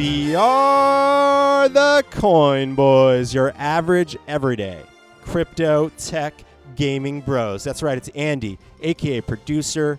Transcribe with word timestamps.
We 0.00 0.34
are 0.34 1.68
the 1.68 2.02
Coin 2.10 2.74
Boys, 2.74 3.34
your 3.34 3.52
average, 3.58 4.16
everyday 4.26 4.82
crypto 5.26 5.90
tech 5.98 6.42
gaming 6.74 7.20
bros. 7.20 7.62
That's 7.64 7.82
right, 7.82 7.98
it's 7.98 8.08
Andy, 8.14 8.58
aka 8.80 9.20
producer, 9.20 9.98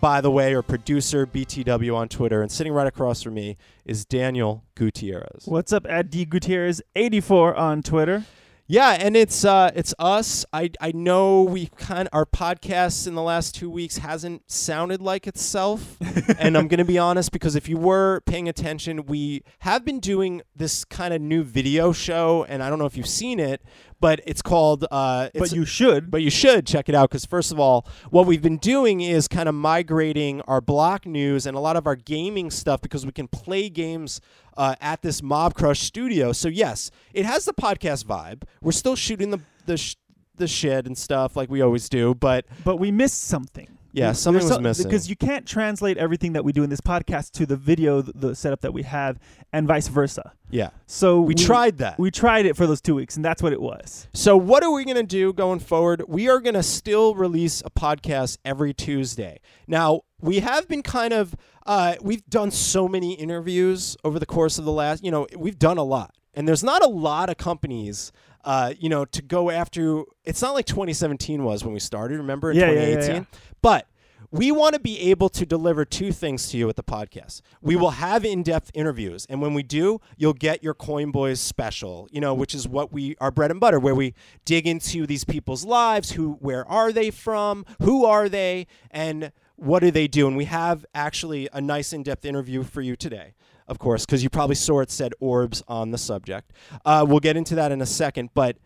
by 0.00 0.20
the 0.20 0.30
way, 0.30 0.54
or 0.54 0.62
producer 0.62 1.26
BTW 1.26 1.96
on 1.96 2.08
Twitter. 2.08 2.42
And 2.42 2.52
sitting 2.52 2.72
right 2.72 2.86
across 2.86 3.24
from 3.24 3.34
me 3.34 3.56
is 3.84 4.04
Daniel 4.04 4.62
Gutierrez. 4.76 5.46
What's 5.46 5.72
up 5.72 5.84
at 5.90 6.10
D 6.12 6.24
Gutierrez 6.24 6.80
84 6.94 7.56
on 7.56 7.82
Twitter? 7.82 8.22
Yeah, 8.66 8.96
and 8.98 9.14
it's 9.14 9.44
uh 9.44 9.70
it's 9.74 9.92
us. 9.98 10.46
I 10.50 10.70
I 10.80 10.92
know 10.92 11.42
we 11.42 11.66
kind 11.76 12.08
our 12.14 12.24
podcast 12.24 13.06
in 13.06 13.14
the 13.14 13.20
last 13.20 13.54
2 13.56 13.68
weeks 13.68 13.98
hasn't 13.98 14.50
sounded 14.50 15.02
like 15.02 15.26
itself. 15.26 15.98
and 16.38 16.56
I'm 16.56 16.68
going 16.68 16.78
to 16.78 16.84
be 16.84 16.96
honest 16.96 17.30
because 17.30 17.56
if 17.56 17.68
you 17.68 17.76
were 17.76 18.22
paying 18.22 18.48
attention, 18.48 19.04
we 19.04 19.42
have 19.58 19.84
been 19.84 20.00
doing 20.00 20.40
this 20.56 20.86
kind 20.86 21.12
of 21.12 21.20
new 21.20 21.42
video 21.42 21.92
show 21.92 22.44
and 22.48 22.62
I 22.62 22.70
don't 22.70 22.78
know 22.78 22.86
if 22.86 22.96
you've 22.96 23.06
seen 23.06 23.38
it, 23.38 23.60
but 24.00 24.20
it's 24.26 24.42
called 24.42 24.86
uh 24.90 25.28
it's 25.34 25.50
but 25.50 25.56
you 25.56 25.64
should. 25.64 26.10
but 26.10 26.22
you 26.22 26.30
should 26.30 26.66
check 26.66 26.88
it 26.88 26.94
out 26.94 27.08
because 27.10 27.24
first 27.24 27.52
of 27.52 27.58
all 27.58 27.86
what 28.10 28.26
we've 28.26 28.42
been 28.42 28.58
doing 28.58 29.00
is 29.00 29.28
kind 29.28 29.48
of 29.48 29.54
migrating 29.54 30.40
our 30.42 30.60
block 30.60 31.06
news 31.06 31.46
and 31.46 31.56
a 31.56 31.60
lot 31.60 31.76
of 31.76 31.86
our 31.86 31.96
gaming 31.96 32.50
stuff 32.50 32.80
because 32.80 33.04
we 33.06 33.12
can 33.12 33.28
play 33.28 33.68
games 33.68 34.20
uh, 34.56 34.74
at 34.80 35.02
this 35.02 35.20
Mobcrush 35.20 35.78
studio 35.78 36.32
so 36.32 36.48
yes 36.48 36.90
it 37.12 37.24
has 37.24 37.44
the 37.44 37.54
podcast 37.54 38.04
vibe 38.04 38.42
we're 38.62 38.72
still 38.72 38.96
shooting 38.96 39.30
the 39.30 39.40
the, 39.66 39.76
sh- 39.76 39.96
the 40.36 40.46
shit 40.46 40.86
and 40.86 40.96
stuff 40.98 41.36
like 41.36 41.48
we 41.50 41.60
always 41.62 41.88
do 41.88 42.14
but 42.14 42.44
but 42.64 42.76
we 42.76 42.90
missed 42.90 43.22
something. 43.22 43.73
Yeah, 43.94 44.12
something 44.12 44.46
was 44.46 44.60
missing. 44.60 44.84
because 44.84 45.08
you 45.08 45.16
can't 45.16 45.46
translate 45.46 45.96
everything 45.98 46.32
that 46.32 46.44
we 46.44 46.52
do 46.52 46.62
in 46.62 46.70
this 46.70 46.80
podcast 46.80 47.30
to 47.32 47.46
the 47.46 47.56
video, 47.56 48.02
th- 48.02 48.12
the 48.16 48.34
setup 48.34 48.60
that 48.62 48.72
we 48.72 48.82
have, 48.82 49.18
and 49.52 49.68
vice 49.68 49.88
versa. 49.88 50.32
yeah 50.50 50.70
So 50.86 51.20
we, 51.20 51.34
tried 51.34 51.78
that 51.78 51.98
We 51.98 52.10
tried 52.10 52.46
it 52.46 52.56
for 52.56 52.66
those 52.66 52.80
two 52.80 52.96
weeks, 52.96 53.16
and 53.16 53.24
that's 53.24 53.42
what 53.42 53.52
it 53.52 53.60
was. 53.62 54.08
So 54.12 54.36
what 54.36 54.64
are 54.64 54.72
we 54.72 54.84
going 54.84 54.96
to 54.96 55.02
do 55.02 55.32
going 55.32 55.60
forward? 55.60 56.02
We 56.08 56.28
are 56.28 56.40
going 56.40 56.54
to 56.54 56.62
still 56.62 57.14
release 57.14 57.62
a 57.64 57.70
podcast 57.70 58.38
every 58.44 58.74
Tuesday. 58.74 59.40
Now, 59.68 60.02
we 60.20 60.40
have 60.40 60.66
been 60.68 60.82
kind 60.82 61.12
of 61.12 61.34
uh, 61.66 61.94
we've 62.02 62.26
done 62.26 62.50
so 62.50 62.88
many 62.88 63.14
interviews 63.14 63.96
over 64.04 64.18
the 64.18 64.26
course 64.26 64.58
of 64.58 64.64
the 64.64 64.72
last, 64.72 65.02
you 65.04 65.10
know, 65.10 65.26
we've 65.36 65.58
done 65.58 65.78
a 65.78 65.84
lot. 65.84 66.14
And 66.34 66.46
there's 66.48 66.64
not 66.64 66.82
a 66.82 66.88
lot 66.88 67.30
of 67.30 67.36
companies 67.36 68.12
uh, 68.44 68.74
you 68.78 68.90
know, 68.90 69.04
to 69.06 69.22
go 69.22 69.50
after 69.50 70.02
it's 70.24 70.42
not 70.42 70.52
like 70.52 70.66
2017 70.66 71.42
was 71.44 71.64
when 71.64 71.72
we 71.72 71.80
started, 71.80 72.18
remember 72.18 72.50
in 72.50 72.58
Yeah, 72.58 72.66
yeah, 72.66 72.72
yeah, 72.72 72.86
2018? 72.96 73.14
yeah. 73.16 73.24
But 73.62 73.86
we 74.34 74.50
want 74.50 74.74
to 74.74 74.80
be 74.80 74.98
able 74.98 75.28
to 75.28 75.46
deliver 75.46 75.84
two 75.84 76.10
things 76.10 76.50
to 76.50 76.58
you 76.58 76.68
at 76.68 76.74
the 76.74 76.82
podcast. 76.82 77.40
We 77.62 77.76
will 77.76 77.90
have 77.90 78.24
in-depth 78.24 78.72
interviews, 78.74 79.26
and 79.30 79.40
when 79.40 79.54
we 79.54 79.62
do, 79.62 80.00
you'll 80.16 80.32
get 80.32 80.60
your 80.60 80.74
Coin 80.74 81.12
Boys 81.12 81.38
special, 81.38 82.08
you 82.10 82.20
know, 82.20 82.34
which 82.34 82.52
is 82.52 82.66
what 82.66 82.92
we 82.92 83.14
our 83.20 83.30
bread 83.30 83.52
and 83.52 83.60
butter, 83.60 83.78
where 83.78 83.94
we 83.94 84.12
dig 84.44 84.66
into 84.66 85.06
these 85.06 85.22
people's 85.22 85.64
lives, 85.64 86.10
who, 86.10 86.32
where 86.40 86.68
are 86.68 86.90
they 86.90 87.12
from, 87.12 87.64
who 87.80 88.04
are 88.04 88.28
they, 88.28 88.66
and 88.90 89.30
what 89.54 89.78
do 89.80 89.92
they 89.92 90.08
do? 90.08 90.26
And 90.26 90.36
we 90.36 90.46
have 90.46 90.84
actually 90.96 91.48
a 91.52 91.60
nice 91.60 91.92
in-depth 91.92 92.24
interview 92.24 92.64
for 92.64 92.82
you 92.82 92.96
today. 92.96 93.34
Of 93.68 93.78
course, 93.78 94.04
because 94.04 94.24
you 94.24 94.30
probably 94.30 94.56
saw 94.56 94.80
it 94.80 94.90
said 94.90 95.12
orbs 95.20 95.62
on 95.68 95.92
the 95.92 95.96
subject. 95.96 96.52
Uh, 96.84 97.06
we'll 97.08 97.20
get 97.20 97.36
into 97.36 97.54
that 97.54 97.70
in 97.70 97.80
a 97.80 97.86
second, 97.86 98.30
but 98.34 98.58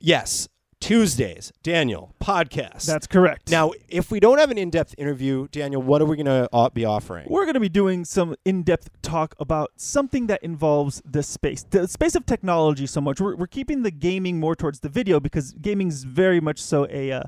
yes, 0.00 0.48
Tuesdays, 0.80 1.52
Daniel 1.62 2.14
podcast. 2.20 2.86
That's 2.86 3.06
correct. 3.06 3.50
Now, 3.50 3.72
if 3.88 4.10
we 4.10 4.18
don't 4.18 4.38
have 4.38 4.50
an 4.50 4.58
in-depth 4.58 4.94
interview, 4.98 5.46
Daniel, 5.52 5.82
what 5.82 6.00
are 6.00 6.06
we 6.06 6.16
going 6.16 6.26
to 6.26 6.48
uh, 6.52 6.70
be 6.70 6.84
offering? 6.84 7.26
We're 7.28 7.44
going 7.44 7.54
to 7.54 7.60
be 7.60 7.68
doing 7.68 8.04
some 8.04 8.34
in-depth 8.44 8.88
talk 9.02 9.34
about 9.38 9.72
something 9.76 10.26
that 10.28 10.42
involves 10.42 11.02
the 11.04 11.22
space, 11.22 11.64
the 11.68 11.86
space 11.86 12.14
of 12.14 12.24
technology. 12.26 12.86
So 12.86 13.00
much 13.00 13.20
we're, 13.20 13.36
we're 13.36 13.46
keeping 13.46 13.82
the 13.82 13.90
gaming 13.90 14.40
more 14.40 14.56
towards 14.56 14.80
the 14.80 14.88
video 14.88 15.20
because 15.20 15.52
gaming 15.52 15.88
is 15.88 16.04
very 16.04 16.40
much 16.40 16.60
so 16.60 16.86
a 16.90 17.12
uh, 17.12 17.22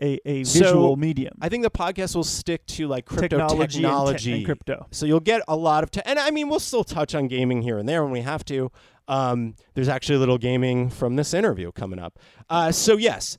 a, 0.00 0.20
a 0.26 0.44
So, 0.44 0.58
visual 0.58 0.96
medium. 0.96 1.38
I 1.40 1.48
think 1.48 1.62
the 1.62 1.70
podcast 1.70 2.14
will 2.14 2.24
stick 2.24 2.66
to 2.66 2.86
like 2.86 3.06
crypto 3.06 3.48
technology, 3.48 3.84
and 3.84 4.18
te- 4.18 4.32
and 4.32 4.44
crypto. 4.44 4.86
So 4.90 5.06
you'll 5.06 5.20
get 5.20 5.42
a 5.48 5.56
lot 5.56 5.84
of, 5.84 5.90
te- 5.90 6.02
and 6.04 6.18
I 6.18 6.30
mean, 6.30 6.48
we'll 6.50 6.60
still 6.60 6.84
touch 6.84 7.14
on 7.14 7.28
gaming 7.28 7.62
here 7.62 7.78
and 7.78 7.88
there 7.88 8.02
when 8.02 8.12
we 8.12 8.20
have 8.20 8.44
to. 8.46 8.70
Um, 9.08 9.54
there's 9.74 9.88
actually 9.88 10.16
a 10.16 10.18
little 10.18 10.38
gaming 10.38 10.90
from 10.90 11.16
this 11.16 11.32
interview 11.32 11.72
coming 11.72 11.98
up. 11.98 12.18
Uh, 12.48 12.72
so 12.72 12.96
yes, 12.96 13.38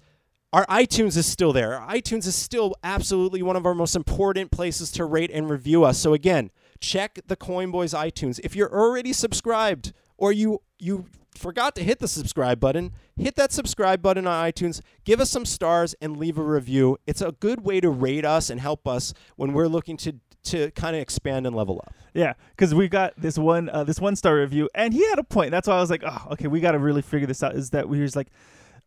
our 0.54 0.66
iTunes 0.68 1.18
is 1.18 1.26
still 1.26 1.52
there. 1.52 1.78
Our 1.78 1.96
iTunes 1.96 2.26
is 2.26 2.36
still 2.36 2.74
absolutely 2.84 3.42
one 3.42 3.56
of 3.56 3.66
our 3.66 3.76
most 3.76 3.96
important 3.96 4.52
places 4.52 4.92
to 4.94 5.06
rate 5.06 5.30
and 5.34 5.50
review 5.50 5.84
us. 5.84 5.98
So 5.98 6.14
again, 6.14 6.52
check 6.80 7.20
the 7.28 7.36
Coin 7.36 7.72
Boys 7.72 7.94
iTunes. 7.94 8.40
If 8.44 8.56
you're 8.56 8.74
already 8.74 9.14
subscribed 9.14 9.94
or 10.18 10.32
you 10.32 10.62
you 10.80 11.06
forgot 11.36 11.76
to 11.76 11.84
hit 11.84 12.00
the 12.00 12.08
subscribe 12.08 12.60
button, 12.60 12.92
hit 13.16 13.36
that 13.36 13.52
subscribe 13.52 14.02
button 14.02 14.26
on 14.26 14.52
iTunes, 14.52 14.82
give 15.04 15.20
us 15.20 15.30
some 15.30 15.46
stars 15.46 15.94
and 16.02 16.18
leave 16.18 16.38
a 16.38 16.44
review. 16.44 16.98
It's 17.06 17.22
a 17.22 17.34
good 17.34 17.62
way 17.62 17.80
to 17.80 17.90
rate 17.90 18.26
us 18.26 18.50
and 18.50 18.60
help 18.60 18.88
us 18.88 19.14
when 19.36 19.54
we're 19.54 19.68
looking 19.68 19.98
to 19.98 20.16
to 20.48 20.72
kind 20.72 20.96
of 20.96 21.02
expand 21.02 21.46
and 21.48 21.56
level 21.56 21.82
up. 21.86 21.94
Yeah, 22.14 22.34
because 22.56 22.74
we 22.74 22.88
got 22.88 23.14
this 23.18 23.38
one 23.38 23.70
uh, 23.70 23.84
this 23.84 24.00
one 24.00 24.16
star 24.16 24.36
review, 24.38 24.70
and 24.76 24.94
he 24.94 25.08
had 25.08 25.20
a 25.20 25.24
point. 25.24 25.52
That's 25.52 25.68
why 25.68 25.76
I 25.76 25.80
was 25.82 25.90
like, 25.90 26.04
oh, 26.06 26.28
okay, 26.32 26.48
we 26.48 26.60
got 26.60 26.72
to 26.72 26.80
really 26.80 27.02
figure 27.02 27.28
this 27.28 27.44
out. 27.44 27.56
Is 27.56 27.70
that 27.72 27.88
we 27.90 28.02
was 28.02 28.16
like, 28.16 28.28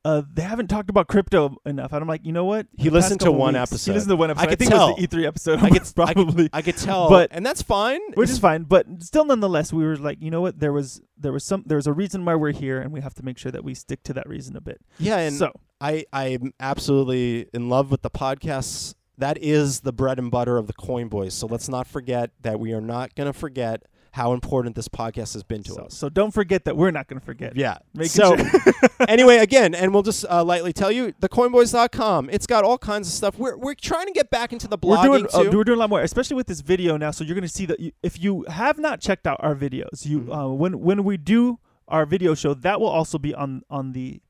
uh, 0.04 0.22
they 0.32 0.42
haven't 0.42 0.66
talked 0.68 0.90
about 0.90 1.06
crypto 1.06 1.56
enough, 1.66 1.92
and 1.92 2.02
I'm 2.02 2.08
like, 2.08 2.24
you 2.24 2.32
know 2.32 2.44
what? 2.46 2.66
He 2.76 2.90
listened 2.90 3.20
to 3.20 3.30
one 3.30 3.54
weeks- 3.54 3.70
episode. 3.70 3.90
He 3.92 3.94
listened 3.94 4.10
to 4.10 4.16
one 4.16 4.30
I 4.30 4.32
episode. 4.32 4.46
I, 4.46 4.50
could 4.50 4.58
think 4.58 4.70
tell. 4.72 4.88
it 4.88 5.00
was 5.00 5.08
the 5.10 5.16
E3 5.18 5.26
episode. 5.26 5.58
I 5.60 5.68
could 5.68 5.82
I 5.82 5.84
could- 5.84 5.94
probably, 5.94 6.48
I 6.54 6.62
could 6.62 6.76
tell, 6.76 7.08
But- 7.08 7.28
and 7.32 7.44
that's 7.46 7.62
fine. 7.62 8.00
which 8.14 8.30
is 8.30 8.38
fine. 8.38 8.64
But 8.64 8.86
still, 9.00 9.24
nonetheless, 9.26 9.72
we 9.72 9.84
were 9.84 9.96
like, 9.96 10.18
you 10.20 10.30
know 10.30 10.40
what? 10.40 10.58
There 10.58 10.72
was 10.72 11.00
there 11.18 11.32
was 11.32 11.44
some 11.44 11.62
there's 11.66 11.86
a 11.86 11.92
reason 11.92 12.24
why 12.24 12.34
we're 12.34 12.50
here, 12.52 12.80
and 12.80 12.90
we 12.92 13.00
have 13.02 13.14
to 13.14 13.22
make 13.24 13.36
sure 13.38 13.52
that 13.52 13.62
we 13.62 13.74
stick 13.74 14.02
to 14.04 14.12
that 14.14 14.28
reason 14.28 14.56
a 14.56 14.60
bit. 14.60 14.80
yeah, 14.98 15.18
and 15.18 15.36
so 15.36 15.52
I 15.80 16.04
I'm 16.12 16.52
absolutely 16.58 17.46
in 17.52 17.68
love 17.68 17.90
with 17.90 18.02
the 18.02 18.10
podcasts. 18.10 18.94
That 19.20 19.38
is 19.38 19.80
the 19.80 19.92
bread 19.92 20.18
and 20.18 20.30
butter 20.30 20.56
of 20.56 20.66
the 20.66 20.72
Coin 20.72 21.08
Boys. 21.08 21.34
So 21.34 21.46
let's 21.46 21.68
not 21.68 21.86
forget 21.86 22.30
that 22.42 22.58
we 22.58 22.72
are 22.72 22.80
not 22.80 23.14
going 23.14 23.26
to 23.26 23.32
forget 23.38 23.84
how 24.12 24.32
important 24.32 24.74
this 24.74 24.88
podcast 24.88 25.34
has 25.34 25.44
been 25.44 25.62
to 25.62 25.72
so, 25.72 25.82
us. 25.82 25.94
so 25.94 26.08
don't 26.08 26.32
forget 26.34 26.64
that 26.64 26.76
we're 26.76 26.90
not 26.90 27.06
going 27.06 27.20
to 27.20 27.24
forget. 27.24 27.54
Yeah. 27.54 27.78
Making 27.94 28.08
so 28.10 28.36
sure. 28.36 28.60
anyway, 29.08 29.36
again, 29.48 29.72
and 29.74 29.94
we'll 29.94 30.02
just 30.02 30.24
uh, 30.28 30.42
lightly 30.42 30.72
tell 30.72 30.90
you, 30.90 31.12
thecoinboys.com. 31.20 32.28
It's 32.30 32.46
got 32.46 32.64
all 32.64 32.78
kinds 32.78 33.06
of 33.06 33.14
stuff. 33.14 33.38
We're 33.38 33.56
we're 33.56 33.74
trying 33.74 34.06
to 34.06 34.12
get 34.12 34.30
back 34.30 34.52
into 34.52 34.66
the 34.66 34.76
we're 34.82 34.96
blogging 34.96 35.04
doing 35.04 35.26
uh, 35.48 35.50
we're 35.52 35.64
doing 35.64 35.76
a 35.78 35.80
lot 35.80 35.90
more, 35.90 36.00
especially 36.02 36.36
with 36.36 36.48
this 36.48 36.60
video 36.60 36.96
now. 36.96 37.10
So 37.12 37.22
you're 37.24 37.34
going 37.36 37.42
to 37.42 37.48
see 37.48 37.66
that 37.66 37.78
you, 37.78 37.92
if 38.02 38.20
you 38.20 38.44
have 38.48 38.78
not 38.78 39.00
checked 39.00 39.26
out 39.26 39.36
our 39.40 39.54
videos, 39.54 40.04
you 40.06 40.20
Mhm. 40.22 40.36
uh, 40.44 40.52
when 40.54 40.80
when 40.80 41.04
we 41.04 41.16
do 41.16 41.58
our 41.86 42.04
video 42.06 42.34
show, 42.34 42.54
that 42.54 42.80
will 42.80 42.88
also 42.88 43.18
be 43.18 43.32
on 43.34 43.62
on 43.70 43.92
the 43.92 44.20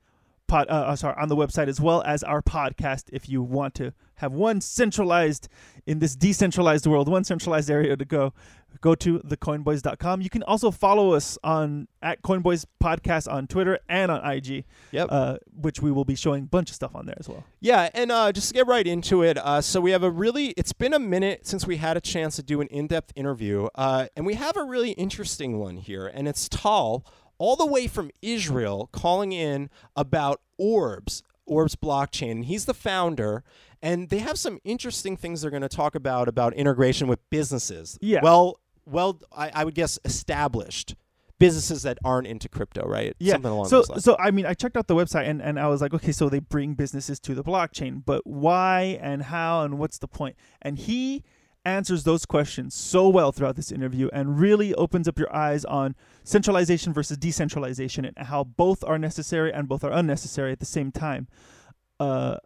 pod. 0.50 0.68
Uh, 0.68 0.72
uh, 0.72 0.96
sorry, 0.96 1.14
on 1.16 1.28
the 1.28 1.36
website 1.36 1.68
as 1.68 1.80
well 1.80 2.02
as 2.02 2.22
our 2.22 2.42
podcast. 2.42 3.04
If 3.12 3.28
you 3.28 3.42
want 3.42 3.74
to 3.76 3.92
have 4.16 4.32
one 4.32 4.60
centralized 4.60 5.48
in 5.86 5.98
this 5.98 6.14
decentralized 6.14 6.86
world, 6.86 7.08
one 7.08 7.24
centralized 7.24 7.70
area 7.70 7.96
to 7.96 8.04
go, 8.04 8.34
go 8.82 8.94
to 8.94 9.18
thecoinboys.com. 9.20 10.20
You 10.20 10.28
can 10.28 10.42
also 10.42 10.70
follow 10.70 11.14
us 11.14 11.38
on 11.42 11.88
at 12.02 12.20
Coinboys 12.22 12.66
Podcast 12.82 13.32
on 13.32 13.46
Twitter 13.46 13.78
and 13.88 14.10
on 14.10 14.24
IG, 14.30 14.64
yep. 14.90 15.08
uh, 15.10 15.38
which 15.54 15.80
we 15.80 15.90
will 15.90 16.04
be 16.04 16.14
showing 16.14 16.42
a 16.42 16.46
bunch 16.46 16.68
of 16.68 16.74
stuff 16.74 16.94
on 16.94 17.06
there 17.06 17.16
as 17.18 17.28
well. 17.28 17.44
Yeah, 17.60 17.88
and 17.94 18.12
uh, 18.12 18.32
just 18.32 18.48
to 18.48 18.54
get 18.54 18.66
right 18.66 18.86
into 18.86 19.22
it, 19.22 19.38
uh, 19.38 19.60
so 19.62 19.80
we 19.80 19.92
have 19.92 20.02
a 20.02 20.10
really, 20.10 20.48
it's 20.48 20.72
been 20.72 20.92
a 20.92 20.98
minute 20.98 21.46
since 21.46 21.66
we 21.66 21.76
had 21.76 21.96
a 21.96 22.00
chance 22.00 22.36
to 22.36 22.42
do 22.42 22.60
an 22.60 22.66
in 22.68 22.88
depth 22.88 23.12
interview, 23.16 23.68
uh, 23.74 24.06
and 24.16 24.26
we 24.26 24.34
have 24.34 24.56
a 24.56 24.64
really 24.64 24.90
interesting 24.92 25.58
one 25.58 25.76
here, 25.76 26.06
and 26.06 26.28
it's 26.28 26.48
Tal, 26.48 27.04
all 27.40 27.56
the 27.56 27.66
way 27.66 27.86
from 27.86 28.10
Israel, 28.20 28.90
calling 28.92 29.32
in 29.32 29.70
about 29.96 30.42
Orbs, 30.58 31.22
Orbs 31.46 31.74
blockchain. 31.74 32.32
And 32.32 32.44
he's 32.44 32.66
the 32.66 32.74
founder, 32.74 33.42
and 33.82 34.10
they 34.10 34.18
have 34.18 34.38
some 34.38 34.60
interesting 34.62 35.16
things 35.16 35.40
they're 35.40 35.50
going 35.50 35.62
to 35.62 35.68
talk 35.68 35.94
about, 35.94 36.28
about 36.28 36.52
integration 36.52 37.08
with 37.08 37.18
businesses. 37.30 37.98
Yeah. 38.02 38.20
Well, 38.22 38.60
well, 38.84 39.20
I, 39.32 39.50
I 39.54 39.64
would 39.64 39.74
guess 39.74 39.98
established 40.04 40.94
businesses 41.38 41.82
that 41.84 41.96
aren't 42.04 42.26
into 42.26 42.50
crypto, 42.50 42.86
right? 42.86 43.16
Yeah. 43.18 43.32
Something 43.32 43.52
along 43.52 43.68
so, 43.68 43.76
those 43.78 43.88
lines. 43.88 44.04
so 44.04 44.16
I 44.18 44.30
mean, 44.30 44.44
I 44.44 44.52
checked 44.52 44.76
out 44.76 44.86
the 44.86 44.94
website 44.94 45.26
and, 45.26 45.40
and 45.40 45.58
I 45.58 45.68
was 45.68 45.80
like, 45.80 45.94
okay, 45.94 46.12
so 46.12 46.28
they 46.28 46.40
bring 46.40 46.74
businesses 46.74 47.18
to 47.20 47.34
the 47.34 47.42
blockchain, 47.42 48.04
but 48.04 48.26
why 48.26 48.98
and 49.00 49.22
how 49.22 49.64
and 49.64 49.78
what's 49.78 49.96
the 49.96 50.08
point? 50.08 50.36
And 50.60 50.76
he 50.76 51.24
answers 51.64 52.04
those 52.04 52.24
questions 52.26 52.74
so 52.74 53.08
well 53.08 53.32
throughout 53.32 53.56
this 53.56 53.70
interview 53.70 54.08
and 54.12 54.40
really 54.40 54.74
opens 54.74 55.06
up 55.06 55.18
your 55.18 55.34
eyes 55.34 55.64
on 55.66 55.94
centralization 56.24 56.92
versus 56.92 57.16
decentralization 57.18 58.04
and 58.04 58.16
how 58.18 58.44
both 58.44 58.82
are 58.84 58.98
necessary 58.98 59.52
and 59.52 59.68
both 59.68 59.84
are 59.84 59.92
unnecessary 59.92 60.52
at 60.52 60.58
the 60.58 60.66
same 60.66 60.90
time. 60.90 61.28
Uh, 61.98 62.36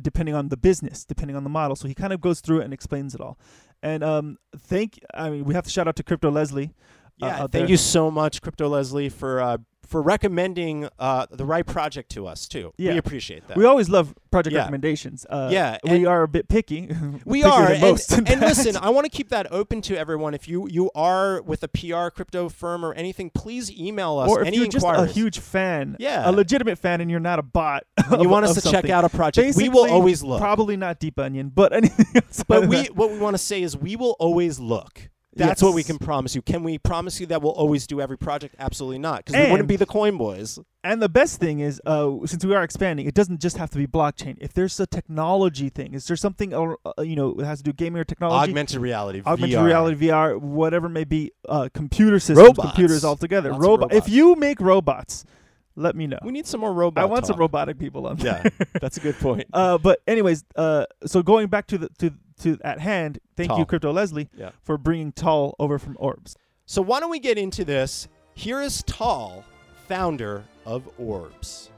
depending 0.00 0.36
on 0.36 0.48
the 0.48 0.56
business, 0.56 1.04
depending 1.04 1.36
on 1.36 1.42
the 1.42 1.50
model. 1.50 1.74
So 1.74 1.88
he 1.88 1.94
kind 1.94 2.12
of 2.12 2.20
goes 2.20 2.40
through 2.40 2.60
it 2.60 2.64
and 2.64 2.72
explains 2.72 3.12
it 3.12 3.20
all. 3.20 3.38
And 3.82 4.04
um, 4.04 4.38
thank, 4.56 5.00
I 5.12 5.30
mean, 5.30 5.44
we 5.44 5.52
have 5.54 5.64
to 5.64 5.70
shout 5.70 5.88
out 5.88 5.96
to 5.96 6.04
Crypto 6.04 6.30
Leslie. 6.30 6.72
uh, 7.20 7.26
Yeah, 7.26 7.36
thank 7.38 7.50
there. 7.50 7.66
you 7.68 7.76
so 7.76 8.08
much, 8.08 8.40
Crypto 8.40 8.68
Leslie, 8.68 9.08
for 9.08 9.40
uh, 9.40 9.58
for 9.90 10.00
recommending 10.00 10.88
uh, 11.00 11.26
the 11.32 11.44
right 11.44 11.66
project 11.66 12.10
to 12.12 12.26
us 12.26 12.46
too. 12.46 12.72
Yeah. 12.78 12.92
We 12.92 12.98
appreciate 12.98 13.48
that. 13.48 13.56
We 13.56 13.64
always 13.64 13.88
love 13.88 14.14
project 14.30 14.54
Yeah. 14.54 14.60
recommendations. 14.60 15.26
Uh, 15.28 15.48
Yeah, 15.50 15.78
we 15.82 16.06
are 16.06 16.22
a 16.22 16.28
bit 16.28 16.48
picky. 16.48 16.88
we 17.24 17.42
are, 17.42 17.66
and, 17.72 17.80
most 17.80 18.12
in 18.12 18.28
and 18.28 18.40
listen, 18.50 18.76
I 18.76 18.90
want 18.90 19.04
to 19.06 19.10
keep 19.10 19.30
that 19.30 19.50
open 19.50 19.82
to 19.82 19.96
everyone. 19.98 20.32
If 20.32 20.46
you 20.46 20.68
you 20.70 20.90
are 20.94 21.42
with 21.42 21.64
a 21.64 21.68
PR 21.68 22.08
crypto 22.14 22.48
firm 22.48 22.84
or 22.84 22.94
anything, 22.94 23.30
please 23.30 23.70
email 23.72 24.18
us 24.18 24.30
or 24.30 24.42
if 24.42 24.46
any 24.46 24.58
you're 24.58 24.68
just 24.68 24.86
a 24.86 25.06
huge 25.06 25.40
fan, 25.40 25.96
Yeah. 25.98 26.28
a 26.28 26.30
legitimate 26.30 26.78
fan, 26.78 27.00
and 27.00 27.10
you're 27.10 27.18
not 27.18 27.40
a 27.40 27.42
bot, 27.42 27.82
you 28.10 28.16
of- 28.18 28.30
want 28.30 28.46
us 28.46 28.62
to 28.62 28.70
check 28.70 28.88
out 28.90 29.04
a 29.04 29.08
project, 29.08 29.56
we 29.56 29.68
will 29.68 29.90
always 29.90 30.22
look. 30.22 30.40
Probably 30.40 30.76
not 30.76 31.00
Deep 31.00 31.18
Onion, 31.18 31.50
but 31.52 31.72
anything 31.72 32.06
else. 32.14 32.44
but 32.46 32.68
we 32.68 32.82
than- 32.84 32.94
what 32.94 33.10
we 33.10 33.18
want 33.18 33.34
to 33.34 33.38
say 33.42 33.60
is 33.62 33.76
we 33.76 33.96
will 33.96 34.14
always 34.20 34.60
look. 34.60 35.10
That's 35.34 35.62
what 35.62 35.74
we 35.74 35.82
can 35.84 35.98
promise 35.98 36.34
you. 36.34 36.42
Can 36.42 36.62
we 36.64 36.78
promise 36.78 37.20
you 37.20 37.26
that 37.26 37.40
we'll 37.40 37.52
always 37.52 37.86
do 37.86 38.00
every 38.00 38.18
project? 38.18 38.56
Absolutely 38.58 38.98
not, 38.98 39.24
because 39.24 39.40
we 39.44 39.50
wouldn't 39.50 39.68
be 39.68 39.76
the 39.76 39.86
Coin 39.86 40.16
Boys. 40.18 40.58
And 40.82 41.00
the 41.00 41.08
best 41.08 41.38
thing 41.38 41.60
is, 41.60 41.80
uh, 41.86 42.10
since 42.26 42.44
we 42.44 42.54
are 42.54 42.62
expanding, 42.64 43.06
it 43.06 43.14
doesn't 43.14 43.40
just 43.40 43.56
have 43.58 43.70
to 43.70 43.78
be 43.78 43.86
blockchain. 43.86 44.36
If 44.40 44.54
there's 44.54 44.80
a 44.80 44.86
technology 44.86 45.68
thing, 45.68 45.94
is 45.94 46.06
there 46.06 46.16
something 46.16 46.52
uh, 46.54 46.74
uh, 46.98 47.02
you 47.02 47.14
know 47.16 47.34
that 47.34 47.46
has 47.46 47.58
to 47.58 47.64
do 47.64 47.68
with 47.70 47.76
gaming 47.76 48.00
or 48.00 48.04
technology? 48.04 48.50
Augmented 48.50 48.80
reality, 48.80 49.20
VR. 49.20 49.26
augmented 49.26 49.58
VR. 49.58 49.64
reality, 49.66 50.08
VR, 50.08 50.40
whatever 50.40 50.86
it 50.86 50.90
may 50.90 51.04
be, 51.04 51.32
uh, 51.48 51.68
computer 51.74 52.18
systems, 52.18 52.38
Robots. 52.48 52.68
computers 52.68 53.04
altogether. 53.04 53.50
Lots 53.50 53.62
Robo- 53.62 53.88
If 53.94 54.08
you 54.08 54.34
make 54.36 54.58
robots, 54.60 55.24
let 55.76 55.94
me 55.94 56.06
know. 56.06 56.18
We 56.24 56.32
need 56.32 56.46
some 56.46 56.60
more 56.60 56.72
robots. 56.72 57.02
I 57.02 57.06
want 57.06 57.26
some 57.26 57.36
robotic 57.38 57.78
people 57.78 58.06
on 58.06 58.16
there. 58.16 58.42
Yeah, 58.44 58.66
that's 58.80 58.96
a 58.96 59.00
good 59.00 59.16
point. 59.18 59.44
Uh, 59.52 59.76
but 59.78 60.00
anyways, 60.06 60.44
uh, 60.56 60.86
so 61.06 61.22
going 61.22 61.46
back 61.48 61.66
to 61.68 61.78
the 61.78 61.88
to 61.98 62.12
to 62.40 62.58
at 62.62 62.80
hand, 62.80 63.18
thank 63.36 63.56
you, 63.56 63.64
Crypto 63.64 63.92
Leslie, 63.92 64.28
Yeah. 64.36 64.50
for 64.62 64.76
bringing 64.78 65.12
Tal 65.12 65.54
over 65.58 65.78
from 65.78 65.96
Orbs. 65.98 66.36
So 66.66 66.82
why 66.82 67.00
don't 67.00 67.10
we 67.10 67.18
get 67.20 67.38
into 67.38 67.64
this? 67.64 68.08
Here 68.34 68.60
is 68.60 68.82
Tal, 68.84 69.44
founder 69.88 70.44
of 70.66 70.88
Orbs. 70.98 71.69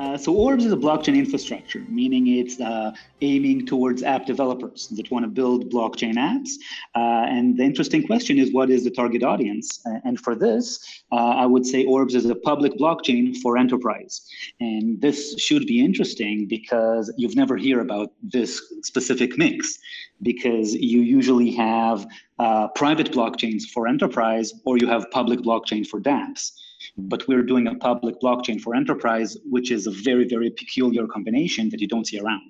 Uh, 0.00 0.16
so 0.16 0.32
Orbs 0.32 0.64
is 0.64 0.72
a 0.72 0.76
blockchain 0.78 1.14
infrastructure, 1.14 1.84
meaning 1.90 2.26
it's 2.26 2.58
uh, 2.58 2.90
aiming 3.20 3.66
towards 3.66 4.02
app 4.02 4.24
developers 4.24 4.88
that 4.88 5.10
want 5.10 5.24
to 5.24 5.28
build 5.28 5.70
blockchain 5.70 6.14
apps. 6.14 6.52
Uh, 6.94 7.28
and 7.28 7.58
the 7.58 7.62
interesting 7.62 8.06
question 8.06 8.38
is, 8.38 8.50
what 8.50 8.70
is 8.70 8.82
the 8.82 8.90
target 8.90 9.22
audience? 9.22 9.78
And 10.04 10.18
for 10.18 10.34
this, 10.34 11.02
uh, 11.12 11.16
I 11.16 11.44
would 11.44 11.66
say 11.66 11.84
Orbs 11.84 12.14
is 12.14 12.24
a 12.24 12.34
public 12.34 12.78
blockchain 12.78 13.36
for 13.42 13.58
enterprise. 13.58 14.26
And 14.58 14.98
this 15.02 15.38
should 15.38 15.66
be 15.66 15.84
interesting 15.84 16.46
because 16.46 17.12
you've 17.18 17.36
never 17.36 17.58
hear 17.58 17.80
about 17.80 18.10
this 18.22 18.62
specific 18.82 19.36
mix, 19.36 19.78
because 20.22 20.72
you 20.74 21.02
usually 21.02 21.50
have 21.50 22.06
uh, 22.38 22.68
private 22.68 23.12
blockchains 23.12 23.64
for 23.64 23.86
enterprise, 23.86 24.54
or 24.64 24.78
you 24.78 24.86
have 24.86 25.10
public 25.10 25.40
blockchain 25.40 25.86
for 25.86 26.00
dApps 26.00 26.52
but 26.96 27.26
we're 27.28 27.42
doing 27.42 27.66
a 27.66 27.74
public 27.74 28.20
blockchain 28.20 28.60
for 28.60 28.74
enterprise, 28.74 29.36
which 29.44 29.70
is 29.70 29.86
a 29.86 29.90
very, 29.90 30.26
very 30.26 30.50
peculiar 30.50 31.06
combination 31.06 31.68
that 31.70 31.80
you 31.80 31.88
don't 31.88 32.06
see 32.06 32.18
around. 32.18 32.42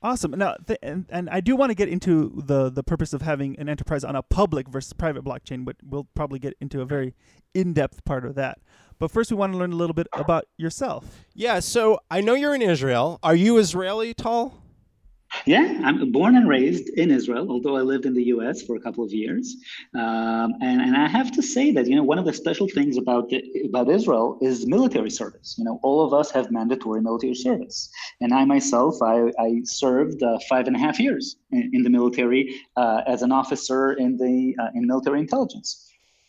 Awesome. 0.00 0.30
Now, 0.32 0.54
th- 0.64 0.78
and, 0.80 1.06
and 1.08 1.28
I 1.28 1.40
do 1.40 1.56
want 1.56 1.70
to 1.70 1.74
get 1.74 1.88
into 1.88 2.40
the 2.46 2.70
the 2.70 2.84
purpose 2.84 3.12
of 3.12 3.22
having 3.22 3.58
an 3.58 3.68
enterprise 3.68 4.04
on 4.04 4.14
a 4.14 4.22
public 4.22 4.68
versus 4.68 4.92
private 4.92 5.24
blockchain, 5.24 5.64
but 5.64 5.74
we'll 5.82 6.06
probably 6.14 6.38
get 6.38 6.54
into 6.60 6.80
a 6.80 6.84
very 6.84 7.14
in 7.52 7.72
depth 7.72 8.04
part 8.04 8.24
of 8.24 8.36
that. 8.36 8.58
But 9.00 9.10
first, 9.10 9.30
we 9.30 9.36
want 9.36 9.52
to 9.52 9.58
learn 9.58 9.72
a 9.72 9.76
little 9.76 9.94
bit 9.94 10.06
about 10.12 10.44
yourself. 10.56 11.24
Yeah, 11.34 11.58
so 11.58 11.98
I 12.10 12.20
know 12.20 12.34
you're 12.34 12.54
in 12.54 12.62
Israel. 12.62 13.18
Are 13.24 13.34
you 13.34 13.58
Israeli, 13.58 14.14
Tal? 14.14 14.62
Yeah, 15.46 15.80
I'm 15.84 16.10
born 16.12 16.36
and 16.36 16.48
raised 16.48 16.88
in 16.90 17.10
Israel, 17.10 17.50
although 17.50 17.76
I 17.76 17.82
lived 17.82 18.06
in 18.06 18.14
the 18.14 18.24
U.S. 18.34 18.62
for 18.62 18.76
a 18.76 18.80
couple 18.80 19.04
of 19.04 19.12
years. 19.12 19.56
Um, 19.94 20.54
and, 20.60 20.80
and 20.80 20.96
I 20.96 21.06
have 21.06 21.30
to 21.32 21.42
say 21.42 21.70
that 21.72 21.86
you 21.86 21.96
know 21.96 22.02
one 22.02 22.18
of 22.18 22.24
the 22.24 22.32
special 22.32 22.66
things 22.68 22.96
about 22.96 23.28
the, 23.28 23.42
about 23.66 23.90
Israel 23.90 24.38
is 24.40 24.66
military 24.66 25.10
service. 25.10 25.54
You 25.58 25.64
know, 25.64 25.80
all 25.82 26.04
of 26.04 26.12
us 26.14 26.30
have 26.30 26.50
mandatory 26.50 27.00
military 27.02 27.34
service, 27.34 27.90
and 28.20 28.32
I 28.32 28.44
myself 28.44 28.94
I, 29.02 29.30
I 29.38 29.60
served 29.64 30.22
uh, 30.22 30.38
five 30.48 30.66
and 30.66 30.76
a 30.76 30.78
half 30.78 30.98
years 30.98 31.36
in, 31.50 31.70
in 31.74 31.82
the 31.82 31.90
military 31.90 32.60
uh, 32.76 33.02
as 33.06 33.22
an 33.22 33.32
officer 33.32 33.92
in 33.94 34.16
the 34.16 34.56
uh, 34.62 34.68
in 34.74 34.86
military 34.86 35.20
intelligence. 35.20 35.84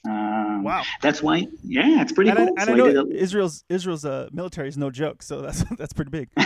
Um, 0.07 0.63
Wow. 0.63 0.83
That's 1.01 1.21
why, 1.23 1.47
yeah, 1.63 2.01
it's 2.01 2.11
pretty 2.11 2.29
And, 2.31 2.39
I, 2.39 2.45
cool. 2.45 2.55
and 2.57 2.65
So 2.65 2.71
I 2.71 2.75
I 2.75 2.77
know 2.77 2.87
did 2.91 2.97
a- 3.15 3.23
Israel's 3.23 3.63
Israel's 3.69 4.03
uh, 4.05 4.27
military 4.31 4.67
is 4.67 4.77
no 4.77 4.89
joke, 4.91 5.23
so 5.23 5.41
that's 5.41 5.63
that's 5.77 5.93
pretty 5.93 6.11
big. 6.11 6.29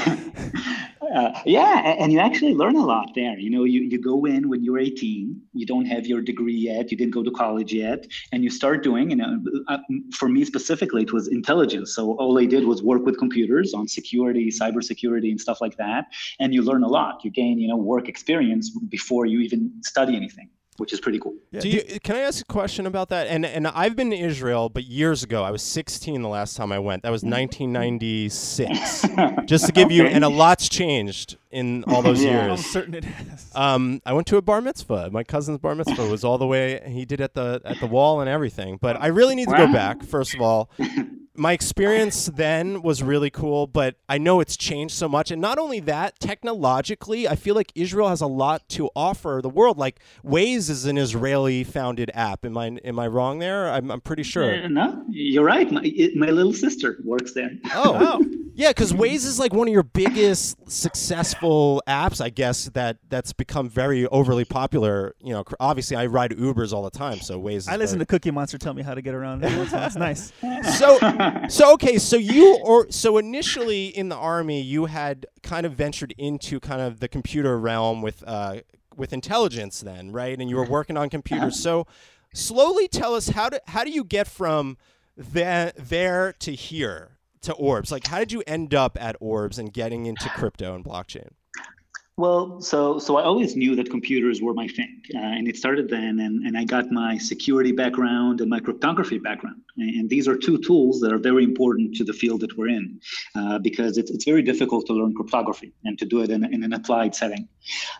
Uh, 1.11 1.31
yeah, 1.45 1.95
and 1.99 2.11
you 2.11 2.19
actually 2.19 2.53
learn 2.53 2.75
a 2.75 2.85
lot 2.85 3.09
there. 3.15 3.37
You 3.37 3.49
know, 3.49 3.63
you, 3.63 3.81
you 3.81 3.99
go 3.99 4.25
in 4.25 4.47
when 4.47 4.63
you're 4.63 4.79
18, 4.79 5.41
you 5.53 5.65
don't 5.65 5.85
have 5.85 6.05
your 6.05 6.21
degree 6.21 6.55
yet, 6.55 6.91
you 6.91 6.97
didn't 6.97 7.13
go 7.13 7.23
to 7.23 7.31
college 7.31 7.73
yet, 7.73 8.07
and 8.31 8.43
you 8.43 8.49
start 8.49 8.83
doing, 8.83 9.09
you 9.09 9.17
know, 9.17 9.43
uh, 9.67 9.79
for 10.13 10.29
me 10.29 10.45
specifically, 10.45 11.03
it 11.03 11.11
was 11.11 11.27
intelligence. 11.27 11.93
So 11.95 12.13
all 12.13 12.39
I 12.39 12.45
did 12.45 12.65
was 12.65 12.83
work 12.83 13.05
with 13.05 13.17
computers 13.17 13.73
on 13.73 13.87
security, 13.87 14.49
cybersecurity, 14.49 15.29
and 15.31 15.41
stuff 15.41 15.61
like 15.61 15.77
that. 15.77 16.05
And 16.39 16.53
you 16.53 16.61
learn 16.61 16.83
a 16.83 16.87
lot. 16.87 17.23
You 17.25 17.31
gain, 17.31 17.59
you 17.59 17.67
know, 17.67 17.77
work 17.77 18.07
experience 18.07 18.69
before 18.89 19.25
you 19.25 19.39
even 19.39 19.71
study 19.83 20.15
anything, 20.15 20.49
which 20.77 20.91
is 20.93 20.99
pretty 20.99 21.19
cool. 21.19 21.35
Yeah, 21.51 21.59
Do 21.61 21.69
you, 21.69 21.81
can 22.03 22.15
I 22.15 22.19
ask 22.21 22.41
a 22.41 22.45
question 22.51 22.85
about 22.87 23.09
that? 23.09 23.27
And 23.27 23.45
and 23.45 23.67
I've 23.67 23.95
been 23.95 24.09
to 24.09 24.17
Israel, 24.17 24.69
but 24.69 24.83
years 24.85 25.23
ago. 25.23 25.43
I 25.43 25.51
was 25.51 25.61
16 25.61 26.21
the 26.21 26.27
last 26.29 26.57
time 26.57 26.71
I 26.71 26.79
went. 26.79 27.03
That 27.03 27.11
was 27.11 27.23
1996. 27.23 29.05
Just 29.45 29.65
to 29.67 29.71
give 29.71 29.91
you, 29.91 30.05
and 30.05 30.23
a 30.23 30.29
lot's 30.29 30.69
changed 30.69 31.37
in 31.51 31.83
all 31.85 32.01
those 32.01 32.23
Yeah. 32.23 32.41
I'm 32.41 32.47
years. 32.49 32.65
certain 32.65 32.93
it 32.95 33.03
has. 33.03 33.51
Um, 33.55 34.01
I 34.05 34.13
went 34.13 34.27
to 34.27 34.37
a 34.37 34.41
bar 34.41 34.61
mitzvah. 34.61 35.09
My 35.11 35.23
cousin's 35.23 35.59
bar 35.59 35.75
mitzvah 35.75 36.07
was 36.09 36.23
all 36.23 36.37
the 36.37 36.47
way. 36.47 36.81
He 36.87 37.05
did 37.05 37.21
at 37.21 37.33
the 37.33 37.61
at 37.65 37.79
the 37.79 37.87
wall 37.87 38.21
and 38.21 38.29
everything. 38.29 38.77
But 38.81 38.99
I 39.01 39.07
really 39.07 39.35
need 39.35 39.47
to 39.49 39.57
go 39.57 39.71
back. 39.71 40.03
First 40.03 40.33
of 40.35 40.41
all, 40.41 40.69
my 41.35 41.51
experience 41.53 42.25
then 42.27 42.81
was 42.81 43.01
really 43.01 43.29
cool, 43.29 43.65
but 43.67 43.95
I 44.07 44.17
know 44.17 44.39
it's 44.39 44.55
changed 44.55 44.93
so 44.95 45.09
much. 45.09 45.31
And 45.31 45.41
not 45.41 45.57
only 45.57 45.79
that, 45.81 46.19
technologically, 46.19 47.27
I 47.27 47.35
feel 47.35 47.55
like 47.55 47.71
Israel 47.75 48.09
has 48.09 48.21
a 48.21 48.27
lot 48.27 48.67
to 48.69 48.89
offer 48.95 49.39
the 49.41 49.49
world. 49.49 49.77
Like 49.77 49.99
Waze 50.23 50.69
is 50.69 50.85
an 50.85 50.97
Israeli-founded 50.97 52.11
app. 52.13 52.45
Am 52.45 52.57
I 52.57 52.67
am 52.83 52.99
I 52.99 53.07
wrong 53.07 53.39
there? 53.39 53.69
I'm, 53.69 53.89
I'm 53.91 54.01
pretty 54.01 54.23
sure. 54.23 54.63
Uh, 54.63 54.67
no, 54.67 55.03
you're 55.09 55.43
right. 55.43 55.71
My, 55.71 55.81
it, 55.83 56.15
my 56.15 56.27
little 56.27 56.53
sister 56.53 56.97
works 57.03 57.33
there. 57.33 57.51
Oh, 57.73 57.91
wow. 57.93 58.21
yeah, 58.53 58.69
because 58.69 58.93
Waze 58.93 59.25
is 59.25 59.39
like 59.39 59.53
one 59.53 59.67
of 59.67 59.73
your 59.73 59.83
biggest 59.83 60.57
successful 60.69 61.81
apps, 61.87 62.21
I 62.21 62.29
guess 62.29 62.65
that 62.73 62.97
that's 63.09 63.33
become 63.33 63.69
very 63.69 64.05
overly 64.07 64.45
popular. 64.45 65.15
You 65.19 65.33
know, 65.33 65.43
obviously 65.59 65.97
I 65.97 66.05
ride 66.05 66.31
Ubers 66.31 66.73
all 66.73 66.83
the 66.83 66.91
time, 66.91 67.19
so 67.19 67.39
Waze. 67.41 67.55
Is 67.57 67.67
I 67.67 67.77
listen 67.77 67.97
very- 67.97 68.05
to 68.05 68.09
Cookie 68.11 68.31
Monster 68.31 68.57
tell 68.57 68.73
me 68.73 68.83
how 68.83 68.93
to 68.93 69.01
get 69.01 69.15
around. 69.15 69.43
every 69.43 69.57
once 69.57 69.71
in 69.71 69.77
a 69.77 69.79
while. 69.79 69.87
It's 69.87 69.95
nice. 69.95 70.77
so 70.79 70.99
so 71.49 71.73
okay 71.73 71.97
so 71.97 72.15
you 72.15 72.57
or 72.63 72.89
so 72.91 73.17
initially 73.17 73.87
in 73.87 74.09
the 74.09 74.15
army 74.15 74.61
you 74.61 74.85
had 74.85 75.25
kind 75.41 75.65
of 75.65 75.73
ventured 75.73 76.13
into 76.17 76.59
kind 76.59 76.81
of 76.81 76.99
the 76.99 77.07
computer 77.07 77.59
realm 77.59 78.01
with 78.01 78.23
uh 78.27 78.57
with 78.95 79.13
intelligence 79.13 79.81
then 79.81 80.11
right? 80.11 80.39
And 80.39 80.49
you 80.49 80.55
were 80.55 80.65
working 80.65 80.97
on 80.97 81.09
computers. 81.09 81.59
So 81.59 81.87
slowly 82.33 82.87
tell 82.87 83.15
us 83.15 83.29
how 83.29 83.49
do 83.49 83.59
how 83.67 83.83
do 83.83 83.91
you 83.91 84.03
get 84.03 84.27
from 84.27 84.77
there 85.15 85.73
there 85.77 86.33
to 86.39 86.53
here 86.53 87.17
to 87.41 87.53
orbs? 87.53 87.91
Like 87.91 88.07
how 88.07 88.19
did 88.19 88.31
you 88.31 88.43
end 88.47 88.73
up 88.73 88.97
at 88.99 89.15
orbs 89.19 89.59
and 89.59 89.73
getting 89.73 90.05
into 90.05 90.29
crypto 90.29 90.75
and 90.75 90.83
blockchain 90.83 91.29
Well, 92.17 92.61
so 92.61 92.99
so 92.99 93.17
I 93.17 93.23
always 93.23 93.55
knew 93.55 93.75
that 93.75 93.89
computers 93.89 94.39
were 94.39 94.53
my 94.53 94.67
thing, 94.67 95.01
uh, 95.15 95.17
and 95.17 95.47
it 95.47 95.57
started 95.57 95.89
then. 95.89 96.19
And, 96.19 96.45
and 96.45 96.55
I 96.55 96.63
got 96.63 96.91
my 96.91 97.17
security 97.17 97.71
background 97.71 98.39
and 98.39 98.51
my 98.51 98.59
cryptography 98.59 99.17
background, 99.17 99.63
and, 99.77 100.07
these 100.11 100.27
are 100.27 100.37
two 100.37 100.59
tools 100.59 100.99
that 100.99 101.11
are 101.11 101.17
very 101.17 101.43
important 101.43 101.95
to 101.95 102.03
the 102.03 102.13
field 102.13 102.41
that 102.41 102.55
we're 102.55 102.67
in, 102.67 102.99
uh, 103.35 103.57
because 103.57 103.97
it's 103.97 104.11
it's 104.11 104.25
very 104.25 104.43
difficult 104.43 104.85
to 104.87 104.93
learn 104.93 105.15
cryptography 105.15 105.73
and 105.85 105.97
to 105.97 106.05
do 106.05 106.21
it 106.21 106.29
in, 106.29 106.45
in 106.53 106.63
an 106.63 106.73
applied 106.73 107.15
setting. 107.15 107.47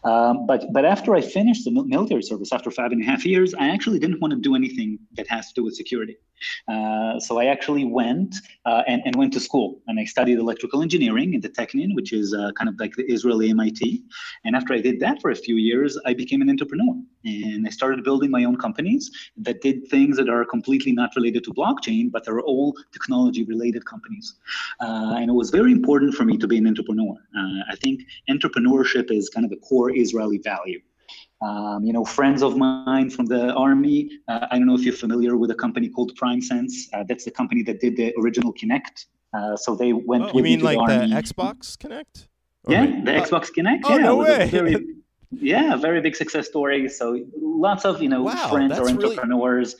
Um, 0.03 0.45
but 0.45 0.71
but 0.71 0.85
after 0.85 1.15
I 1.15 1.21
finished 1.21 1.65
the 1.65 1.71
military 1.71 2.21
service 2.21 2.53
after 2.53 2.69
five 2.69 2.91
and 2.91 3.01
a 3.01 3.05
half 3.05 3.25
years, 3.25 3.55
I 3.55 3.69
actually 3.69 3.97
didn't 3.97 4.19
want 4.21 4.31
to 4.35 4.39
do 4.39 4.53
anything 4.53 4.99
that 5.17 5.27
has 5.27 5.47
to 5.47 5.53
do 5.55 5.63
with 5.63 5.73
security. 5.73 6.17
Uh, 6.67 7.19
so 7.19 7.39
I 7.39 7.45
actually 7.45 7.85
went 7.85 8.35
uh, 8.65 8.83
and, 8.87 9.01
and 9.05 9.15
went 9.15 9.33
to 9.33 9.39
school 9.39 9.81
and 9.87 9.99
I 9.99 10.05
studied 10.05 10.39
electrical 10.39 10.81
engineering 10.81 11.33
in 11.33 11.41
the 11.41 11.49
Technion, 11.49 11.95
which 11.95 12.13
is 12.13 12.33
uh, 12.33 12.51
kind 12.57 12.69
of 12.69 12.79
like 12.79 12.95
the 12.95 13.05
Israeli 13.11 13.49
MIT. 13.49 14.03
And 14.45 14.55
after 14.55 14.73
I 14.73 14.79
did 14.79 14.99
that 15.01 15.21
for 15.21 15.31
a 15.31 15.35
few 15.35 15.55
years, 15.55 15.97
I 16.05 16.13
became 16.13 16.41
an 16.41 16.49
entrepreneur 16.49 16.95
and 17.25 17.65
I 17.65 17.69
started 17.69 18.03
building 18.03 18.31
my 18.31 18.43
own 18.43 18.57
companies 18.57 19.11
that 19.37 19.61
did 19.61 19.87
things 19.87 20.17
that 20.17 20.29
are 20.29 20.45
completely 20.45 20.91
not 20.91 21.11
related 21.15 21.43
to 21.45 21.53
blockchain, 21.53 22.11
but 22.11 22.25
they're 22.25 22.41
all 22.41 22.75
technology 22.91 23.43
related 23.43 23.85
companies. 23.85 24.35
Uh, 24.81 25.15
and 25.19 25.29
it 25.29 25.33
was 25.33 25.49
very 25.49 25.71
important 25.71 26.13
for 26.13 26.25
me 26.25 26.37
to 26.37 26.47
be 26.47 26.57
an 26.57 26.67
entrepreneur. 26.67 27.15
Uh, 27.37 27.59
I 27.69 27.75
think 27.81 28.01
entrepreneurship 28.29 29.11
is 29.11 29.29
kind 29.29 29.45
of 29.45 29.51
a 29.51 29.57
core 29.57 29.95
Israeli 29.95 30.39
value. 30.39 30.81
Um, 31.47 31.83
you 31.83 31.91
know, 31.91 32.05
friends 32.05 32.41
of 32.41 32.55
mine 32.57 33.09
from 33.09 33.25
the 33.25 33.51
army. 33.53 34.09
Uh, 34.29 34.47
I 34.51 34.57
don't 34.57 34.67
know 34.67 34.75
if 34.75 34.83
you're 34.85 34.93
familiar 34.93 35.35
with 35.35 35.51
a 35.51 35.55
company 35.55 35.89
called 35.89 36.11
PrimeSense. 36.15 36.71
Uh, 36.93 37.03
that's 37.07 37.25
the 37.25 37.31
company 37.31 37.63
that 37.63 37.79
did 37.81 37.97
the 37.97 38.13
original 38.21 38.53
Kinect. 38.53 39.05
Uh, 39.33 39.55
so 39.57 39.75
they 39.75 39.91
went. 39.93 40.23
Oh. 40.25 40.31
you 40.37 40.43
mean 40.43 40.61
like 40.61 40.77
the, 40.87 40.99
the. 41.07 41.15
Xbox 41.15 41.75
Kinect 41.77 42.27
Or 42.65 42.73
Yeah, 42.73 42.85
wait, 42.85 43.05
the 43.05 43.15
uh, 43.17 43.25
Xbox 43.25 43.49
Kinect. 43.55 43.81
oh, 43.85 43.97
yeah, 43.97 44.03
no 44.03 44.13
it 44.13 44.17
was 44.17 44.27
a 44.29 44.39
way. 44.39 44.49
Very, 44.49 44.75
yeah, 45.53 45.75
very 45.75 45.99
big 46.01 46.15
success 46.15 46.47
story. 46.47 46.87
So 46.87 47.05
lots 47.67 47.83
of 47.83 48.01
you 48.01 48.09
know 48.09 48.23
Wow, 48.23 48.49
friends 48.49 48.71
or 48.73 48.85
that's 48.85 48.91
really- 48.93 49.17
entrepreneurs. 49.17 49.75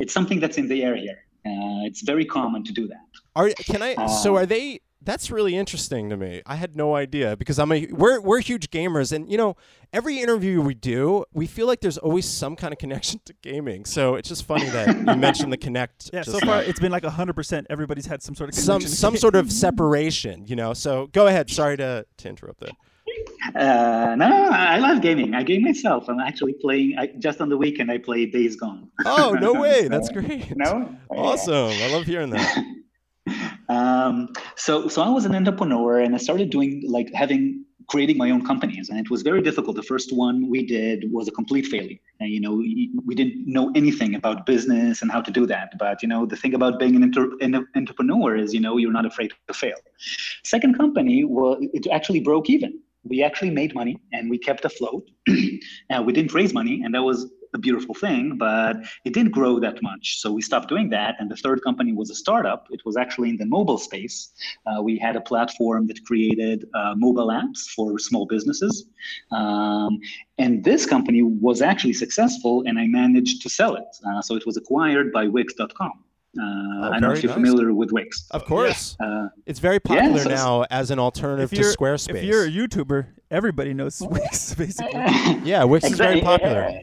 It's 0.00 0.12
something 0.12 0.40
that's 0.40 0.58
in 0.58 0.66
the 0.66 0.82
air 0.82 0.96
here. 0.96 1.18
Uh, 1.46 1.86
it's 1.88 2.02
very 2.02 2.24
common 2.24 2.64
to 2.64 2.72
do 2.72 2.88
that. 2.88 3.06
Are 3.36 3.50
can 3.50 3.82
I? 3.82 4.06
so 4.06 4.34
Uh, 4.34 4.40
are 4.40 4.46
they? 4.46 4.80
That's 5.04 5.30
really 5.30 5.54
interesting 5.54 6.08
to 6.10 6.16
me. 6.16 6.42
I 6.46 6.56
had 6.56 6.76
no 6.76 6.94
idea 6.96 7.36
because 7.36 7.58
I'm 7.58 7.70
a 7.72 7.86
we're 7.90 8.20
we're 8.20 8.40
huge 8.40 8.70
gamers, 8.70 9.12
and 9.12 9.30
you 9.30 9.36
know 9.36 9.56
every 9.92 10.18
interview 10.20 10.60
we 10.60 10.74
do, 10.74 11.24
we 11.32 11.46
feel 11.46 11.66
like 11.66 11.80
there's 11.80 11.98
always 11.98 12.24
some 12.26 12.56
kind 12.56 12.72
of 12.72 12.78
connection 12.78 13.20
to 13.26 13.34
gaming. 13.42 13.84
So 13.84 14.14
it's 14.14 14.28
just 14.28 14.44
funny 14.44 14.68
that 14.70 14.88
you 14.88 15.16
mentioned 15.16 15.52
the 15.52 15.58
Kinect. 15.58 16.10
Yeah, 16.12 16.22
just 16.22 16.32
so 16.32 16.38
now. 16.38 16.52
far 16.52 16.62
it's 16.62 16.80
been 16.80 16.92
like 16.92 17.04
hundred 17.04 17.34
percent. 17.34 17.66
Everybody's 17.70 18.06
had 18.06 18.22
some 18.22 18.34
sort 18.34 18.48
of 18.50 18.54
some 18.54 18.80
to 18.80 18.88
some 18.88 19.12
gaming. 19.12 19.20
sort 19.20 19.34
of 19.36 19.52
separation, 19.52 20.46
you 20.46 20.56
know. 20.56 20.72
So 20.74 21.08
go 21.08 21.26
ahead. 21.26 21.50
Sorry 21.50 21.76
to 21.76 22.06
to 22.18 22.28
interrupt 22.28 22.60
there. 22.60 22.72
Uh, 23.54 24.14
no, 24.16 24.48
I 24.50 24.78
love 24.78 25.02
gaming. 25.02 25.34
I 25.34 25.42
game 25.42 25.62
myself. 25.62 26.08
I'm 26.08 26.18
actually 26.18 26.54
playing. 26.54 26.96
I, 26.98 27.08
just 27.18 27.40
on 27.40 27.50
the 27.50 27.56
weekend, 27.58 27.90
I 27.90 27.98
play 27.98 28.24
Days 28.26 28.56
Gone. 28.56 28.90
Oh 29.04 29.36
no 29.38 29.52
way! 29.60 29.86
That's 29.88 30.08
great. 30.10 30.56
No, 30.56 30.96
Awesome. 31.10 31.70
I 31.70 31.92
love 31.92 32.04
hearing 32.04 32.30
that. 32.30 32.64
Um, 33.68 34.28
so 34.56 34.88
so 34.88 35.02
I 35.02 35.08
was 35.08 35.24
an 35.24 35.34
entrepreneur 35.34 36.00
and 36.00 36.14
I 36.14 36.18
started 36.18 36.50
doing 36.50 36.82
like 36.86 37.12
having 37.14 37.64
creating 37.88 38.16
my 38.16 38.30
own 38.30 38.44
companies 38.44 38.88
and 38.88 38.98
it 38.98 39.10
was 39.10 39.22
very 39.22 39.42
difficult. 39.42 39.76
The 39.76 39.82
first 39.82 40.14
one 40.14 40.48
we 40.48 40.64
did 40.64 41.12
was 41.12 41.28
a 41.28 41.30
complete 41.30 41.66
failure. 41.66 41.98
And, 42.20 42.30
you 42.30 42.40
know, 42.40 42.54
we 42.54 43.14
didn't 43.14 43.46
know 43.46 43.70
anything 43.74 44.14
about 44.14 44.46
business 44.46 45.02
and 45.02 45.10
how 45.10 45.20
to 45.20 45.30
do 45.30 45.46
that. 45.46 45.76
But 45.78 46.02
you 46.02 46.08
know, 46.08 46.26
the 46.26 46.36
thing 46.36 46.54
about 46.54 46.78
being 46.78 46.96
an, 46.96 47.02
inter- 47.02 47.32
an 47.40 47.66
entrepreneur 47.74 48.36
is 48.36 48.54
you 48.54 48.60
know 48.60 48.76
you're 48.76 48.92
not 48.92 49.06
afraid 49.06 49.32
to 49.48 49.54
fail. 49.54 49.76
Second 50.44 50.76
company 50.76 51.24
well, 51.24 51.56
it 51.60 51.86
actually 51.92 52.20
broke 52.20 52.48
even. 52.48 52.80
We 53.04 53.22
actually 53.22 53.50
made 53.50 53.74
money 53.74 54.00
and 54.12 54.30
we 54.30 54.38
kept 54.38 54.64
afloat. 54.64 55.10
and 55.26 56.06
we 56.06 56.12
didn't 56.12 56.32
raise 56.32 56.54
money, 56.54 56.82
and 56.82 56.94
that 56.94 57.02
was 57.02 57.30
a 57.54 57.58
beautiful 57.58 57.94
thing, 57.94 58.36
but 58.36 58.76
it 59.04 59.12
didn't 59.14 59.32
grow 59.32 59.58
that 59.60 59.82
much. 59.82 60.20
So 60.20 60.32
we 60.32 60.42
stopped 60.42 60.68
doing 60.68 60.90
that. 60.90 61.14
And 61.18 61.30
the 61.30 61.36
third 61.36 61.62
company 61.62 61.92
was 61.92 62.10
a 62.10 62.14
startup. 62.14 62.66
It 62.70 62.80
was 62.84 62.96
actually 62.96 63.30
in 63.30 63.36
the 63.36 63.46
mobile 63.46 63.78
space. 63.78 64.32
Uh, 64.66 64.82
we 64.82 64.98
had 64.98 65.16
a 65.16 65.20
platform 65.20 65.86
that 65.88 66.04
created 66.04 66.66
uh, 66.74 66.94
mobile 66.96 67.28
apps 67.28 67.60
for 67.74 67.98
small 67.98 68.26
businesses. 68.26 68.86
Um, 69.32 69.98
and 70.38 70.64
this 70.64 70.86
company 70.86 71.22
was 71.22 71.62
actually 71.62 71.92
successful, 71.94 72.64
and 72.66 72.78
I 72.78 72.86
managed 72.86 73.42
to 73.42 73.48
sell 73.48 73.76
it. 73.76 73.84
Uh, 74.06 74.20
so 74.20 74.34
it 74.36 74.44
was 74.46 74.56
acquired 74.56 75.12
by 75.12 75.26
Wix.com. 75.28 75.92
Uh, 76.36 76.42
I 76.42 76.90
don't 76.98 77.02
know 77.02 77.12
if 77.12 77.22
you're 77.22 77.30
nice. 77.30 77.36
familiar 77.36 77.72
with 77.72 77.92
Wix. 77.92 78.26
Of 78.32 78.44
course, 78.44 78.96
Uh, 78.98 79.28
it's 79.46 79.60
very 79.60 79.78
popular 79.78 80.18
so- 80.18 80.28
now 80.30 80.64
as 80.68 80.90
an 80.90 80.98
alternative 80.98 81.50
to 81.50 81.60
Squarespace. 81.62 82.16
if 82.16 82.24
you're 82.24 82.44
a 82.46 82.50
YouTuber, 82.50 83.06
everybody 83.30 83.72
knows 83.72 84.00
Wix 84.10 84.52
basically. 84.54 84.90
yeah, 85.44 85.62
Wix 85.62 85.84
is 85.84 85.96
very 85.96 86.18
Exactly. 86.18 86.20
popular. 86.22 86.80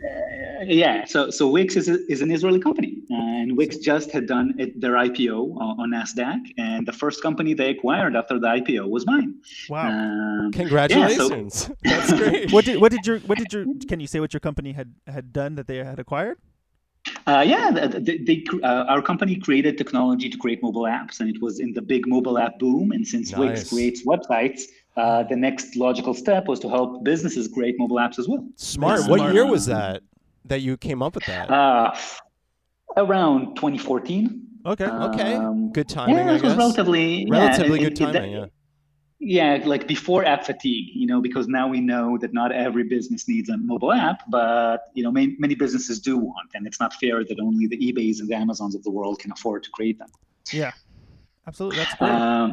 Yeah, 0.66 1.06
so 1.06 1.30
so 1.30 1.48
Wix 1.48 1.76
is, 1.76 1.90
a, 1.90 1.98
is 2.12 2.22
an 2.22 2.32
Israeli 2.32 2.60
company, 2.60 3.02
and 3.10 3.58
Wix 3.58 3.78
just 3.78 4.12
had 4.12 4.28
done 4.28 4.54
it, 4.60 4.80
their 4.80 4.94
IPO 4.94 5.58
on, 5.58 5.80
on 5.80 5.90
Nasdaq, 5.92 6.40
and 6.58 6.86
the 6.86 6.94
first 6.94 7.22
company 7.24 7.54
they 7.54 7.70
acquired 7.70 8.16
after 8.16 8.40
the 8.40 8.48
IPO 8.48 8.90
was 8.90 9.06
mine. 9.06 9.36
Wow. 9.70 9.90
Um, 9.90 10.52
Congratulations. 10.52 11.72
That's 11.84 12.14
great. 12.18 12.52
what 12.52 12.66
did 12.66 12.80
what 12.80 12.92
did 12.92 13.06
your 13.08 13.20
what 13.22 13.38
did 13.38 13.52
your 13.52 13.66
can 13.88 14.00
you 14.00 14.08
say 14.08 14.20
what 14.20 14.34
your 14.34 14.40
company 14.40 14.74
had 14.74 14.94
had 15.08 15.34
done 15.34 15.56
that 15.56 15.68
they 15.68 15.78
had 15.78 16.00
acquired? 16.00 16.38
Uh, 17.26 17.44
yeah, 17.46 17.72
they, 17.72 18.18
they, 18.18 18.44
uh, 18.62 18.86
our 18.88 19.02
company 19.02 19.36
created 19.36 19.76
technology 19.76 20.30
to 20.30 20.38
create 20.38 20.62
mobile 20.62 20.84
apps, 20.84 21.20
and 21.20 21.36
it 21.36 21.42
was 21.42 21.60
in 21.60 21.74
the 21.74 21.82
big 21.82 22.08
mobile 22.08 22.38
app 22.38 22.60
boom. 22.60 22.92
And 22.92 23.08
since 23.08 23.32
Nice. 23.32 23.40
Wix 23.40 23.70
creates 23.70 24.06
websites, 24.06 24.62
uh, 24.98 25.24
the 25.24 25.36
next 25.36 25.76
logical 25.76 26.14
step 26.14 26.48
was 26.48 26.60
to 26.60 26.70
help 26.70 27.04
businesses 27.04 27.48
create 27.48 27.76
mobile 27.80 27.98
apps 27.98 28.20
as 28.20 28.28
well. 28.28 28.48
Smart. 28.56 29.02
Yeah. 29.02 29.08
What 29.08 29.18
Smart. 29.20 29.34
year 29.34 29.48
was 29.48 29.66
that 29.66 30.04
that 30.46 30.62
you 30.62 30.78
came 30.78 31.02
up 31.02 31.16
with 31.16 31.26
that? 31.26 31.50
Uh, 31.50 31.96
around 32.98 33.56
2014. 33.56 34.48
Okay. 34.66 34.86
okay. 34.86 35.34
Um, 35.36 35.72
Good 35.72 35.90
timing, 35.90 36.16
yeah, 36.16 36.30
it 36.30 36.34
was 36.34 36.42
guess. 36.42 36.58
relatively 36.58 37.26
yeah, 37.26 37.34
Relatively 37.48 37.80
it- 37.80 37.84
good 37.84 37.92
it- 37.94 38.02
it- 38.02 38.14
timing, 38.14 38.32
yeah. 38.32 38.46
Yeah, 39.24 39.60
like 39.66 39.88
before 39.88 40.26
app 40.26 40.46
fatigue, 40.46 40.88
you 40.96 41.06
know, 41.06 41.22
because 41.22 41.48
now 41.48 41.68
we 41.68 41.80
know 41.80 42.18
that 42.18 42.34
not 42.34 42.52
every 42.52 42.84
business 42.84 43.28
needs 43.28 43.50
a 43.50 43.58
mobile 43.58 43.94
app, 43.94 44.24
but 44.32 44.86
you 44.96 45.04
know, 45.04 45.12
many, 45.12 45.36
many 45.38 45.54
businesses 45.54 46.00
do 46.00 46.18
want, 46.18 46.50
and 46.56 46.66
it's 46.66 46.80
not 46.80 46.92
fair 46.96 47.24
that 47.24 47.40
only 47.40 47.68
the 47.68 47.78
eBay's 47.78 48.20
and 48.20 48.28
the 48.28 48.34
Amazons 48.36 48.74
of 48.74 48.82
the 48.84 48.90
world 48.90 49.20
can 49.20 49.32
afford 49.32 49.62
to 49.62 49.70
create 49.70 50.00
them. 50.00 50.10
Yeah. 50.52 50.72
Absolutely. 51.48 51.80
That's 51.80 51.96
great. 51.96 52.12
Um, 52.12 52.52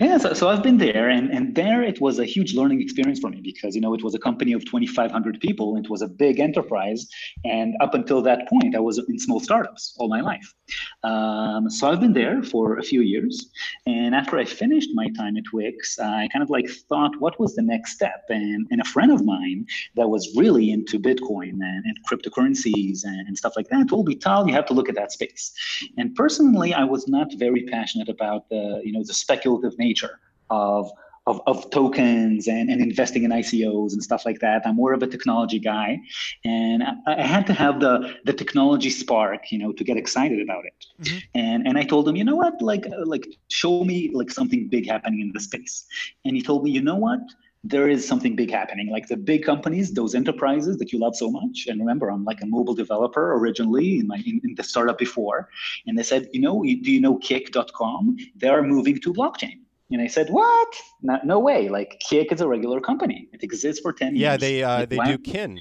yeah, 0.00 0.16
so, 0.16 0.32
so 0.32 0.48
I've 0.48 0.62
been 0.62 0.78
there, 0.78 1.10
and, 1.10 1.30
and 1.30 1.54
there 1.54 1.82
it 1.82 2.00
was 2.00 2.18
a 2.18 2.24
huge 2.24 2.54
learning 2.54 2.80
experience 2.80 3.20
for 3.20 3.28
me 3.28 3.40
because 3.42 3.74
you 3.74 3.82
know 3.82 3.92
it 3.92 4.02
was 4.02 4.14
a 4.14 4.18
company 4.18 4.52
of 4.52 4.64
2,500 4.64 5.40
people. 5.40 5.76
It 5.76 5.90
was 5.90 6.00
a 6.00 6.08
big 6.08 6.40
enterprise, 6.40 7.06
and 7.44 7.74
up 7.80 7.92
until 7.92 8.22
that 8.22 8.48
point, 8.48 8.74
I 8.74 8.80
was 8.80 8.98
in 9.08 9.18
small 9.18 9.40
startups 9.40 9.94
all 9.98 10.08
my 10.08 10.22
life. 10.22 10.54
Um, 11.02 11.68
so 11.68 11.90
I've 11.90 12.00
been 12.00 12.14
there 12.14 12.42
for 12.42 12.78
a 12.78 12.82
few 12.82 13.02
years, 13.02 13.50
and 13.86 14.14
after 14.14 14.38
I 14.38 14.46
finished 14.46 14.90
my 14.94 15.08
time 15.18 15.36
at 15.36 15.44
Wix, 15.52 15.98
I 15.98 16.28
kind 16.32 16.42
of 16.42 16.48
like 16.48 16.68
thought, 16.88 17.12
what 17.18 17.38
was 17.38 17.54
the 17.54 17.62
next 17.62 17.92
step? 17.92 18.24
And, 18.30 18.66
and 18.70 18.80
a 18.80 18.84
friend 18.84 19.12
of 19.12 19.24
mine 19.24 19.66
that 19.96 20.08
was 20.08 20.34
really 20.34 20.70
into 20.70 20.98
Bitcoin 20.98 21.60
and, 21.60 21.84
and 21.84 21.98
cryptocurrencies 22.08 23.04
and, 23.04 23.28
and 23.28 23.36
stuff 23.36 23.52
like 23.56 23.68
that 23.68 23.88
told 23.88 24.06
me, 24.06 24.14
Tal, 24.14 24.46
you 24.48 24.54
have 24.54 24.66
to 24.66 24.72
look 24.72 24.88
at 24.88 24.94
that 24.94 25.12
space. 25.12 25.52
And 25.98 26.14
personally, 26.14 26.72
I 26.72 26.84
was 26.84 27.06
not 27.06 27.28
very 27.36 27.64
passionate 27.64 28.08
about 28.16 28.48
the, 28.52 28.62
you 28.84 28.92
know, 28.94 29.02
the 29.10 29.14
speculative 29.24 29.74
nature 29.78 30.14
of 30.50 30.90
of, 31.26 31.40
of 31.46 31.70
tokens 31.70 32.48
and, 32.48 32.68
and 32.70 32.82
investing 32.82 33.22
in 33.24 33.30
ICOs 33.30 33.92
and 33.94 34.02
stuff 34.02 34.26
like 34.26 34.40
that. 34.40 34.58
I'm 34.66 34.76
more 34.76 34.92
of 34.92 35.02
a 35.02 35.06
technology 35.06 35.58
guy, 35.58 35.98
and 36.44 36.82
I, 36.82 36.92
I 37.06 37.22
had 37.34 37.46
to 37.46 37.54
have 37.54 37.80
the 37.80 37.94
the 38.28 38.34
technology 38.42 38.90
spark, 38.90 39.50
you 39.52 39.58
know, 39.58 39.72
to 39.72 39.82
get 39.84 39.96
excited 39.96 40.40
about 40.46 40.64
it. 40.70 40.78
Mhm. 41.02 41.22
And 41.34 41.66
and 41.66 41.74
I 41.78 41.84
told 41.92 42.02
him, 42.08 42.16
you 42.20 42.24
know 42.24 42.36
what, 42.44 42.60
like 42.60 42.84
like 43.14 43.26
show 43.60 43.84
me 43.84 43.98
like 44.20 44.30
something 44.30 44.68
big 44.68 44.84
happening 44.94 45.20
in 45.26 45.30
the 45.32 45.40
space. 45.40 45.76
And 46.24 46.36
he 46.36 46.42
told 46.42 46.60
me, 46.64 46.70
you 46.76 46.82
know 46.82 46.96
what, 47.06 47.20
there 47.64 47.88
is 47.88 48.06
something 48.06 48.36
big 48.36 48.50
happening. 48.50 48.90
Like 48.90 49.08
the 49.08 49.16
big 49.16 49.42
companies, 49.42 49.92
those 49.94 50.14
enterprises 50.14 50.76
that 50.76 50.92
you 50.92 50.98
love 50.98 51.16
so 51.16 51.30
much. 51.30 51.66
And 51.66 51.80
remember, 51.80 52.10
I'm 52.10 52.24
like 52.24 52.42
a 52.42 52.46
mobile 52.46 52.74
developer 52.74 53.34
originally 53.34 53.98
in 53.98 54.06
my 54.06 54.22
in, 54.26 54.40
in 54.44 54.54
the 54.54 54.62
startup 54.62 54.98
before. 54.98 55.48
And 55.86 55.98
they 55.98 56.02
said, 56.02 56.28
you 56.32 56.40
know, 56.40 56.62
do 56.62 56.92
you 56.92 57.00
know 57.00 57.16
Kik.com? 57.16 58.18
They 58.36 58.48
are 58.48 58.62
moving 58.62 59.00
to 59.00 59.14
blockchain. 59.14 59.60
And 59.90 60.02
I 60.02 60.08
said, 60.08 60.28
what? 60.28 60.74
No, 61.02 61.18
no 61.24 61.38
way. 61.38 61.68
Like 61.70 62.00
Kick 62.00 62.32
is 62.32 62.42
a 62.42 62.48
regular 62.48 62.80
company. 62.80 63.28
It 63.32 63.42
exists 63.42 63.80
for 63.80 63.92
10 63.92 64.14
years. 64.16 64.20
Yeah, 64.20 64.36
they 64.36 64.62
uh, 64.62 64.80
Like, 64.80 64.88
they 64.90 64.98
do 64.98 65.18
kin. 65.18 65.60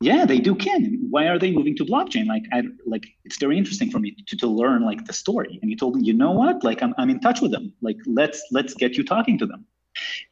yeah, 0.00 0.24
they 0.24 0.38
do 0.38 0.54
kin. 0.54 1.06
Why 1.10 1.26
are 1.26 1.38
they 1.40 1.50
moving 1.50 1.76
to 1.76 1.84
blockchain? 1.84 2.26
Like, 2.26 2.44
I 2.52 2.62
like 2.86 3.06
it's 3.24 3.38
very 3.38 3.58
interesting 3.58 3.90
for 3.90 3.98
me 3.98 4.14
to, 4.28 4.36
to 4.36 4.46
learn 4.46 4.84
like 4.84 5.04
the 5.06 5.12
story. 5.12 5.58
And 5.60 5.70
he 5.70 5.76
told 5.76 5.96
me, 5.96 6.04
you 6.04 6.12
know 6.12 6.30
what? 6.30 6.62
Like, 6.62 6.82
I'm 6.84 6.94
I'm 6.98 7.10
in 7.10 7.18
touch 7.18 7.40
with 7.40 7.50
them. 7.50 7.72
Like, 7.82 7.98
let's 8.06 8.40
let's 8.52 8.74
get 8.74 8.96
you 8.96 9.04
talking 9.04 9.36
to 9.38 9.46
them. 9.46 9.66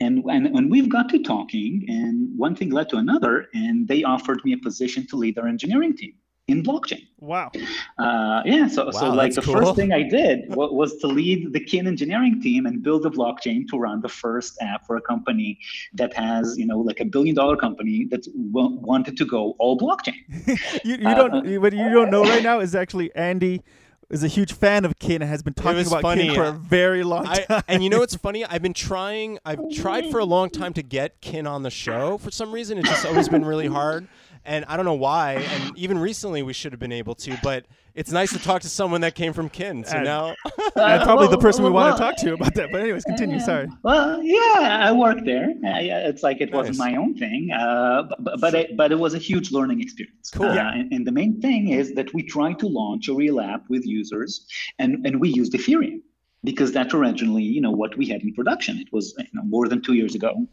And 0.01 0.25
and 0.31 0.47
and 0.57 0.71
we've 0.71 0.89
got 0.89 1.09
to 1.11 1.19
talking, 1.23 1.85
and 1.89 2.37
one 2.37 2.55
thing 2.55 2.71
led 2.71 2.89
to 2.91 2.97
another, 2.97 3.49
and 3.55 3.87
they 3.89 4.05
offered 4.05 4.41
me 4.45 4.53
a 4.53 4.59
position 4.59 5.07
to 5.09 5.17
lead 5.17 5.35
their 5.35 5.49
engineering 5.49 5.97
team 5.97 6.15
in 6.47 6.63
blockchain. 6.63 7.07
wow. 7.21 7.51
Uh, 7.99 8.43
yeah, 8.47 8.67
so 8.69 8.91
so 8.91 9.11
like 9.11 9.35
the 9.35 9.43
cool. 9.43 9.55
first 9.55 9.75
thing 9.77 9.93
I 9.93 10.03
did 10.03 10.49
wa- 10.57 10.73
was 10.73 10.97
to 10.99 11.07
lead 11.07 11.53
the 11.53 11.61
Kin 11.61 11.87
engineering 11.87 12.41
team 12.41 12.65
and 12.67 12.83
build 12.83 13.05
a 13.05 13.11
blockchain 13.11 13.67
to 13.69 13.77
run 13.79 14.01
the 14.01 14.09
first 14.09 14.57
app 14.63 14.87
for 14.87 14.97
a 14.97 15.01
company 15.03 15.59
that 15.95 16.15
has 16.15 16.57
you 16.57 16.65
know 16.67 16.79
like 16.79 17.01
a 17.01 17.05
billion 17.05 17.35
dollar 17.35 17.57
company 17.57 18.07
that 18.11 18.25
w- 18.53 18.77
wanted 18.81 19.17
to 19.19 19.25
go 19.27 19.55
all 19.59 19.77
blockchain. 19.79 20.21
You, 20.85 20.97
you 20.97 21.09
Uh, 21.09 21.15
don't 21.15 21.61
what 21.61 21.73
you 21.73 21.89
don't 21.91 22.11
know 22.11 22.23
right 22.23 22.43
now 22.43 22.61
is 22.61 22.75
actually 22.75 23.15
Andy 23.15 23.63
is 24.11 24.25
a 24.25 24.29
huge 24.29 24.53
fan 24.55 24.85
of 24.85 24.99
Kin 24.99 25.21
and 25.23 25.31
has 25.31 25.43
been 25.43 25.55
talking 25.55 25.87
about 25.87 26.03
funny. 26.03 26.27
Kin 26.27 26.35
for 26.35 26.45
a 26.45 26.53
very 26.53 27.05
long 27.05 27.25
time. 27.25 27.45
I, 27.49 27.63
and 27.69 27.85
you 27.85 27.91
know 27.91 27.99
what's 27.99 28.17
funny? 28.29 28.45
I've 28.45 28.63
been 28.63 28.75
trying. 28.75 29.39
I've 29.45 29.61
tried 29.75 30.11
for 30.11 30.19
a 30.19 30.25
long 30.25 30.51
time 30.51 30.73
to 30.75 30.83
get 30.83 31.21
Kin 31.21 31.47
on 31.47 31.63
the 31.63 31.71
show. 31.71 32.19
For 32.19 32.31
some 32.31 32.51
reason, 32.53 32.79
it's 32.79 32.89
just 32.89 33.05
always 33.05 33.29
been 33.29 33.45
really 33.45 33.67
hard, 33.67 34.09
and 34.49 34.65
I 34.67 34.77
don't 34.77 34.85
know 34.87 34.95
why. 34.95 35.35
And 35.35 35.77
even 35.79 35.99
recently, 35.99 36.43
we 36.43 36.53
should 36.53 36.73
have 36.73 36.81
been 36.81 36.93
able 36.93 37.15
to. 37.17 37.39
But 37.43 37.67
it's 37.95 38.11
nice 38.11 38.33
to 38.33 38.39
talk 38.39 38.63
to 38.63 38.69
someone 38.69 39.03
that 39.03 39.15
came 39.15 39.33
from 39.33 39.49
Kin. 39.49 39.85
So 39.85 39.97
And- 39.97 40.05
now, 40.05 40.29
and 40.29 41.03
probably 41.03 41.27
the 41.27 41.33
well, 41.33 41.39
person 41.41 41.65
we 41.65 41.71
well, 41.71 41.85
want 41.87 41.97
to 41.97 42.03
talk 42.03 42.17
to 42.19 42.35
about 42.35 42.55
that. 42.55 42.71
But 42.73 42.81
anyways, 42.81 43.05
continue. 43.05 43.39
Sorry. 43.41 43.69
Well, 43.83 44.23
yeah, 44.23 44.87
I 44.89 44.93
worked 44.93 45.25
there. 45.25 45.51
Uh, 45.65 45.79
yeah, 45.81 46.09
it's 46.09 46.23
like 46.23 46.41
it 46.41 46.53
wasn't 46.53 46.79
my 46.79 46.97
own 46.97 47.15
thing, 47.17 47.51
uh, 47.53 48.05
but 48.21 48.41
but 48.41 48.55
it, 48.55 48.77
but 48.77 48.91
it 48.93 48.99
was 48.99 49.15
a 49.15 49.19
huge 49.19 49.53
learning 49.53 49.81
experience. 49.81 50.31
Cool. 50.31 50.47
Uh, 50.47 50.55
Yeah. 50.55 50.73
and, 50.75 50.93
and 50.93 51.07
the 51.07 51.13
main 51.13 51.41
thing 51.41 51.69
is 51.69 51.95
that 51.95 52.13
we 52.15 52.23
tried 52.23 52.59
to 52.61 52.67
launch 52.67 53.09
a 53.09 53.15
real 53.15 53.41
app 53.41 53.69
with 53.69 53.85
users, 53.87 54.47
and 54.79 55.07
and 55.07 55.21
we 55.21 55.29
used 55.31 55.53
Ethereum 55.53 56.01
because 56.45 56.73
that's 56.73 56.95
originally 56.95 57.43
you 57.43 57.61
know 57.61 57.71
what 57.71 57.97
we 57.97 58.07
had 58.07 58.23
in 58.23 58.33
production. 58.35 58.79
It 58.79 58.93
was 58.93 59.15
you 59.19 59.25
know, 59.33 59.43
more 59.43 59.69
than 59.69 59.83
two 59.83 59.95
years 59.95 60.15
ago, 60.15 60.47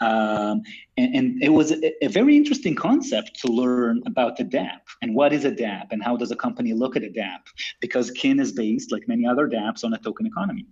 um, 0.00 0.62
and, 0.96 1.14
and 1.14 1.42
it 1.42 1.50
was 1.50 1.72
a, 1.72 2.04
a 2.04 2.08
very 2.08 2.36
interesting 2.36 2.74
concept 2.74 3.40
to 3.40 3.48
learn 3.48 4.02
about 4.06 4.36
the 4.36 4.44
DApp 4.44 4.82
and 5.02 5.14
what 5.14 5.32
is 5.32 5.44
a 5.44 5.50
DApp 5.50 5.88
and 5.90 6.02
how 6.02 6.16
does 6.16 6.30
a 6.30 6.36
company 6.36 6.72
look 6.72 6.96
at 6.96 7.02
a 7.02 7.08
DApp 7.08 7.40
because 7.80 8.10
Kin 8.10 8.40
is 8.40 8.52
based 8.52 8.92
like 8.92 9.08
many 9.08 9.26
other 9.26 9.48
DApps 9.48 9.84
on 9.84 9.94
a 9.94 9.98
token 9.98 10.26
economy. 10.26 10.66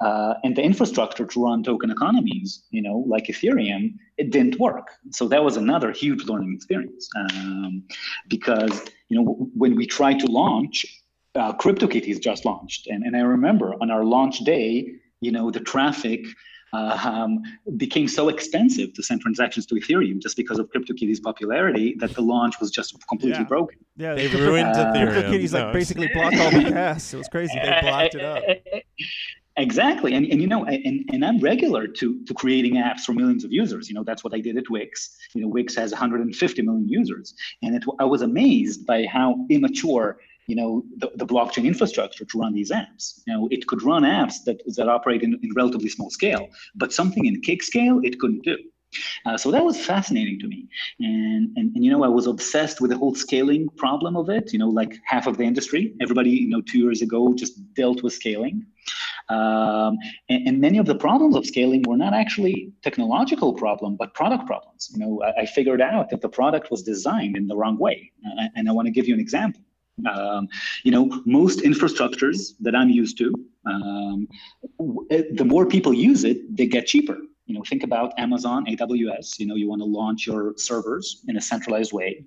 Uh, 0.00 0.34
and 0.44 0.56
the 0.56 0.62
infrastructure 0.62 1.26
to 1.26 1.44
run 1.44 1.62
token 1.62 1.90
economies, 1.90 2.64
you 2.70 2.82
know, 2.82 3.04
like 3.06 3.26
Ethereum, 3.26 3.94
it 4.16 4.30
didn't 4.30 4.58
work. 4.60 4.88
So 5.10 5.26
that 5.28 5.42
was 5.42 5.56
another 5.56 5.90
huge 5.92 6.24
learning 6.24 6.54
experience 6.54 7.08
um, 7.16 7.82
because, 8.28 8.84
you 9.08 9.20
know, 9.20 9.50
when 9.54 9.74
we 9.74 9.86
tried 9.86 10.20
to 10.20 10.26
launch 10.26 10.86
uh, 11.36 11.52
CryptoKitties 11.54 12.20
just 12.20 12.44
launched, 12.44 12.86
and 12.88 13.04
and 13.04 13.16
I 13.16 13.20
remember 13.20 13.74
on 13.80 13.90
our 13.90 14.04
launch 14.04 14.38
day, 14.40 14.92
you 15.20 15.30
know, 15.32 15.50
the 15.50 15.60
traffic 15.60 16.20
uh, 16.72 16.98
um, 17.04 17.40
became 17.76 18.08
so 18.08 18.28
expensive 18.28 18.92
to 18.94 19.02
send 19.02 19.20
transactions 19.20 19.66
to 19.66 19.74
Ethereum 19.76 20.20
just 20.20 20.36
because 20.36 20.58
of 20.58 20.68
CryptoKitties' 20.72 21.22
popularity 21.22 21.94
that 22.00 22.12
the 22.14 22.20
launch 22.20 22.58
was 22.60 22.70
just 22.70 22.94
completely 23.08 23.38
Yeah. 23.40 23.44
broken. 23.44 23.78
Yeah, 23.96 24.14
They 24.14 24.28
Crypto- 24.28 24.46
ruined 24.46 24.68
Uh, 24.76 24.92
Ethereum. 24.92 25.14
CryptoKitties 25.14 25.52
No, 25.52 25.58
like 25.64 25.72
basically 25.72 26.08
blocked 26.12 26.36
all 26.38 26.50
the 26.50 26.64
gas. 26.70 27.14
It 27.14 27.18
was 27.18 27.28
crazy. 27.28 27.54
They 27.62 27.78
blocked 27.82 28.14
it 28.16 28.24
up. 28.24 28.42
Exactly, 29.58 30.12
and, 30.12 30.26
and 30.26 30.38
you 30.42 30.46
know, 30.46 30.66
and, 30.66 31.02
and 31.10 31.24
I'm 31.24 31.38
regular 31.38 31.86
to 31.86 32.22
to 32.26 32.34
creating 32.34 32.74
apps 32.74 33.00
for 33.06 33.14
millions 33.14 33.42
of 33.42 33.50
users. 33.50 33.88
You 33.88 33.94
know, 33.94 34.04
that's 34.04 34.22
what 34.22 34.34
I 34.34 34.40
did 34.40 34.58
at 34.58 34.68
Wix. 34.68 35.16
You 35.34 35.40
know, 35.40 35.48
Wix 35.48 35.74
has 35.76 35.92
150 35.92 36.60
million 36.60 36.86
users, 36.86 37.32
and 37.62 37.74
it, 37.74 37.82
I 37.98 38.04
was 38.04 38.20
amazed 38.20 38.84
by 38.86 39.06
how 39.06 39.46
immature 39.48 40.18
you 40.46 40.56
know 40.56 40.84
the, 40.96 41.10
the 41.16 41.26
blockchain 41.26 41.64
infrastructure 41.64 42.24
to 42.24 42.38
run 42.38 42.52
these 42.52 42.70
apps. 42.70 43.20
You 43.26 43.34
know, 43.34 43.48
it 43.50 43.66
could 43.66 43.82
run 43.82 44.02
apps 44.02 44.44
that 44.44 44.60
that 44.76 44.88
operate 44.88 45.22
in, 45.22 45.38
in 45.42 45.50
relatively 45.54 45.88
small 45.88 46.10
scale, 46.10 46.48
but 46.74 46.92
something 46.92 47.24
in 47.26 47.40
Kik 47.40 47.62
scale 47.62 48.00
it 48.02 48.18
couldn't 48.20 48.44
do. 48.44 48.56
Uh, 49.26 49.36
so 49.36 49.50
that 49.50 49.64
was 49.64 49.76
fascinating 49.84 50.38
to 50.38 50.46
me, 50.46 50.68
and, 51.00 51.52
and 51.56 51.74
and 51.74 51.84
you 51.84 51.90
know 51.90 52.04
I 52.04 52.08
was 52.08 52.26
obsessed 52.26 52.80
with 52.80 52.90
the 52.90 52.96
whole 52.96 53.14
scaling 53.14 53.68
problem 53.76 54.16
of 54.16 54.30
it. 54.30 54.52
You 54.52 54.58
know, 54.58 54.68
like 54.68 54.94
half 55.04 55.26
of 55.26 55.36
the 55.36 55.44
industry, 55.44 55.94
everybody 56.00 56.30
you 56.30 56.48
know 56.48 56.62
two 56.62 56.78
years 56.78 57.02
ago 57.02 57.34
just 57.34 57.54
dealt 57.74 58.02
with 58.02 58.12
scaling, 58.12 58.64
um, 59.28 59.98
and, 60.28 60.48
and 60.48 60.60
many 60.60 60.78
of 60.78 60.86
the 60.86 60.94
problems 60.94 61.34
of 61.36 61.44
scaling 61.44 61.82
were 61.86 61.96
not 61.96 62.14
actually 62.14 62.72
technological 62.82 63.52
problem, 63.54 63.96
but 63.96 64.14
product 64.14 64.46
problems. 64.46 64.90
You 64.92 65.00
know, 65.00 65.22
I, 65.22 65.42
I 65.42 65.46
figured 65.46 65.80
out 65.80 66.10
that 66.10 66.20
the 66.20 66.28
product 66.28 66.70
was 66.70 66.82
designed 66.82 67.36
in 67.36 67.48
the 67.48 67.56
wrong 67.56 67.78
way, 67.78 68.12
uh, 68.24 68.44
and 68.54 68.68
I 68.68 68.72
want 68.72 68.86
to 68.86 68.92
give 68.92 69.08
you 69.08 69.14
an 69.14 69.20
example. 69.20 69.62
Um, 70.04 70.48
you 70.84 70.92
know, 70.92 71.22
most 71.24 71.60
infrastructures 71.60 72.54
that 72.60 72.74
I'm 72.74 72.90
used 72.90 73.16
to, 73.18 73.32
um, 73.64 74.28
the 74.78 75.44
more 75.44 75.66
people 75.66 75.94
use 75.94 76.24
it, 76.24 76.54
they 76.54 76.66
get 76.66 76.86
cheaper. 76.86 77.18
You 77.46 77.54
know, 77.54 77.62
think 77.66 77.82
about 77.82 78.12
Amazon, 78.18 78.66
AWS. 78.66 79.38
You 79.38 79.46
know, 79.46 79.54
you 79.54 79.68
want 79.68 79.80
to 79.80 79.86
launch 79.86 80.26
your 80.26 80.54
servers 80.56 81.22
in 81.28 81.36
a 81.36 81.40
centralized 81.40 81.92
way, 81.92 82.24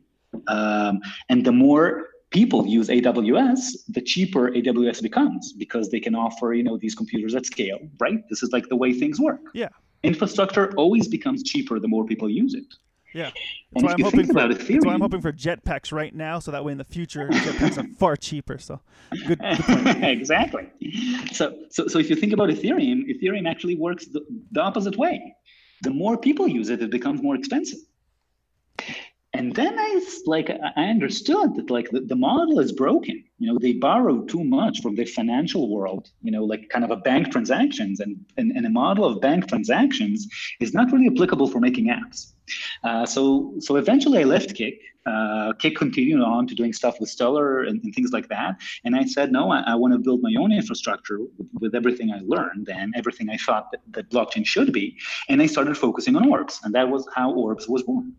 um, 0.48 1.02
and 1.30 1.46
the 1.46 1.52
more 1.52 2.10
people 2.32 2.66
use 2.66 2.88
AWS, 2.90 3.60
the 3.90 4.02
cheaper 4.02 4.52
AWS 4.52 5.02
becomes 5.02 5.54
because 5.54 5.90
they 5.90 6.00
can 6.00 6.16
offer 6.16 6.54
you 6.54 6.64
know 6.64 6.78
these 6.78 6.96
computers 6.96 7.36
at 7.36 7.46
scale. 7.46 7.80
Right? 8.00 8.28
This 8.30 8.42
is 8.42 8.52
like 8.52 8.68
the 8.70 8.76
way 8.76 8.94
things 8.94 9.20
work. 9.20 9.42
Yeah. 9.54 9.70
Infrastructure 10.04 10.74
always 10.78 11.08
becomes 11.08 11.44
cheaper 11.44 11.80
the 11.80 11.88
more 11.88 12.06
people 12.06 12.30
use 12.30 12.54
it. 12.54 12.66
Yeah. 13.14 13.32
That's 13.72 13.84
why 13.84 13.92
I'm 13.94 14.02
hoping 14.02 14.26
for. 14.26 14.32
about 14.32 14.58
That's 14.58 14.86
why 14.86 14.94
I'm 14.94 15.02
hoping 15.02 15.22
for 15.22 15.32
jetpacks 15.32 15.92
right 15.92 16.14
now, 16.14 16.40
so 16.40 16.52
that 16.52 16.66
way 16.66 16.72
in 16.72 16.80
the 16.80 16.84
future 16.84 17.28
jetpacks 17.28 17.78
are 17.78 17.88
far 18.00 18.16
cheaper. 18.16 18.58
So, 18.58 18.80
good. 19.28 19.40
good 19.40 19.60
point. 19.60 20.04
exactly. 20.04 20.70
So, 21.32 21.56
so, 21.70 21.88
so 21.88 22.00
if 22.00 22.10
you 22.10 22.16
think 22.16 22.34
about 22.34 22.50
Ethereum, 22.50 23.04
Ethereum 23.08 23.48
actually 23.48 23.76
works 23.76 24.08
the, 24.08 24.26
the 24.52 24.62
opposite 24.62 24.98
way. 24.98 25.36
The 25.84 25.92
more 25.92 26.18
people 26.18 26.48
use 26.48 26.70
it, 26.70 26.82
it 26.82 26.90
becomes 26.90 27.22
more 27.22 27.36
expensive. 27.36 27.80
And 29.34 29.56
then 29.56 29.78
I 29.78 30.02
like 30.26 30.50
I 30.50 30.86
understood 30.86 31.56
that 31.56 31.70
like 31.70 31.92
the, 31.92 32.02
the 32.02 32.16
model 32.16 32.60
is 32.60 32.72
broken. 32.72 33.24
You 33.38 33.54
know, 33.54 33.60
they 33.60 33.74
borrow 33.74 34.24
too 34.24 34.44
much 34.44 34.82
from 34.82 34.96
the 34.96 35.06
financial 35.06 35.70
world. 35.70 36.10
You 36.24 36.32
know, 36.32 36.44
like 36.44 36.68
kind 36.70 36.84
of 36.84 36.90
a 36.90 36.98
bank 36.98 37.32
transactions, 37.32 38.00
and 38.00 38.26
and, 38.38 38.52
and 38.52 38.66
a 38.66 38.70
model 38.70 39.06
of 39.06 39.22
bank 39.22 39.48
transactions 39.48 40.28
is 40.60 40.74
not 40.74 40.92
really 40.92 41.08
applicable 41.08 41.48
for 41.48 41.60
making 41.60 41.86
apps. 41.88 42.34
Uh, 42.84 43.06
so 43.06 43.54
so 43.60 43.76
eventually 43.76 44.20
I 44.20 44.24
left 44.24 44.56
Kik. 44.56 44.82
Uh, 45.06 45.54
Kik 45.54 45.76
continued 45.76 46.22
on 46.22 46.46
to 46.46 46.54
doing 46.54 46.74
stuff 46.74 47.00
with 47.00 47.10
Stellar 47.10 47.64
and, 47.64 47.84
and 47.84 47.96
things 47.96 48.12
like 48.12 48.28
that. 48.30 48.60
And 48.84 48.96
I 48.96 49.06
said, 49.06 49.32
no, 49.32 49.50
I, 49.50 49.64
I 49.66 49.76
want 49.76 49.94
to 49.94 49.98
build 49.98 50.22
my 50.22 50.34
own 50.38 50.52
infrastructure 50.52 51.20
with, 51.20 51.48
with 51.60 51.76
everything 51.76 52.12
I 52.12 52.20
learned 52.24 52.70
and 52.70 52.94
everything 52.96 53.30
I 53.30 53.38
thought 53.38 53.72
that, 53.72 53.82
that 53.92 54.10
blockchain 54.12 54.46
should 54.46 54.72
be. 54.72 54.98
And 55.28 55.42
I 55.42 55.48
started 55.48 55.78
focusing 55.78 56.16
on 56.16 56.28
Orbs, 56.30 56.60
and 56.64 56.76
that 56.76 56.90
was 56.90 57.08
how 57.16 57.32
Orbs 57.32 57.68
was 57.68 57.82
born. 57.84 58.14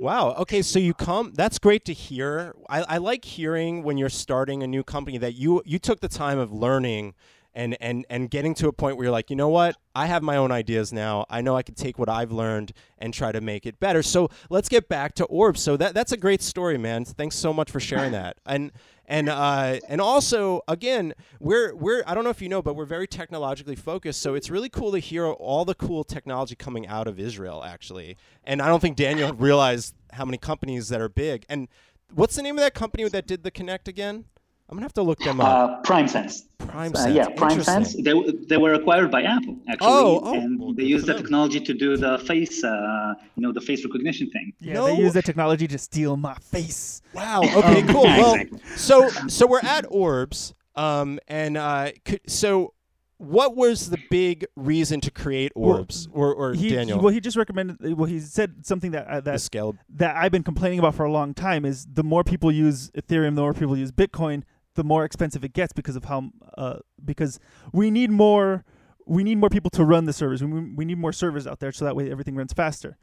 Wow. 0.00 0.34
Okay, 0.38 0.62
so 0.62 0.80
you 0.80 0.94
come. 0.94 1.32
That's 1.34 1.60
great 1.60 1.84
to 1.84 1.92
hear. 1.92 2.56
I, 2.68 2.82
I 2.82 2.98
like 2.98 3.24
hearing 3.24 3.84
when 3.84 3.96
you're 3.96 4.08
starting 4.08 4.64
a 4.64 4.66
new 4.66 4.82
company 4.82 5.16
that 5.18 5.34
you 5.34 5.62
you 5.64 5.78
took 5.78 6.00
the 6.00 6.08
time 6.08 6.40
of 6.40 6.52
learning 6.52 7.14
and 7.54 7.76
and 7.80 8.06
and 8.08 8.30
getting 8.30 8.54
to 8.54 8.68
a 8.68 8.72
point 8.72 8.96
where 8.96 9.04
you're 9.04 9.12
like, 9.12 9.30
you 9.30 9.36
know 9.36 9.48
what? 9.48 9.76
I 9.94 10.06
have 10.06 10.22
my 10.22 10.36
own 10.36 10.50
ideas 10.50 10.92
now. 10.92 11.26
I 11.28 11.40
know 11.42 11.56
I 11.56 11.62
can 11.62 11.74
take 11.74 11.98
what 11.98 12.08
I've 12.08 12.32
learned 12.32 12.72
and 12.98 13.12
try 13.12 13.32
to 13.32 13.40
make 13.40 13.66
it 13.66 13.78
better. 13.78 14.02
So 14.02 14.30
let's 14.48 14.68
get 14.68 14.88
back 14.88 15.14
to 15.16 15.24
Orb. 15.26 15.58
So 15.58 15.76
that 15.76 15.94
that's 15.94 16.12
a 16.12 16.16
great 16.16 16.42
story, 16.42 16.78
man. 16.78 17.04
Thanks 17.04 17.36
so 17.36 17.52
much 17.52 17.70
for 17.70 17.80
sharing 17.80 18.12
that. 18.12 18.38
And 18.46 18.72
and 19.06 19.28
uh, 19.28 19.78
and 19.88 20.00
also 20.00 20.62
again, 20.68 21.14
we're 21.40 21.74
we're 21.74 22.02
I 22.06 22.14
don't 22.14 22.24
know 22.24 22.30
if 22.30 22.40
you 22.40 22.48
know, 22.48 22.62
but 22.62 22.74
we're 22.74 22.84
very 22.86 23.06
technologically 23.06 23.76
focused. 23.76 24.22
So 24.22 24.34
it's 24.34 24.48
really 24.48 24.68
cool 24.68 24.92
to 24.92 24.98
hear 24.98 25.26
all 25.26 25.64
the 25.64 25.74
cool 25.74 26.04
technology 26.04 26.54
coming 26.54 26.86
out 26.86 27.06
of 27.06 27.18
Israel, 27.18 27.62
actually. 27.64 28.16
And 28.44 28.62
I 28.62 28.68
don't 28.68 28.80
think 28.80 28.96
Daniel 28.96 29.32
realized 29.34 29.94
how 30.12 30.24
many 30.24 30.38
companies 30.38 30.88
that 30.88 31.00
are 31.00 31.08
big. 31.08 31.44
And 31.48 31.68
what's 32.14 32.36
the 32.36 32.42
name 32.42 32.56
of 32.56 32.62
that 32.62 32.74
company 32.74 33.08
that 33.08 33.26
did 33.26 33.42
the 33.42 33.50
Kinect 33.50 33.88
again? 33.88 34.26
I'm 34.68 34.76
gonna 34.76 34.84
have 34.84 34.94
to 34.94 35.02
look 35.02 35.18
them 35.18 35.40
up. 35.40 35.46
Uh, 35.46 35.82
PrimeSense. 35.82 36.42
Prime 36.58 36.92
Uh, 36.94 36.98
Sense. 36.98 37.14
yeah, 37.14 37.26
PrimeSense. 37.28 37.94
Interesting. 37.94 38.04
They, 38.04 38.32
they 38.48 38.56
were 38.56 38.72
acquired 38.72 39.10
by 39.10 39.22
Apple 39.22 39.58
actually, 39.68 39.86
Oh, 39.88 40.20
oh, 40.22 40.34
and 40.34 40.58
well, 40.58 40.72
they 40.72 40.82
good 40.84 40.88
used 40.90 41.06
the 41.06 41.14
technology 41.14 41.60
to 41.60 41.74
do 41.74 41.96
the 41.98 42.18
face, 42.20 42.64
uh, 42.64 43.14
you 43.36 43.42
know, 43.42 43.52
the 43.52 43.60
face 43.60 43.84
recognition 43.84 44.30
thing. 44.30 44.52
Yeah, 44.60 44.74
No. 44.74 44.86
they 44.86 44.96
use 44.96 45.12
the 45.12 45.20
technology 45.22 45.68
to 45.68 45.76
steal 45.76 46.16
my 46.16 46.34
face. 46.36 47.02
Wow. 47.12 47.42
Okay. 47.42 47.82
Cool. 47.82 48.04
Yeah, 48.04 48.18
Well, 48.18 48.34
exactly. 48.34 48.60
so 48.76 49.08
so 49.28 49.46
we're 49.46 49.60
at 49.60 49.84
Orbs, 49.90 50.54
um, 50.76 51.18
and 51.28 51.58
uh, 51.58 51.90
could, 52.06 52.20
so 52.26 52.72
what 53.18 53.54
was 53.54 53.90
the 53.90 53.98
big 54.10 54.46
reason 54.56 55.00
to 55.02 55.10
create 55.10 55.52
Orbs, 55.54 56.08
or 56.12 56.32
or 56.34 56.54
He, 56.54 56.70
Daniel? 56.70 56.98
he- 56.98 57.04
well, 57.04 57.12
he 57.12 57.20
just 57.20 57.36
recommended. 57.36 57.76
Well, 57.98 58.06
he 58.08 58.20
said 58.20 58.64
something 58.64 58.92
that 58.92 59.06
uh, 59.06 59.20
that 59.20 59.40
scale. 59.42 59.76
that 59.96 60.16
I've 60.16 60.32
been 60.32 60.42
complaining 60.42 60.78
about 60.78 60.94
for 60.94 61.04
a 61.04 61.12
long 61.12 61.34
time 61.34 61.64
is 61.66 61.86
the 61.92 62.02
more 62.02 62.24
people 62.24 62.50
use 62.50 62.90
Ethereum, 62.92 63.34
the 63.34 63.42
more 63.42 63.52
people 63.54 63.76
use 63.76 63.92
Bitcoin, 63.92 64.42
the 64.74 64.84
more 64.84 65.04
expensive 65.04 65.44
it 65.44 65.52
gets 65.52 65.72
because 65.72 65.96
of 65.96 66.04
how 66.04 66.30
uh, 66.56 66.78
because 67.04 67.38
we 67.72 67.90
need 67.90 68.10
more 68.10 68.64
we 69.06 69.24
need 69.24 69.38
more 69.38 69.50
people 69.50 69.70
to 69.70 69.84
run 69.84 70.04
the 70.04 70.12
servers. 70.12 70.42
We, 70.42 70.60
we 70.60 70.84
need 70.84 70.98
more 70.98 71.12
servers 71.12 71.46
out 71.46 71.60
there 71.60 71.72
so 71.72 71.84
that 71.84 71.96
way 71.96 72.10
everything 72.10 72.36
runs 72.36 72.52
faster. 72.52 72.96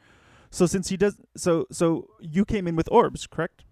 So 0.52 0.66
since 0.66 0.90
he 0.90 0.98
does 0.98 1.18
so 1.36 1.66
so 1.72 2.08
you 2.20 2.46
came 2.46 2.68
in 2.68 2.76
with 2.76 2.90
orbs, 2.92 3.28
correct? 3.28 3.64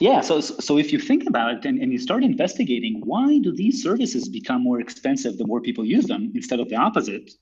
Yeah, 0.00 0.20
so 0.20 0.40
so 0.40 0.78
if 0.78 0.92
you 0.92 1.00
think 1.00 1.26
about 1.26 1.54
it 1.54 1.64
and, 1.64 1.80
and 1.80 1.92
you 1.92 1.98
start 1.98 2.22
investigating 2.22 3.02
why 3.04 3.38
do 3.38 3.52
these 3.52 3.82
services 3.82 4.28
become 4.28 4.62
more 4.62 4.80
expensive 4.80 5.38
the 5.38 5.46
more 5.46 5.60
people 5.60 5.84
use 5.84 6.06
them 6.06 6.30
instead 6.34 6.60
of 6.60 6.68
the 6.68 6.76
opposite, 6.76 7.32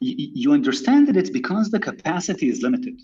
you, 0.00 0.14
you 0.16 0.52
understand 0.52 1.08
that 1.08 1.16
it's 1.16 1.30
because 1.30 1.70
the 1.70 1.80
capacity 1.80 2.48
is 2.48 2.62
limited. 2.62 3.00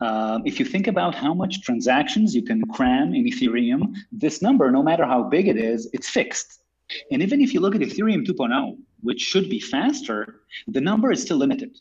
Um, 0.00 0.42
if 0.44 0.58
you 0.58 0.66
think 0.66 0.86
about 0.86 1.14
how 1.14 1.34
much 1.34 1.62
transactions 1.62 2.34
you 2.34 2.42
can 2.42 2.62
cram 2.68 3.14
in 3.14 3.24
Ethereum, 3.24 3.94
this 4.12 4.42
number, 4.42 4.70
no 4.70 4.82
matter 4.82 5.04
how 5.04 5.22
big 5.24 5.48
it 5.48 5.56
is, 5.56 5.88
it's 5.92 6.08
fixed. 6.08 6.62
And 7.10 7.22
even 7.22 7.40
if 7.40 7.54
you 7.54 7.60
look 7.60 7.74
at 7.74 7.80
Ethereum 7.80 8.26
2.0, 8.26 8.76
which 9.02 9.20
should 9.20 9.48
be 9.48 9.60
faster, 9.60 10.40
the 10.66 10.80
number 10.80 11.12
is 11.12 11.22
still 11.22 11.36
limited. 11.36 11.78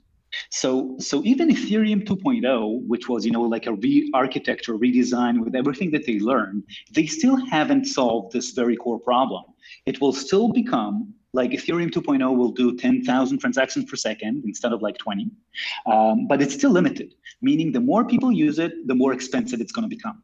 So, 0.52 0.96
so 1.00 1.24
even 1.24 1.50
Ethereum 1.50 2.06
2.0, 2.06 2.88
which 2.88 3.10
was, 3.10 3.26
you 3.26 3.32
know, 3.32 3.42
like 3.42 3.66
a 3.66 3.74
re-architecture, 3.74 4.78
redesign 4.78 5.44
with 5.44 5.56
everything 5.56 5.92
that 5.92 6.06
they 6.06 6.20
learned, 6.20 6.64
they 6.94 7.08
still 7.08 7.36
haven't 7.48 7.86
solved 7.86 8.34
this 8.34 8.52
very 8.52 8.76
core 8.76 9.00
problem. 9.00 9.46
It 9.86 10.00
will 10.02 10.14
still 10.14 10.50
become 10.50 11.14
like 11.34 11.52
Ethereum 11.52 11.92
2.0 11.92 12.36
will 12.36 12.52
do 12.52 12.76
10,000 12.76 13.38
transactions 13.38 13.86
per 13.90 13.96
second 13.96 14.44
instead 14.46 14.74
of 14.74 14.82
like 14.82 14.98
20, 14.98 15.30
um, 15.86 16.28
but 16.28 16.42
it's 16.42 16.54
still 16.54 16.72
limited. 16.72 17.14
Meaning, 17.42 17.72
the 17.72 17.80
more 17.80 18.04
people 18.04 18.32
use 18.32 18.60
it, 18.60 18.88
the 18.88 18.96
more 18.96 19.14
expensive 19.14 19.62
it's 19.62 19.72
going 19.72 19.88
to 19.90 19.96
become. 19.96 20.22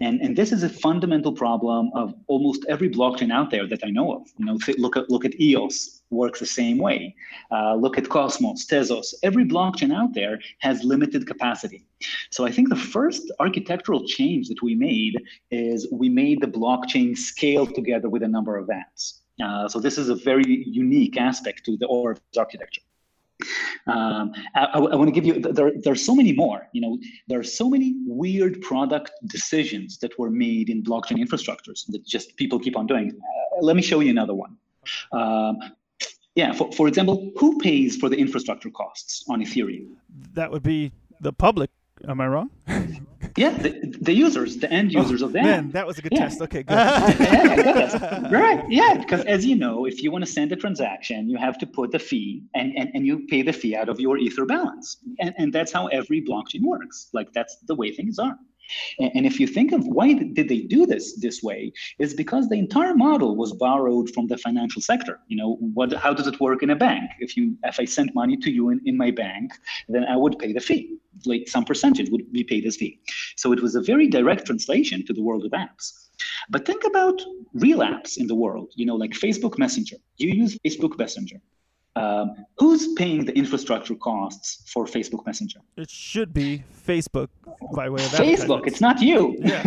And, 0.00 0.20
and 0.20 0.36
this 0.36 0.52
is 0.52 0.62
a 0.62 0.68
fundamental 0.68 1.32
problem 1.32 1.90
of 1.94 2.14
almost 2.26 2.64
every 2.68 2.90
blockchain 2.90 3.32
out 3.32 3.50
there 3.50 3.66
that 3.68 3.80
I 3.84 3.90
know 3.90 4.12
of. 4.12 4.22
You 4.36 4.46
know, 4.46 4.58
look 4.78 4.96
at 4.96 5.08
look 5.10 5.24
at 5.24 5.40
EOS 5.40 6.02
works 6.10 6.40
the 6.40 6.46
same 6.46 6.78
way. 6.78 7.14
Uh, 7.50 7.74
look 7.74 7.96
at 7.96 8.08
Cosmos, 8.08 8.66
Tezos. 8.66 9.14
Every 9.22 9.44
blockchain 9.44 9.94
out 9.94 10.12
there 10.14 10.38
has 10.58 10.84
limited 10.84 11.26
capacity. 11.26 11.86
So 12.30 12.44
I 12.44 12.52
think 12.52 12.68
the 12.68 12.76
first 12.76 13.32
architectural 13.40 14.06
change 14.06 14.48
that 14.48 14.62
we 14.62 14.74
made 14.74 15.14
is 15.50 15.88
we 15.90 16.08
made 16.08 16.40
the 16.40 16.48
blockchain 16.48 17.16
scale 17.16 17.66
together 17.66 18.08
with 18.08 18.22
a 18.22 18.28
number 18.28 18.56
of 18.58 18.68
apps. 18.68 19.21
Uh, 19.42 19.68
so 19.68 19.80
this 19.80 19.98
is 19.98 20.08
a 20.08 20.14
very 20.14 20.64
unique 20.66 21.16
aspect 21.16 21.64
to 21.64 21.76
the 21.76 21.86
Orbs 21.86 22.20
architecture. 22.36 22.82
Um, 23.86 24.32
I, 24.54 24.64
I, 24.64 24.78
I 24.78 24.94
want 24.94 25.08
to 25.08 25.12
give 25.12 25.26
you 25.26 25.40
there. 25.40 25.72
There 25.74 25.92
are 25.92 25.96
so 25.96 26.14
many 26.14 26.32
more. 26.32 26.68
You 26.72 26.80
know, 26.80 26.98
there 27.28 27.40
are 27.40 27.44
so 27.44 27.68
many 27.68 27.94
weird 28.06 28.60
product 28.60 29.12
decisions 29.26 29.98
that 29.98 30.16
were 30.18 30.30
made 30.30 30.70
in 30.70 30.82
blockchain 30.82 31.18
infrastructures 31.18 31.86
that 31.88 32.04
just 32.06 32.36
people 32.36 32.58
keep 32.58 32.76
on 32.76 32.86
doing. 32.86 33.10
Uh, 33.10 33.64
let 33.64 33.74
me 33.74 33.82
show 33.82 34.00
you 34.00 34.10
another 34.10 34.34
one. 34.34 34.56
Um, 35.12 35.58
yeah, 36.34 36.52
for, 36.52 36.70
for 36.72 36.88
example, 36.88 37.32
who 37.36 37.58
pays 37.58 37.96
for 37.96 38.08
the 38.08 38.16
infrastructure 38.16 38.70
costs 38.70 39.24
on 39.28 39.40
Ethereum? 39.40 39.88
That 40.34 40.50
would 40.50 40.62
be 40.62 40.92
the 41.20 41.32
public. 41.32 41.70
Am 42.08 42.20
I 42.20 42.26
wrong? 42.26 42.50
Yeah, 43.36 43.50
the, 43.50 43.70
the 44.00 44.12
users, 44.12 44.58
the 44.58 44.70
end 44.70 44.92
oh, 44.94 45.00
users 45.00 45.22
oh, 45.22 45.26
of 45.26 45.32
the 45.32 45.42
man, 45.42 45.66
app. 45.66 45.72
that 45.72 45.86
was 45.86 45.98
a 45.98 46.02
good 46.02 46.12
Yeah. 46.12 46.18
test. 46.18 46.42
Okay, 46.42 46.62
good. 46.62 46.74
yeah, 46.74 48.28
right. 48.30 48.64
Yeah, 48.68 48.94
because 48.98 49.24
as 49.24 49.46
you 49.46 49.56
know, 49.56 49.86
if 49.86 50.02
you 50.02 50.10
want 50.10 50.24
to 50.24 50.30
send 50.30 50.52
a 50.52 50.56
transaction, 50.56 51.30
you 51.30 51.38
have 51.38 51.56
to 51.58 51.66
put 51.66 51.92
the 51.92 51.98
fee 51.98 52.42
and, 52.54 52.72
and, 52.76 52.90
and 52.94 53.06
you 53.06 53.26
pay 53.28 53.42
the 53.42 53.52
fee 53.52 53.74
out 53.74 53.88
of 53.88 53.98
your 54.00 54.18
Ether 54.18 54.44
balance. 54.44 54.98
And, 55.20 55.34
and 55.38 55.52
that's 55.52 55.72
how 55.72 55.86
every 55.86 56.20
blockchain 56.20 56.62
works. 56.62 57.08
Like 57.12 57.32
that's 57.32 57.56
the 57.66 57.74
way 57.74 57.90
things 57.92 58.18
are. 58.18 58.36
And, 58.98 59.26
if 59.26 59.38
you 59.40 59.46
think 59.46 59.72
of 59.72 59.86
why 59.86 60.12
did 60.12 60.48
they 60.48 60.62
do 60.62 60.86
this 60.86 61.16
this 61.16 61.42
way, 61.42 61.72
is 61.98 62.14
because 62.14 62.48
the 62.48 62.58
entire 62.58 62.94
model 62.94 63.36
was 63.36 63.52
borrowed 63.52 64.10
from 64.14 64.26
the 64.26 64.36
financial 64.36 64.80
sector. 64.80 65.20
You 65.28 65.36
know, 65.36 65.56
what 65.74 65.92
how 65.92 66.12
does 66.14 66.26
it 66.26 66.40
work 66.40 66.62
in 66.62 66.70
a 66.70 66.76
bank? 66.76 67.10
If 67.20 67.36
you 67.36 67.56
if 67.64 67.78
I 67.78 67.84
sent 67.84 68.14
money 68.14 68.36
to 68.38 68.50
you 68.50 68.70
in, 68.70 68.80
in 68.84 68.96
my 68.96 69.10
bank, 69.10 69.52
then 69.88 70.04
I 70.04 70.16
would 70.16 70.38
pay 70.38 70.52
the 70.52 70.60
fee. 70.60 70.96
Like 71.26 71.48
some 71.48 71.64
percentage 71.64 72.10
would 72.10 72.32
be 72.32 72.44
paid 72.44 72.64
as 72.66 72.76
fee. 72.76 73.00
So 73.36 73.52
it 73.52 73.60
was 73.62 73.74
a 73.74 73.82
very 73.82 74.08
direct 74.08 74.46
translation 74.46 75.04
to 75.06 75.12
the 75.12 75.22
world 75.22 75.44
of 75.44 75.52
apps. 75.52 76.08
But 76.50 76.66
think 76.66 76.84
about 76.84 77.20
real 77.54 77.80
apps 77.80 78.16
in 78.16 78.26
the 78.26 78.34
world, 78.34 78.72
you 78.74 78.86
know, 78.86 78.96
like 78.96 79.12
Facebook 79.12 79.58
Messenger. 79.58 79.96
You 80.18 80.30
use 80.30 80.58
Facebook 80.64 80.98
Messenger. 80.98 81.40
Um, 81.94 82.46
who's 82.58 82.94
paying 82.94 83.26
the 83.26 83.36
infrastructure 83.36 83.94
costs 83.94 84.70
for 84.70 84.86
Facebook 84.86 85.26
Messenger? 85.26 85.60
It 85.76 85.90
should 85.90 86.32
be 86.32 86.64
Facebook 86.86 87.28
by 87.74 87.90
way 87.90 88.02
of 88.02 88.10
Facebook. 88.12 88.66
It's 88.66 88.80
not 88.80 89.02
you. 89.02 89.36
Yeah. 89.38 89.62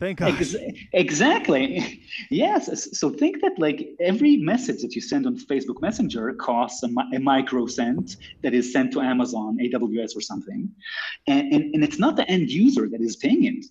Thank 0.00 0.18
God. 0.18 0.34
Ex- 0.34 0.56
exactly. 0.92 2.02
Yes. 2.30 2.98
So 2.98 3.10
think 3.10 3.40
that 3.42 3.58
like 3.58 3.90
every 4.00 4.38
message 4.38 4.82
that 4.82 4.96
you 4.96 5.00
send 5.00 5.24
on 5.26 5.36
Facebook 5.38 5.80
Messenger 5.80 6.34
costs 6.34 6.82
a, 6.82 6.88
mi- 6.88 7.10
a 7.14 7.20
micro 7.20 7.66
cent 7.66 8.16
that 8.42 8.54
is 8.54 8.72
sent 8.72 8.92
to 8.94 9.00
Amazon, 9.00 9.58
AWS, 9.58 10.16
or 10.16 10.20
something, 10.20 10.68
and, 11.28 11.52
and 11.52 11.74
and 11.74 11.84
it's 11.84 11.98
not 12.00 12.16
the 12.16 12.28
end 12.28 12.50
user 12.50 12.88
that 12.88 13.00
is 13.00 13.14
paying 13.16 13.44
it. 13.44 13.64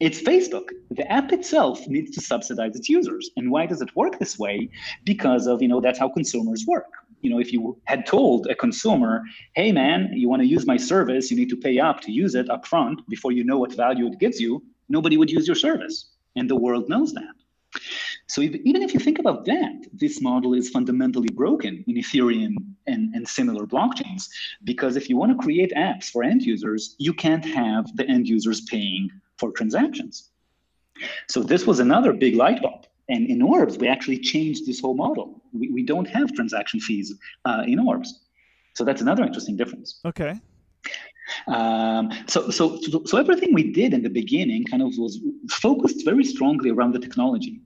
It's 0.00 0.20
Facebook. 0.20 0.70
The 0.90 1.08
app 1.12 1.32
itself 1.32 1.86
needs 1.86 2.10
to 2.16 2.20
subsidize 2.20 2.74
its 2.74 2.88
users. 2.88 3.30
And 3.36 3.52
why 3.52 3.66
does 3.66 3.80
it 3.80 3.94
work 3.94 4.18
this 4.18 4.36
way? 4.36 4.68
Because 5.04 5.46
of, 5.46 5.62
you 5.62 5.68
know, 5.68 5.80
that's 5.80 5.96
how 5.96 6.08
consumers 6.08 6.64
work. 6.66 6.90
You 7.22 7.30
know, 7.30 7.38
if 7.38 7.52
you 7.52 7.80
had 7.84 8.04
told 8.04 8.46
a 8.48 8.54
consumer, 8.54 9.22
hey 9.54 9.72
man, 9.72 10.12
you 10.12 10.28
want 10.28 10.42
to 10.42 10.48
use 10.48 10.66
my 10.66 10.76
service, 10.76 11.30
you 11.30 11.36
need 11.36 11.48
to 11.50 11.56
pay 11.56 11.78
up 11.78 12.00
to 12.02 12.12
use 12.12 12.34
it 12.34 12.50
up 12.50 12.66
front 12.66 13.00
before 13.08 13.32
you 13.32 13.44
know 13.44 13.58
what 13.58 13.74
value 13.74 14.06
it 14.06 14.18
gives 14.18 14.40
you, 14.40 14.62
nobody 14.88 15.16
would 15.16 15.30
use 15.30 15.46
your 15.46 15.56
service. 15.56 16.10
And 16.36 16.48
the 16.48 16.56
world 16.56 16.88
knows 16.88 17.12
that. 17.14 17.34
So 18.26 18.40
if, 18.42 18.54
even 18.54 18.82
if 18.82 18.94
you 18.94 19.00
think 19.00 19.18
about 19.18 19.44
that, 19.46 19.86
this 19.92 20.20
model 20.20 20.54
is 20.54 20.70
fundamentally 20.70 21.28
broken 21.28 21.84
in 21.86 21.96
Ethereum 21.96 22.54
and, 22.86 23.14
and 23.14 23.26
similar 23.26 23.66
blockchains. 23.66 24.28
Because 24.64 24.96
if 24.96 25.08
you 25.08 25.16
want 25.16 25.32
to 25.32 25.42
create 25.42 25.72
apps 25.76 26.04
for 26.10 26.22
end 26.22 26.42
users, 26.42 26.96
you 26.98 27.12
can't 27.12 27.44
have 27.44 27.94
the 27.96 28.06
end 28.08 28.28
users 28.28 28.62
paying 28.62 29.10
for 29.38 29.50
transactions. 29.52 30.30
So 31.28 31.42
this 31.42 31.66
was 31.66 31.80
another 31.80 32.12
big 32.12 32.36
light 32.36 32.62
bulb. 32.62 32.81
And 33.12 33.28
in 33.28 33.42
Orbs, 33.42 33.76
we 33.76 33.86
actually 33.88 34.18
changed 34.18 34.66
this 34.66 34.80
whole 34.80 34.94
model. 34.94 35.42
We, 35.52 35.68
we 35.68 35.82
don't 35.82 36.08
have 36.08 36.32
transaction 36.32 36.80
fees 36.80 37.14
uh, 37.44 37.62
in 37.66 37.78
Orbs. 37.78 38.08
So 38.74 38.84
that's 38.84 39.02
another 39.02 39.22
interesting 39.22 39.56
difference. 39.56 40.00
Okay. 40.06 40.40
Um, 41.46 42.10
so, 42.26 42.50
so, 42.50 42.78
so, 43.04 43.16
everything 43.18 43.54
we 43.54 43.70
did 43.70 43.94
in 43.94 44.02
the 44.02 44.10
beginning 44.10 44.64
kind 44.64 44.82
of 44.82 44.92
was 44.98 45.20
focused 45.50 46.04
very 46.04 46.24
strongly 46.24 46.70
around 46.70 46.92
the 46.92 46.98
technology, 46.98 47.60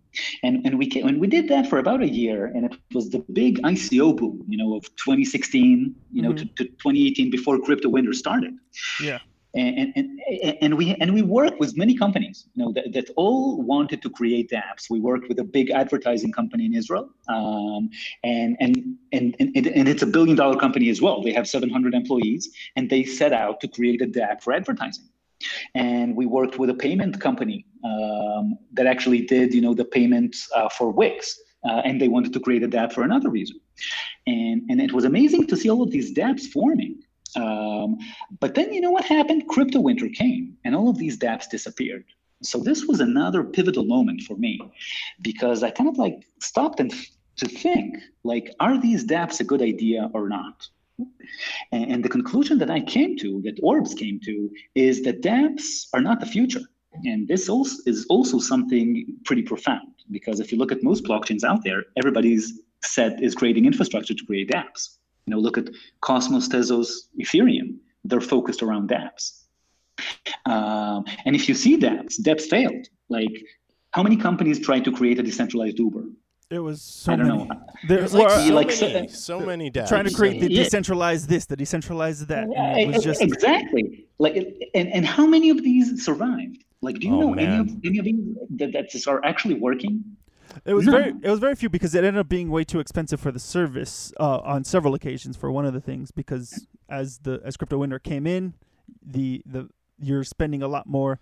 and 0.44 0.54
and 0.66 0.78
we 0.78 0.86
came, 0.86 1.06
and 1.08 1.18
we 1.18 1.26
did 1.26 1.48
that 1.48 1.66
for 1.70 1.78
about 1.78 2.02
a 2.02 2.08
year, 2.08 2.46
and 2.54 2.66
it 2.66 2.74
was 2.92 3.08
the 3.10 3.20
big 3.32 3.60
ICO 3.62 4.14
boom, 4.14 4.44
you 4.46 4.58
know, 4.58 4.76
of 4.76 4.84
2016, 4.96 5.94
you 6.12 6.22
know, 6.22 6.32
Mhm. 6.32 6.38
to, 6.38 6.44
to 6.58 6.64
2018 6.64 7.30
before 7.30 7.58
crypto 7.58 7.88
winter 7.88 8.12
started 8.12 8.52
Yeah. 9.02 9.20
And, 9.56 10.76
we 10.76 10.94
and 11.00 11.14
we 11.14 11.22
work 11.22 11.58
with 11.58 11.76
many 11.76 11.96
companies 11.96 12.46
you 12.54 12.64
know 12.64 12.72
that, 12.72 12.92
that 12.92 13.10
all 13.16 13.62
wanted 13.62 14.02
to 14.02 14.10
create 14.10 14.50
apps. 14.50 14.90
We 14.90 15.00
worked 15.00 15.28
with 15.28 15.38
a 15.38 15.44
big 15.44 15.70
advertising 15.70 16.32
company 16.32 16.66
in 16.66 16.74
israel 16.74 17.08
um, 17.28 17.88
and, 18.22 18.56
and 18.60 18.96
and 19.12 19.34
and 19.38 19.66
and 19.66 19.88
it's 19.88 20.02
a 20.02 20.06
billion 20.06 20.36
dollar 20.36 20.58
company 20.58 20.90
as 20.90 21.00
well. 21.00 21.22
They 21.22 21.32
have 21.32 21.48
700 21.48 21.94
employees 21.94 22.50
and 22.76 22.90
they 22.90 23.04
set 23.04 23.32
out 23.32 23.60
to 23.60 23.68
create 23.68 24.02
a 24.02 24.06
dApp 24.06 24.42
for 24.42 24.52
advertising. 24.52 25.08
And 25.74 26.16
we 26.16 26.26
worked 26.26 26.58
with 26.58 26.70
a 26.70 26.74
payment 26.74 27.20
company 27.20 27.66
um, 27.84 28.58
that 28.72 28.86
actually 28.86 29.22
did 29.22 29.54
you 29.54 29.62
know 29.62 29.74
the 29.74 29.84
payments 29.84 30.48
uh, 30.54 30.68
for 30.68 30.90
wix 30.90 31.38
uh, 31.68 31.82
and 31.84 32.00
they 32.00 32.08
wanted 32.08 32.32
to 32.34 32.40
create 32.40 32.62
a 32.62 32.68
dApp 32.68 32.92
for 32.92 33.02
another 33.02 33.30
reason. 33.30 33.58
And 34.26 34.62
and 34.68 34.80
it 34.82 34.92
was 34.92 35.04
amazing 35.04 35.46
to 35.46 35.56
see 35.56 35.70
all 35.70 35.82
of 35.82 35.90
these 35.90 36.12
dApps 36.12 36.46
forming 36.52 36.98
um, 37.36 37.98
but 38.40 38.54
then 38.54 38.72
you 38.72 38.80
know 38.80 38.90
what 38.90 39.04
happened? 39.04 39.48
Crypto 39.48 39.80
winter 39.80 40.08
came 40.08 40.56
and 40.64 40.74
all 40.74 40.88
of 40.88 40.98
these 40.98 41.18
dApps 41.18 41.48
disappeared. 41.50 42.04
So 42.42 42.58
this 42.58 42.84
was 42.86 43.00
another 43.00 43.44
pivotal 43.44 43.84
moment 43.84 44.22
for 44.22 44.36
me 44.36 44.60
because 45.22 45.62
I 45.62 45.70
kind 45.70 45.88
of 45.88 45.96
like 45.96 46.26
stopped 46.40 46.80
and 46.80 46.92
to 47.36 47.46
think 47.46 47.96
like, 48.24 48.54
are 48.60 48.80
these 48.80 49.04
dApps 49.04 49.40
a 49.40 49.44
good 49.44 49.62
idea 49.62 50.10
or 50.14 50.28
not? 50.28 50.66
And, 51.72 51.92
and 51.92 52.04
the 52.04 52.08
conclusion 52.08 52.58
that 52.58 52.70
I 52.70 52.80
came 52.80 53.16
to, 53.18 53.42
that 53.42 53.58
Orbs 53.62 53.94
came 53.94 54.18
to, 54.24 54.50
is 54.74 55.02
that 55.02 55.22
dApps 55.22 55.88
are 55.92 56.00
not 56.00 56.20
the 56.20 56.26
future. 56.26 56.62
And 57.04 57.28
this 57.28 57.48
also 57.48 57.76
is 57.86 58.06
also 58.08 58.38
something 58.38 59.06
pretty 59.24 59.42
profound 59.42 59.92
because 60.10 60.40
if 60.40 60.50
you 60.50 60.56
look 60.56 60.72
at 60.72 60.82
most 60.82 61.04
blockchains 61.04 61.44
out 61.44 61.62
there, 61.62 61.84
everybody's 61.98 62.60
said 62.82 63.22
is 63.22 63.34
creating 63.34 63.66
infrastructure 63.66 64.14
to 64.14 64.24
create 64.24 64.50
dApps. 64.50 64.96
You 65.26 65.34
know, 65.34 65.40
look 65.40 65.58
at 65.58 65.68
Cosmos, 66.02 66.48
Tezos, 66.48 67.08
Ethereum. 67.20 67.76
They're 68.04 68.20
focused 68.20 68.62
around 68.62 68.88
dApps. 68.90 69.42
Um, 70.46 71.04
and 71.24 71.34
if 71.34 71.48
you 71.48 71.54
see 71.54 71.76
dApps, 71.76 72.20
dApps 72.20 72.42
failed. 72.42 72.86
Like, 73.08 73.42
how 73.90 74.04
many 74.04 74.16
companies 74.16 74.60
tried 74.60 74.84
to 74.84 74.92
create 74.92 75.18
a 75.18 75.24
decentralized 75.24 75.78
Uber? 75.80 76.04
It 76.50 76.60
was 76.60 76.80
so 76.80 77.12
I 77.12 77.16
don't 77.16 77.26
many. 77.26 77.44
know. 77.44 77.48
There, 77.88 77.98
There's 77.98 78.14
like 78.14 78.28
well, 78.28 78.46
so 78.46 78.54
like, 78.54 78.66
many, 78.68 79.08
so- 79.08 79.40
so 79.40 79.40
many 79.40 79.68
dApps. 79.68 79.88
trying 79.88 80.04
to 80.04 80.14
create 80.14 80.40
the 80.40 80.48
Yeah. 80.52 80.62
decentralized 80.62 81.28
this, 81.28 81.44
the 81.46 81.56
decentralized 81.56 82.28
that, 82.28 82.46
Yeah, 82.52 82.76
and 82.76 82.90
it 82.90 82.94
was 82.94 83.02
just 83.04 83.20
exactly. 83.20 84.06
Like, 84.20 84.36
and, 84.74 84.88
and 84.92 85.04
how 85.04 85.26
many 85.26 85.50
of 85.50 85.60
these 85.64 86.04
survived? 86.04 86.62
Like, 86.82 87.00
do 87.00 87.08
you 87.08 87.14
Oh, 87.14 87.20
know 87.20 87.34
any 87.34 87.56
of 87.58 87.68
any 87.84 87.98
of 87.98 88.04
these 88.04 88.36
that, 88.58 88.70
that 88.74 89.06
are 89.08 89.24
actually 89.24 89.54
working? 89.54 90.04
It 90.64 90.74
was 90.74 90.84
very 90.86 91.12
it 91.22 91.30
was 91.30 91.38
very 91.40 91.54
few 91.54 91.68
because 91.68 91.94
it 91.94 92.04
ended 92.04 92.18
up 92.20 92.28
being 92.28 92.50
way 92.50 92.64
too 92.64 92.80
expensive 92.80 93.20
for 93.20 93.30
the 93.32 93.38
service 93.40 94.12
uh, 94.18 94.38
on 94.38 94.64
several 94.64 94.94
occasions 94.94 95.36
for 95.36 95.50
one 95.50 95.66
of 95.66 95.74
the 95.74 95.80
things 95.80 96.10
because 96.10 96.66
as 96.88 97.18
the 97.18 97.40
as 97.44 97.56
crypto 97.56 97.78
winter 97.78 97.98
came 97.98 98.26
in, 98.26 98.54
the 99.04 99.42
the 99.46 99.68
you're 99.98 100.24
spending 100.24 100.62
a 100.62 100.68
lot 100.68 100.86
more 100.86 101.18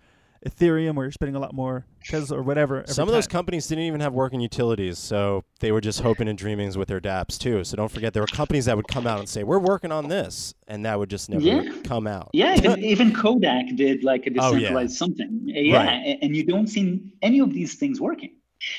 Ethereum 0.46 0.96
or 0.98 1.04
you're 1.04 1.10
spending 1.12 1.34
a 1.36 1.38
lot 1.38 1.54
more 1.54 1.86
Tesla 2.04 2.36
or 2.38 2.42
whatever. 2.42 2.80
every 2.82 2.92
Some 2.92 3.08
of 3.08 3.14
those 3.14 3.26
companies 3.26 3.66
didn't 3.66 3.84
even 3.84 4.02
have 4.02 4.12
working 4.12 4.40
utilities, 4.40 4.98
so 4.98 5.42
they 5.60 5.72
were 5.72 5.80
just 5.80 6.00
hoping 6.00 6.28
and 6.28 6.36
dreaming 6.36 6.70
with 6.78 6.86
their 6.88 7.00
dApps 7.00 7.38
too. 7.38 7.64
So 7.64 7.76
don't 7.78 7.90
forget, 7.90 8.12
there 8.12 8.22
were 8.22 8.26
companies 8.26 8.66
that 8.66 8.76
would 8.76 8.86
come 8.88 9.06
out 9.06 9.20
and 9.20 9.28
say, 9.28 9.42
"We're 9.42 9.58
working 9.58 9.90
on 9.90 10.08
this," 10.08 10.52
and 10.68 10.84
that 10.84 10.98
would 10.98 11.08
just 11.08 11.30
never 11.30 11.42
Yeah. 11.42 11.72
come 11.84 12.06
out. 12.06 12.28
Yeah, 12.34 12.54
even, 12.58 12.84
even 12.84 13.14
Kodak 13.14 13.74
did 13.74 14.04
like 14.04 14.26
a 14.26 14.30
Oh, 14.38 14.50
yeah. 14.52 14.58
decentralized 14.58 14.96
something. 14.96 15.40
Yeah, 15.46 15.76
Right. 15.86 16.18
and 16.20 16.36
you 16.36 16.44
don't 16.44 16.66
see 16.66 17.00
any 17.22 17.38
of 17.38 17.54
these 17.54 17.76
things 17.76 17.98
working. 17.98 18.32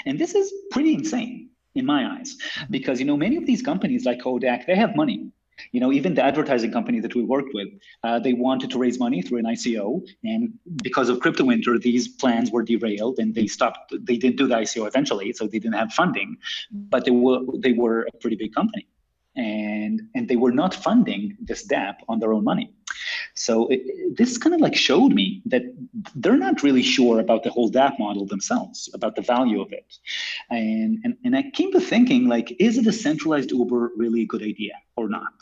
And 0.06 0.20
this 0.20 0.36
is 0.36 0.54
pretty 0.72 0.94
insane 0.94 1.50
in 1.76 1.86
my 1.86 2.18
eyes 2.18 2.36
because 2.70 3.00
you 3.00 3.06
know 3.06 3.18
many 3.18 3.36
of 3.36 3.46
these 3.46 3.62
companies 3.62 4.06
like 4.06 4.22
Kodak, 4.22 4.66
they 4.66 4.76
have 4.76 4.96
money. 4.96 5.32
You 5.72 5.80
know, 5.80 5.94
even 5.94 6.16
the 6.16 6.22
advertising 6.22 6.72
company 6.74 7.00
that 7.00 7.16
we 7.16 7.24
worked 7.24 7.54
with, 7.54 7.70
uh, 8.04 8.20
they 8.20 8.34
wanted 8.34 8.70
to 8.72 8.78
raise 8.78 9.00
money 9.00 9.22
through 9.22 9.38
an 9.38 9.46
ICO, 9.46 10.06
and 10.26 10.52
because 10.84 11.08
of 11.08 11.22
crypto 11.22 11.46
winter, 11.46 11.80
these 11.80 12.10
plans 12.10 12.52
were 12.52 12.62
derailed, 12.62 13.20
and 13.20 13.34
they 13.34 13.48
stopped. 13.48 13.94
They 14.02 14.18
didn't 14.18 14.36
do 14.36 14.48
the 14.48 14.56
ICO 14.56 14.86
eventually, 14.86 15.32
so 15.32 15.48
they 15.48 15.60
didn't 15.60 15.76
have 15.76 15.94
funding. 15.94 16.36
But 16.72 17.06
they 17.06 17.12
were 17.12 17.40
they 17.60 17.72
were 17.72 18.02
a 18.02 18.18
pretty 18.18 18.36
big 18.36 18.54
company, 18.54 18.86
and 19.36 20.02
and 20.16 20.28
they 20.28 20.36
were 20.36 20.52
not 20.52 20.74
funding 20.74 21.38
this 21.42 21.66
DApp 21.68 21.96
on 22.08 22.20
their 22.20 22.34
own 22.34 22.44
money. 22.44 22.74
So 23.34 23.68
it, 23.68 23.82
this 24.18 24.38
kind 24.38 24.56
of 24.56 24.62
like 24.62 24.76
showed 24.76 25.14
me 25.14 25.42
that 25.46 25.64
they're 26.16 26.38
not 26.38 26.64
really 26.64 26.82
sure 26.82 27.20
about 27.20 27.44
the 27.44 27.50
whole 27.50 27.70
DApp 27.70 28.00
model 28.00 28.26
themselves, 28.26 28.90
about 28.94 29.16
the 29.16 29.22
value 29.22 29.62
of 29.62 29.72
it. 29.74 29.98
And, 30.50 31.00
and, 31.04 31.18
and 31.26 31.36
I 31.36 31.52
came 31.52 31.72
to 31.74 31.80
thinking 31.80 32.28
like, 32.28 32.56
is 32.60 32.78
it 32.78 32.88
a 32.88 32.94
centralized 32.94 33.52
Uber 33.52 33.92
really 33.98 34.22
a 34.22 34.26
good 34.26 34.42
idea 34.42 34.74
or 34.96 35.10
not? 35.10 35.34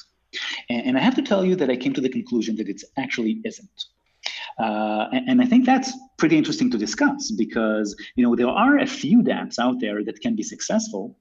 And, 0.69 0.87
and 0.87 0.97
I 0.97 1.01
have 1.01 1.15
to 1.15 1.21
tell 1.21 1.45
you 1.45 1.55
that 1.57 1.69
I 1.69 1.75
came 1.75 1.93
to 1.93 2.01
the 2.01 2.09
conclusion 2.09 2.55
that 2.57 2.69
it 2.69 2.81
actually 2.97 3.41
isn't. 3.45 3.85
Uh, 4.59 5.07
and, 5.11 5.29
and 5.29 5.41
I 5.41 5.45
think 5.45 5.65
that's 5.65 5.91
pretty 6.17 6.37
interesting 6.37 6.71
to 6.71 6.77
discuss 6.77 7.31
because 7.31 7.95
you 8.15 8.23
know 8.23 8.35
there 8.35 8.47
are 8.47 8.79
a 8.79 8.87
few 8.87 9.21
dApps 9.21 9.59
out 9.59 9.79
there 9.79 10.03
that 10.03 10.21
can 10.21 10.35
be 10.35 10.43
successful, 10.43 11.17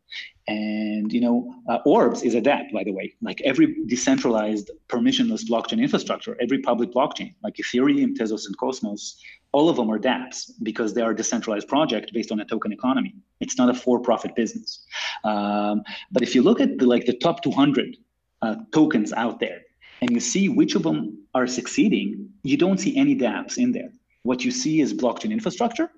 and 0.49 1.13
you 1.13 1.21
know 1.21 1.55
uh, 1.69 1.79
Orbs 1.87 2.23
is 2.23 2.35
a 2.35 2.41
dApp 2.41 2.73
by 2.73 2.85
the 2.85 2.93
way. 2.93 3.15
Like 3.21 3.41
every 3.43 3.77
decentralized 3.87 4.71
permissionless 4.89 5.49
blockchain 5.49 5.81
infrastructure, 5.81 6.37
every 6.41 6.61
public 6.61 6.93
blockchain 6.93 7.35
like 7.43 7.57
Ethereum, 7.57 8.17
Tezos, 8.17 8.47
and 8.47 8.57
Cosmos, 8.57 9.21
all 9.53 9.69
of 9.69 9.77
them 9.77 9.91
are 9.91 9.99
dApps 9.99 10.51
because 10.63 10.95
they 10.95 11.03
are 11.03 11.11
a 11.11 11.17
decentralized 11.17 11.69
project 11.69 12.13
based 12.13 12.33
on 12.33 12.41
a 12.41 12.45
token 12.45 12.73
economy. 12.73 13.15
It's 13.41 13.59
not 13.59 13.69
a 13.69 13.75
for-profit 13.75 14.35
business. 14.35 14.85
Um, 15.25 15.83
but 16.11 16.23
if 16.23 16.35
you 16.35 16.43
look 16.43 16.61
at 16.61 16.79
the, 16.79 16.87
like 16.87 17.05
the 17.07 17.17
top 17.19 17.43
200 17.43 17.97
uh, 18.41 18.57
tokens 18.73 19.13
out 19.13 19.41
there, 19.41 19.61
and 20.01 20.11
you 20.11 20.21
see 20.21 20.49
which 20.49 20.75
of 20.75 20.83
them 20.83 21.22
are 21.35 21.47
succeeding, 21.47 22.31
you 22.43 22.57
don't 22.57 22.79
see 22.79 22.97
any 22.97 23.17
dApps 23.17 23.59
in 23.59 23.73
there. 23.73 23.93
What 24.23 24.45
you 24.45 24.51
see 24.51 24.81
is 24.81 24.95
blockchain 24.95 25.33
infrastructure, 25.33 25.91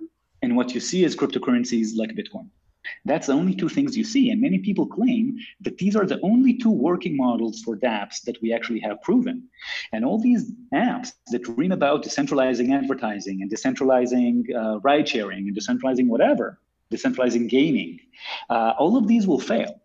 and 0.42 0.56
what 0.56 0.74
you 0.74 0.80
see 0.80 1.04
is 1.04 1.16
cryptocurrencies 1.16 1.96
like 1.96 2.10
Bitcoin. 2.10 2.48
That's 3.04 3.26
the 3.26 3.32
only 3.32 3.54
two 3.54 3.68
things 3.68 3.96
you 3.96 4.04
see. 4.04 4.30
And 4.30 4.40
many 4.40 4.58
people 4.58 4.86
claim 4.86 5.38
that 5.60 5.78
these 5.78 5.96
are 5.96 6.06
the 6.06 6.20
only 6.22 6.54
two 6.54 6.70
working 6.70 7.16
models 7.16 7.62
for 7.62 7.76
dApps 7.76 8.22
that 8.22 8.40
we 8.42 8.52
actually 8.52 8.80
have 8.80 9.02
proven. 9.02 9.48
And 9.92 10.04
all 10.04 10.18
these 10.18 10.52
apps 10.74 11.12
that 11.30 11.42
dream 11.42 11.72
about 11.72 12.04
decentralizing 12.04 12.72
advertising 12.72 13.42
and 13.42 13.50
decentralizing 13.50 14.54
uh, 14.54 14.80
ride 14.80 15.08
sharing 15.08 15.48
and 15.48 15.56
decentralizing 15.56 16.08
whatever, 16.08 16.60
decentralizing 16.92 17.48
gaming, 17.48 18.00
uh, 18.50 18.74
all 18.78 18.96
of 18.96 19.08
these 19.08 19.26
will 19.26 19.40
fail. 19.40 19.80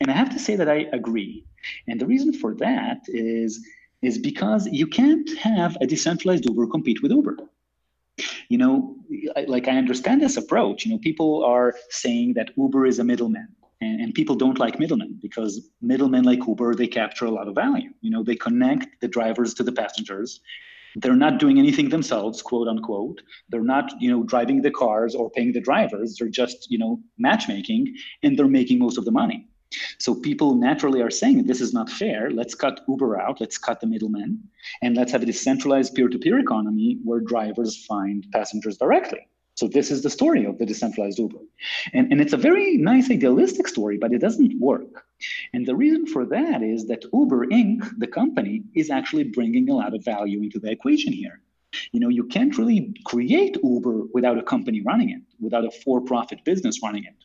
And 0.00 0.10
I 0.10 0.14
have 0.14 0.30
to 0.30 0.38
say 0.38 0.56
that 0.56 0.68
I 0.68 0.86
agree. 0.92 1.44
And 1.88 2.00
the 2.00 2.06
reason 2.06 2.32
for 2.32 2.54
that 2.56 2.98
is, 3.08 3.64
is 4.04 4.18
because 4.18 4.66
you 4.66 4.86
can't 4.86 5.28
have 5.38 5.76
a 5.80 5.86
decentralized 5.86 6.46
Uber 6.46 6.66
compete 6.66 7.02
with 7.02 7.12
Uber 7.12 7.36
you 8.48 8.58
know, 8.58 8.96
like 9.46 9.68
I 9.68 9.76
understand 9.76 10.22
this 10.22 10.36
approach. 10.36 10.84
You 10.84 10.92
know, 10.92 10.98
people 10.98 11.44
are 11.44 11.74
saying 11.90 12.34
that 12.34 12.50
Uber 12.56 12.86
is 12.86 12.98
a 12.98 13.04
middleman, 13.04 13.48
and, 13.80 14.00
and 14.00 14.14
people 14.14 14.36
don't 14.36 14.58
like 14.58 14.78
middlemen 14.78 15.18
because 15.20 15.70
middlemen 15.80 16.24
like 16.24 16.46
Uber 16.46 16.74
they 16.74 16.86
capture 16.86 17.26
a 17.26 17.30
lot 17.30 17.48
of 17.48 17.54
value. 17.54 17.90
You 18.00 18.10
know, 18.10 18.22
they 18.22 18.36
connect 18.36 19.00
the 19.00 19.08
drivers 19.08 19.54
to 19.54 19.62
the 19.62 19.72
passengers. 19.72 20.40
They're 20.96 21.16
not 21.16 21.38
doing 21.38 21.58
anything 21.58 21.88
themselves, 21.88 22.40
quote 22.40 22.68
unquote. 22.68 23.20
They're 23.48 23.62
not, 23.62 24.00
you 24.00 24.10
know, 24.10 24.22
driving 24.22 24.62
the 24.62 24.70
cars 24.70 25.16
or 25.16 25.28
paying 25.30 25.52
the 25.52 25.60
drivers. 25.60 26.16
They're 26.16 26.28
just, 26.28 26.70
you 26.70 26.78
know, 26.78 27.00
matchmaking, 27.18 27.96
and 28.22 28.38
they're 28.38 28.46
making 28.46 28.78
most 28.78 28.98
of 28.98 29.04
the 29.04 29.10
money. 29.10 29.48
So 29.98 30.14
people 30.14 30.54
naturally 30.54 31.00
are 31.02 31.10
saying 31.10 31.44
this 31.44 31.60
is 31.60 31.72
not 31.72 31.90
fair. 31.90 32.30
Let's 32.30 32.54
cut 32.54 32.80
Uber 32.88 33.20
out. 33.20 33.40
Let's 33.40 33.58
cut 33.58 33.80
the 33.80 33.86
middlemen, 33.86 34.42
and 34.82 34.96
let's 34.96 35.12
have 35.12 35.22
a 35.22 35.26
decentralized 35.26 35.94
peer-to-peer 35.94 36.38
economy 36.38 36.98
where 37.04 37.20
drivers 37.20 37.84
find 37.86 38.26
passengers 38.32 38.76
directly. 38.78 39.28
So 39.56 39.68
this 39.68 39.92
is 39.92 40.02
the 40.02 40.10
story 40.10 40.44
of 40.46 40.58
the 40.58 40.66
decentralized 40.66 41.18
Uber. 41.18 41.38
And, 41.92 42.10
and 42.10 42.20
it's 42.20 42.32
a 42.32 42.36
very 42.36 42.76
nice 42.76 43.08
idealistic 43.08 43.68
story, 43.68 43.98
but 43.98 44.12
it 44.12 44.18
doesn't 44.18 44.58
work. 44.60 45.04
And 45.52 45.64
the 45.64 45.76
reason 45.76 46.06
for 46.06 46.26
that 46.26 46.62
is 46.62 46.86
that 46.88 47.04
Uber 47.12 47.46
Inc., 47.46 47.88
the 47.98 48.08
company, 48.08 48.64
is 48.74 48.90
actually 48.90 49.24
bringing 49.24 49.70
a 49.70 49.74
lot 49.74 49.94
of 49.94 50.04
value 50.04 50.42
into 50.42 50.58
the 50.58 50.72
equation 50.72 51.12
here. 51.12 51.40
You 51.92 52.00
know, 52.00 52.08
you 52.08 52.24
can't 52.24 52.56
really 52.58 52.94
create 53.04 53.56
Uber 53.62 54.06
without 54.12 54.38
a 54.38 54.42
company 54.42 54.80
running 54.80 55.10
it, 55.10 55.22
without 55.40 55.64
a 55.64 55.70
for-profit 55.70 56.44
business 56.44 56.80
running 56.82 57.04
it. 57.04 57.24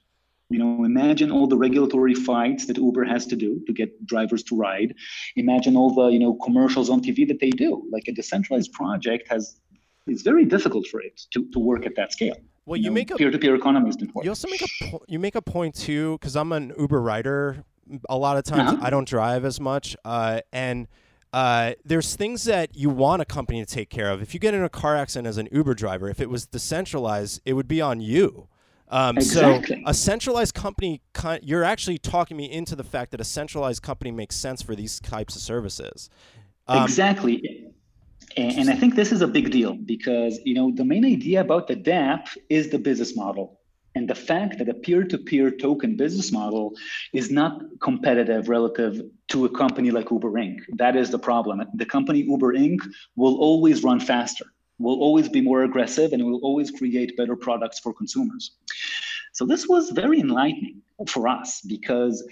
You 0.49 0.57
know, 0.57 0.83
imagine 0.83 1.31
all 1.31 1.47
the 1.47 1.57
regulatory 1.57 2.15
fights 2.15 2.65
that 2.65 2.77
Uber 2.77 3.05
has 3.05 3.27
to 3.27 3.35
do 3.35 3.62
to 3.67 3.73
get 3.73 4.05
drivers 4.07 4.43
to 4.43 4.57
ride. 4.57 4.95
Imagine 5.35 5.75
all 5.77 5.93
the, 5.93 6.07
you 6.07 6.19
know, 6.19 6.33
commercials 6.33 6.89
on 6.89 7.01
TV 7.01 7.27
that 7.27 7.39
they 7.39 7.51
do. 7.51 7.83
Like 7.91 8.07
a 8.07 8.12
decentralized 8.12 8.73
project 8.73 9.27
has 9.29 9.59
it's 10.07 10.23
very 10.23 10.45
difficult 10.45 10.88
for 10.88 11.01
it 11.01 11.21
to, 11.31 11.47
to 11.51 11.59
work 11.59 11.85
at 11.85 11.95
that 11.95 12.12
scale. 12.12 12.35
Well, 12.65 12.77
you, 12.77 12.85
you 12.85 12.89
know, 12.89 12.93
make 12.95 13.12
a 13.12 13.15
peer-to-peer 13.15 13.55
economy 13.55 13.89
is 13.89 13.97
important. 13.97 14.25
You 14.25 14.31
also 14.31 14.47
make 14.47 14.62
a 14.62 14.89
po- 14.89 15.03
you 15.07 15.19
make 15.19 15.35
a 15.35 15.41
point 15.41 15.75
too, 15.75 16.17
because 16.19 16.35
I'm 16.35 16.51
an 16.51 16.73
Uber 16.77 17.01
rider. 17.01 17.63
A 18.09 18.17
lot 18.17 18.38
of 18.38 18.43
times, 18.43 18.73
uh-huh. 18.73 18.85
I 18.85 18.89
don't 18.91 19.07
drive 19.07 19.43
as 19.45 19.59
much, 19.59 19.95
uh, 20.05 20.41
and 20.53 20.88
uh, 21.33 21.73
there's 21.83 22.15
things 22.15 22.43
that 22.43 22.75
you 22.75 22.89
want 22.89 23.21
a 23.21 23.25
company 23.25 23.63
to 23.63 23.65
take 23.65 23.89
care 23.89 24.12
of. 24.12 24.21
If 24.21 24.35
you 24.35 24.39
get 24.39 24.53
in 24.53 24.63
a 24.63 24.69
car 24.69 24.95
accident 24.95 25.27
as 25.27 25.38
an 25.38 25.47
Uber 25.51 25.73
driver, 25.73 26.07
if 26.09 26.19
it 26.19 26.29
was 26.29 26.45
decentralized, 26.45 27.41
it 27.45 27.53
would 27.53 27.67
be 27.67 27.81
on 27.81 28.01
you. 28.01 28.47
Um, 28.89 29.17
exactly. 29.17 29.82
So 29.84 29.89
a 29.89 29.93
centralized 29.93 30.56
company, 30.56 31.02
you're 31.41 31.63
actually 31.63 31.97
talking 31.97 32.38
me 32.38 32.52
into 32.52 32.75
the 32.75 32.84
fact 32.84 33.12
that 33.12 33.21
a 33.21 33.25
centralized 33.25 33.84
company 33.84 34.12
makes 34.12 34.36
sense 34.36 34.62
for 34.62 34.75
these 34.75 34.99
types 34.99 35.36
of 35.36 35.41
services. 35.41 36.10
Um, 36.67 36.84
exactly. 36.84 37.67
And, 38.38 38.60
and 38.60 38.69
I 38.69 38.75
think 38.75 38.95
this 38.95 39.12
is 39.12 39.21
a 39.21 39.28
big 39.28 39.52
deal 39.52 39.73
because 39.73 40.39
you 40.43 40.54
know 40.54 40.71
the 40.71 40.86
main 40.86 41.06
idea 41.06 41.41
about 41.41 41.67
the 41.67 41.75
DApp 41.75 42.36
is 42.49 42.69
the 42.69 42.78
business 42.80 43.15
model 43.15 43.60
and 43.95 44.08
the 44.08 44.15
fact 44.15 44.60
that 44.60 44.69
a 44.69 44.73
peer-to-peer 44.73 45.52
token 45.52 45.95
business 45.95 46.32
model 46.32 46.73
is 47.12 47.32
not 47.32 47.62
competitive 47.82 48.47
relative 48.47 49.02
to 49.30 49.45
a 49.45 49.49
company 49.49 49.89
like 49.89 50.12
Uber 50.12 50.32
Inc. 50.34 50.60
That 50.78 50.95
is 50.95 51.10
the 51.10 51.17
problem. 51.19 51.63
The 51.73 51.86
company 51.86 52.19
Uber 52.21 52.54
Inc. 52.54 52.80
will 53.15 53.38
always 53.39 53.84
run 53.84 53.99
faster 53.99 54.45
will 54.79 54.99
always 54.99 55.29
be 55.29 55.41
more 55.41 55.63
aggressive 55.63 56.13
and 56.13 56.25
will 56.25 56.39
always 56.39 56.71
create 56.71 57.15
better 57.17 57.35
products 57.35 57.79
for 57.79 57.93
consumers. 57.93 58.51
So 59.33 59.45
this 59.45 59.67
was 59.67 59.91
very 59.91 60.19
enlightening 60.19 60.81
for 61.07 61.27
us 61.27 61.61
because 61.61 62.25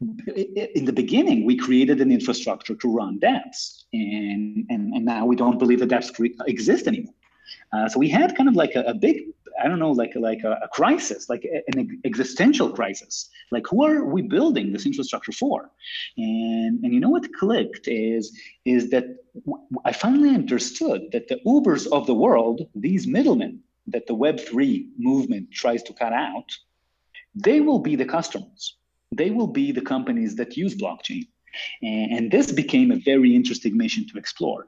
in 0.00 0.84
the 0.84 0.92
beginning, 0.92 1.44
we 1.44 1.56
created 1.56 2.00
an 2.00 2.12
infrastructure 2.12 2.76
to 2.76 2.88
run 2.88 3.18
dApps, 3.18 3.84
and, 3.92 4.64
and, 4.68 4.94
and 4.94 5.04
now 5.04 5.26
we 5.26 5.34
don't 5.34 5.58
believe 5.58 5.80
that 5.80 5.88
dApps 5.88 6.30
exist 6.46 6.86
anymore. 6.86 7.14
Uh, 7.72 7.88
so 7.88 7.98
we 7.98 8.08
had 8.08 8.36
kind 8.36 8.48
of 8.48 8.54
like 8.54 8.74
a, 8.76 8.82
a 8.82 8.94
big 8.94 9.24
I 9.62 9.68
don't 9.68 9.78
know, 9.78 9.90
like 9.90 10.14
like 10.16 10.42
a, 10.44 10.52
a 10.62 10.68
crisis, 10.68 11.28
like 11.28 11.44
an 11.72 12.00
existential 12.04 12.70
crisis. 12.70 13.30
Like, 13.50 13.66
who 13.66 13.84
are 13.84 14.04
we 14.04 14.22
building 14.22 14.72
this 14.72 14.86
infrastructure 14.86 15.32
for? 15.32 15.70
And 16.16 16.84
and 16.84 16.92
you 16.94 17.00
know 17.00 17.10
what 17.10 17.32
clicked 17.34 17.88
is 17.88 18.38
is 18.64 18.90
that 18.90 19.06
I 19.84 19.92
finally 19.92 20.34
understood 20.34 21.00
that 21.12 21.28
the 21.28 21.40
Ubers 21.46 21.86
of 21.96 22.06
the 22.06 22.14
world, 22.14 22.62
these 22.74 23.06
middlemen 23.06 23.60
that 23.88 24.06
the 24.06 24.14
Web 24.14 24.38
three 24.40 24.88
movement 24.98 25.50
tries 25.50 25.82
to 25.84 25.92
cut 25.94 26.12
out, 26.12 26.50
they 27.34 27.60
will 27.60 27.78
be 27.78 27.96
the 27.96 28.04
customers. 28.04 28.76
They 29.12 29.30
will 29.30 29.46
be 29.46 29.72
the 29.72 29.80
companies 29.80 30.36
that 30.36 30.56
use 30.56 30.74
blockchain. 30.74 31.26
And, 31.82 32.12
and 32.12 32.30
this 32.30 32.52
became 32.52 32.90
a 32.92 32.96
very 32.96 33.34
interesting 33.34 33.76
mission 33.76 34.06
to 34.08 34.18
explore. 34.18 34.66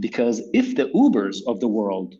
Because 0.00 0.42
if 0.52 0.76
the 0.76 0.88
Ubers 0.90 1.38
of 1.46 1.60
the 1.60 1.68
world 1.68 2.14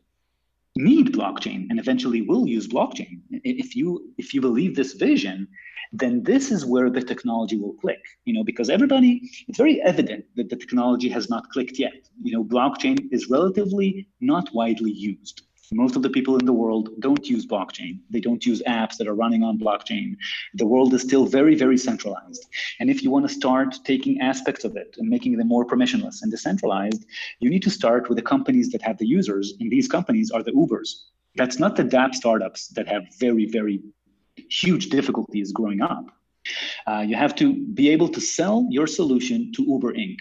need 0.77 1.13
blockchain 1.13 1.67
and 1.71 1.79
eventually 1.79 2.23
will 2.23 2.47
use 2.47 2.67
blockchain. 2.67 3.21
If 3.31 3.77
you 3.77 4.13
if 4.19 4.33
you 4.35 4.41
believe 4.41 4.75
this 4.75 4.95
vision, 4.95 5.49
then 5.93 6.23
this 6.23 6.51
is 6.51 6.65
where 6.65 6.89
the 6.91 7.03
technology 7.03 7.59
will 7.59 7.75
click. 7.75 8.01
You 8.25 8.35
know, 8.35 8.45
because 8.45 8.71
everybody, 8.71 9.31
it's 9.49 9.59
very 9.59 9.83
evident 9.83 10.25
that 10.37 10.49
the 10.49 10.57
technology 10.57 11.09
has 11.11 11.29
not 11.29 11.49
clicked 11.51 11.79
yet. 11.79 12.09
You 12.23 12.33
know, 12.33 12.45
blockchain 12.45 13.13
is 13.13 13.29
relatively 13.29 14.09
not 14.21 14.49
widely 14.55 14.91
used. 14.91 15.43
Most 15.73 15.97
of 15.97 16.03
the 16.03 16.11
people 16.11 16.39
in 16.39 16.45
the 16.45 16.53
world 16.53 16.91
don't 17.01 17.27
use 17.29 17.47
blockchain. 17.47 17.99
They 18.11 18.21
don't 18.21 18.45
use 18.45 18.63
apps 18.69 18.97
that 18.99 19.09
are 19.09 19.15
running 19.15 19.43
on 19.43 19.59
blockchain. 19.59 20.17
The 20.55 20.67
world 20.67 20.93
is 20.93 21.03
still 21.03 21.25
very, 21.25 21.55
very 21.55 21.79
centralized. 21.79 22.47
And 22.79 22.91
if 22.91 23.03
you 23.03 23.11
want 23.11 23.27
to 23.27 23.35
start 23.35 23.79
taking 23.85 24.21
aspects 24.21 24.65
of 24.65 24.77
it 24.77 24.97
and 24.99 25.09
making 25.09 25.39
them 25.39 25.49
more 25.49 25.67
permissionless 25.67 26.23
and 26.23 26.31
decentralized, 26.31 27.07
you 27.41 27.49
need 27.49 27.63
to 27.63 27.71
start 27.71 28.09
with 28.09 28.17
the 28.17 28.23
companies 28.23 28.71
that 28.71 28.83
have 28.83 28.99
the 28.99 29.07
users. 29.07 29.55
And 29.61 29.71
these 29.71 29.89
companies 29.89 30.31
are 30.31 30.43
the 30.43 30.53
Ubers. 30.53 30.91
That's 31.37 31.59
not 31.59 31.77
the 31.77 31.85
DApp 31.85 32.15
startups 32.15 32.69
that 32.69 32.87
have 32.89 33.05
very, 33.19 33.47
very 33.47 33.81
huge 34.51 34.91
difficulties 34.91 35.53
growing 35.53 35.81
up. 35.81 36.05
Uh, 36.87 37.05
you 37.07 37.17
have 37.17 37.35
to 37.37 37.55
be 37.75 37.89
able 37.89 38.09
to 38.09 38.21
sell 38.21 38.67
your 38.69 38.87
solution 38.87 39.53
to 39.53 39.63
Uber 39.63 39.93
Inc. 39.95 40.19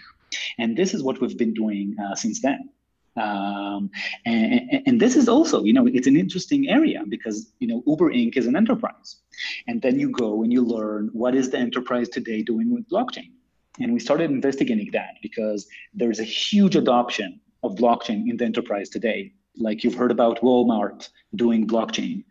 And 0.58 0.76
this 0.76 0.94
is 0.94 1.02
what 1.02 1.20
we've 1.20 1.36
been 1.36 1.52
doing 1.52 1.94
uh, 2.02 2.14
since 2.14 2.40
then. 2.40 2.70
Um, 3.16 3.90
and, 4.24 4.82
and, 4.86 5.00
this 5.00 5.16
is 5.16 5.28
also, 5.28 5.64
you 5.64 5.74
know, 5.74 5.86
it's 5.86 6.06
an 6.06 6.16
interesting 6.16 6.70
area 6.70 7.02
because, 7.06 7.52
you 7.58 7.68
know, 7.68 7.82
Uber 7.86 8.10
Inc. 8.10 8.38
is 8.38 8.46
an 8.46 8.56
enterprise. 8.56 9.16
And 9.66 9.82
then 9.82 9.98
you 9.98 10.10
go 10.10 10.42
and 10.42 10.50
you 10.50 10.64
learn 10.64 11.10
what 11.12 11.34
is 11.34 11.50
the 11.50 11.58
enterprise 11.58 12.08
today 12.08 12.42
doing 12.42 12.72
with 12.72 12.88
blockchain. 12.88 13.30
And 13.80 13.92
we 13.92 14.00
started 14.00 14.30
investigating 14.30 14.90
that 14.92 15.16
because 15.22 15.66
there's 15.92 16.20
a 16.20 16.24
huge 16.24 16.74
adoption 16.74 17.40
of 17.62 17.76
blockchain 17.76 18.30
in 18.30 18.36
the 18.38 18.44
enterprise 18.44 18.88
today 18.88 19.32
like 19.56 19.84
you've 19.84 19.94
heard 19.94 20.10
about 20.10 20.40
Walmart 20.40 21.08
doing 21.34 21.66
blockchain. 21.66 22.24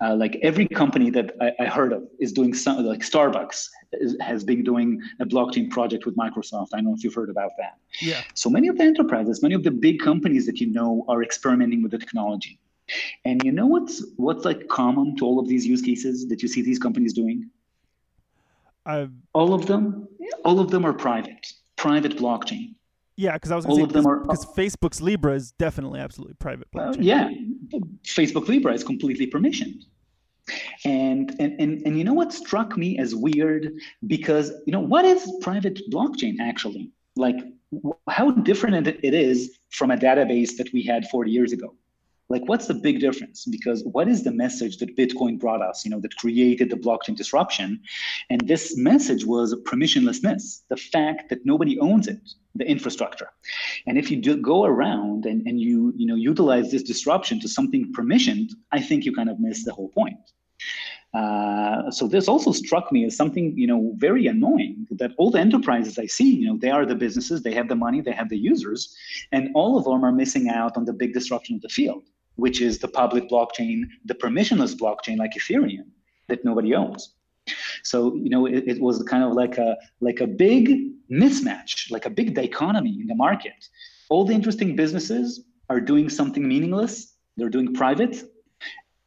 Uh, 0.00 0.14
like 0.14 0.38
every 0.42 0.66
company 0.68 1.10
that 1.10 1.34
I, 1.40 1.52
I, 1.60 1.66
heard 1.66 1.92
of 1.92 2.04
is 2.20 2.32
doing 2.32 2.54
some, 2.54 2.84
like 2.84 3.00
Starbucks 3.00 3.68
is, 3.94 4.16
has 4.20 4.44
been 4.44 4.62
doing 4.62 5.00
a 5.20 5.24
blockchain 5.24 5.70
project 5.70 6.04
with 6.04 6.16
Microsoft. 6.16 6.68
I 6.72 6.78
don't 6.78 6.86
know 6.86 6.94
if 6.94 7.02
you've 7.02 7.14
heard 7.14 7.30
about 7.30 7.52
that. 7.58 7.78
Yeah. 8.00 8.22
So 8.34 8.50
many 8.50 8.68
of 8.68 8.76
the 8.76 8.84
enterprises, 8.84 9.42
many 9.42 9.54
of 9.54 9.62
the 9.62 9.70
big 9.70 10.00
companies 10.00 10.46
that 10.46 10.60
you 10.60 10.70
know 10.70 11.04
are 11.08 11.22
experimenting 11.22 11.82
with 11.82 11.92
the 11.92 11.98
technology. 11.98 12.58
And 13.24 13.42
you 13.42 13.52
know 13.52 13.66
what's 13.66 14.04
what's 14.16 14.44
like 14.44 14.68
common 14.68 15.16
to 15.16 15.24
all 15.24 15.40
of 15.40 15.48
these 15.48 15.66
use 15.66 15.82
cases 15.82 16.28
that 16.28 16.42
you 16.42 16.48
see 16.48 16.62
these 16.62 16.78
companies 16.78 17.12
doing? 17.12 17.50
I've... 18.84 19.10
All 19.32 19.52
of 19.52 19.66
them, 19.66 20.06
all 20.44 20.60
of 20.60 20.70
them 20.70 20.84
are 20.84 20.92
private, 20.92 21.52
private 21.74 22.16
blockchain. 22.16 22.74
Yeah, 23.16 23.32
because 23.32 23.50
I 23.50 23.56
was 23.56 23.64
going 23.64 23.88
to 23.88 24.02
say 24.02 24.08
because 24.22 24.46
Facebook's 24.46 25.00
Libra 25.00 25.34
is 25.34 25.52
definitely 25.52 26.00
absolutely 26.00 26.34
private 26.34 26.70
blockchain. 26.70 26.98
Uh, 26.98 27.00
yeah, 27.00 27.30
Facebook 28.04 28.48
Libra 28.48 28.74
is 28.74 28.84
completely 28.84 29.26
permissioned. 29.26 29.84
And, 30.84 31.34
and 31.40 31.60
and 31.60 31.82
and 31.84 31.98
you 31.98 32.04
know 32.04 32.12
what 32.12 32.32
struck 32.32 32.76
me 32.76 32.98
as 32.98 33.16
weird 33.16 33.72
because 34.06 34.52
you 34.64 34.72
know 34.72 34.78
what 34.78 35.04
is 35.04 35.28
private 35.40 35.80
blockchain 35.90 36.36
actually 36.40 36.92
like 37.16 37.34
how 38.08 38.30
different 38.30 38.86
it 38.86 39.14
is 39.14 39.58
from 39.70 39.90
a 39.90 39.96
database 39.96 40.56
that 40.56 40.72
we 40.72 40.82
had 40.82 41.08
40 41.08 41.30
years 41.30 41.52
ago 41.52 41.74
like 42.28 42.42
what's 42.46 42.66
the 42.66 42.74
big 42.74 43.00
difference? 43.00 43.44
Because 43.44 43.84
what 43.84 44.08
is 44.08 44.24
the 44.24 44.32
message 44.32 44.78
that 44.78 44.96
bitcoin 44.96 45.38
brought 45.38 45.62
us 45.62 45.84
you 45.84 45.90
know 45.90 46.00
that 46.00 46.16
created 46.16 46.70
the 46.70 46.76
blockchain 46.76 47.16
disruption? 47.16 47.80
And 48.30 48.40
this 48.48 48.76
message 48.76 49.24
was 49.24 49.54
permissionlessness 49.64 50.62
the 50.68 50.76
fact 50.76 51.28
that 51.30 51.46
nobody 51.46 51.78
owns 51.78 52.08
it 52.08 52.20
the 52.54 52.68
infrastructure. 52.68 53.30
And 53.86 53.98
if 53.98 54.10
you 54.10 54.16
do 54.16 54.36
go 54.36 54.64
around 54.64 55.26
and, 55.26 55.46
and 55.46 55.60
you 55.60 55.92
you 55.96 56.06
know 56.06 56.16
utilize 56.16 56.70
this 56.70 56.82
disruption 56.82 57.40
to 57.40 57.48
something 57.48 57.92
permissioned 57.92 58.50
i 58.72 58.80
think 58.80 59.04
you 59.04 59.14
kind 59.14 59.30
of 59.30 59.38
miss 59.38 59.64
the 59.64 59.72
whole 59.72 59.90
point. 59.90 60.18
Uh, 61.14 61.90
so 61.90 62.06
this 62.06 62.28
also 62.28 62.52
struck 62.52 62.90
me 62.92 63.04
as 63.04 63.16
something 63.16 63.56
you 63.56 63.66
know 63.66 63.92
very 63.96 64.26
annoying 64.26 64.86
that 64.90 65.12
all 65.16 65.30
the 65.30 65.38
enterprises 65.38 65.98
I 65.98 66.06
see 66.06 66.34
you 66.34 66.46
know 66.48 66.58
they 66.58 66.70
are 66.70 66.84
the 66.84 66.94
businesses 66.94 67.42
they 67.42 67.54
have 67.54 67.68
the 67.68 67.76
money 67.76 68.00
they 68.00 68.12
have 68.12 68.28
the 68.28 68.36
users 68.36 68.94
and 69.32 69.48
all 69.54 69.78
of 69.78 69.84
them 69.84 70.04
are 70.04 70.12
missing 70.12 70.48
out 70.48 70.76
on 70.76 70.84
the 70.84 70.92
big 70.92 71.14
disruption 71.14 71.56
of 71.56 71.62
the 71.62 71.68
field 71.68 72.04
which 72.36 72.60
is 72.60 72.78
the 72.78 72.88
public 72.88 73.28
blockchain, 73.28 73.84
the 74.04 74.14
permissionless 74.14 74.74
blockchain 74.74 75.18
like 75.18 75.32
Ethereum 75.32 75.86
that 76.28 76.44
nobody 76.44 76.74
owns. 76.74 77.14
So 77.82 78.14
you 78.16 78.30
know, 78.30 78.46
it, 78.46 78.64
it, 78.66 78.80
was 78.80 79.02
kind 79.04 79.22
of 79.22 79.32
like 79.32 79.58
a 79.58 79.76
like 80.00 80.20
a 80.20 80.26
big 80.26 80.92
mismatch, 81.10 81.90
like 81.90 82.06
a 82.06 82.10
big 82.10 82.34
dichotomy 82.34 82.98
in 83.00 83.06
the 83.06 83.14
market. 83.14 83.68
All 84.10 84.24
the 84.24 84.34
interesting 84.34 84.74
businesses 84.74 85.44
are 85.70 85.80
doing 85.80 86.08
something 86.08 86.46
meaningless. 86.46 87.14
They're 87.36 87.48
doing 87.48 87.74
private, 87.74 88.22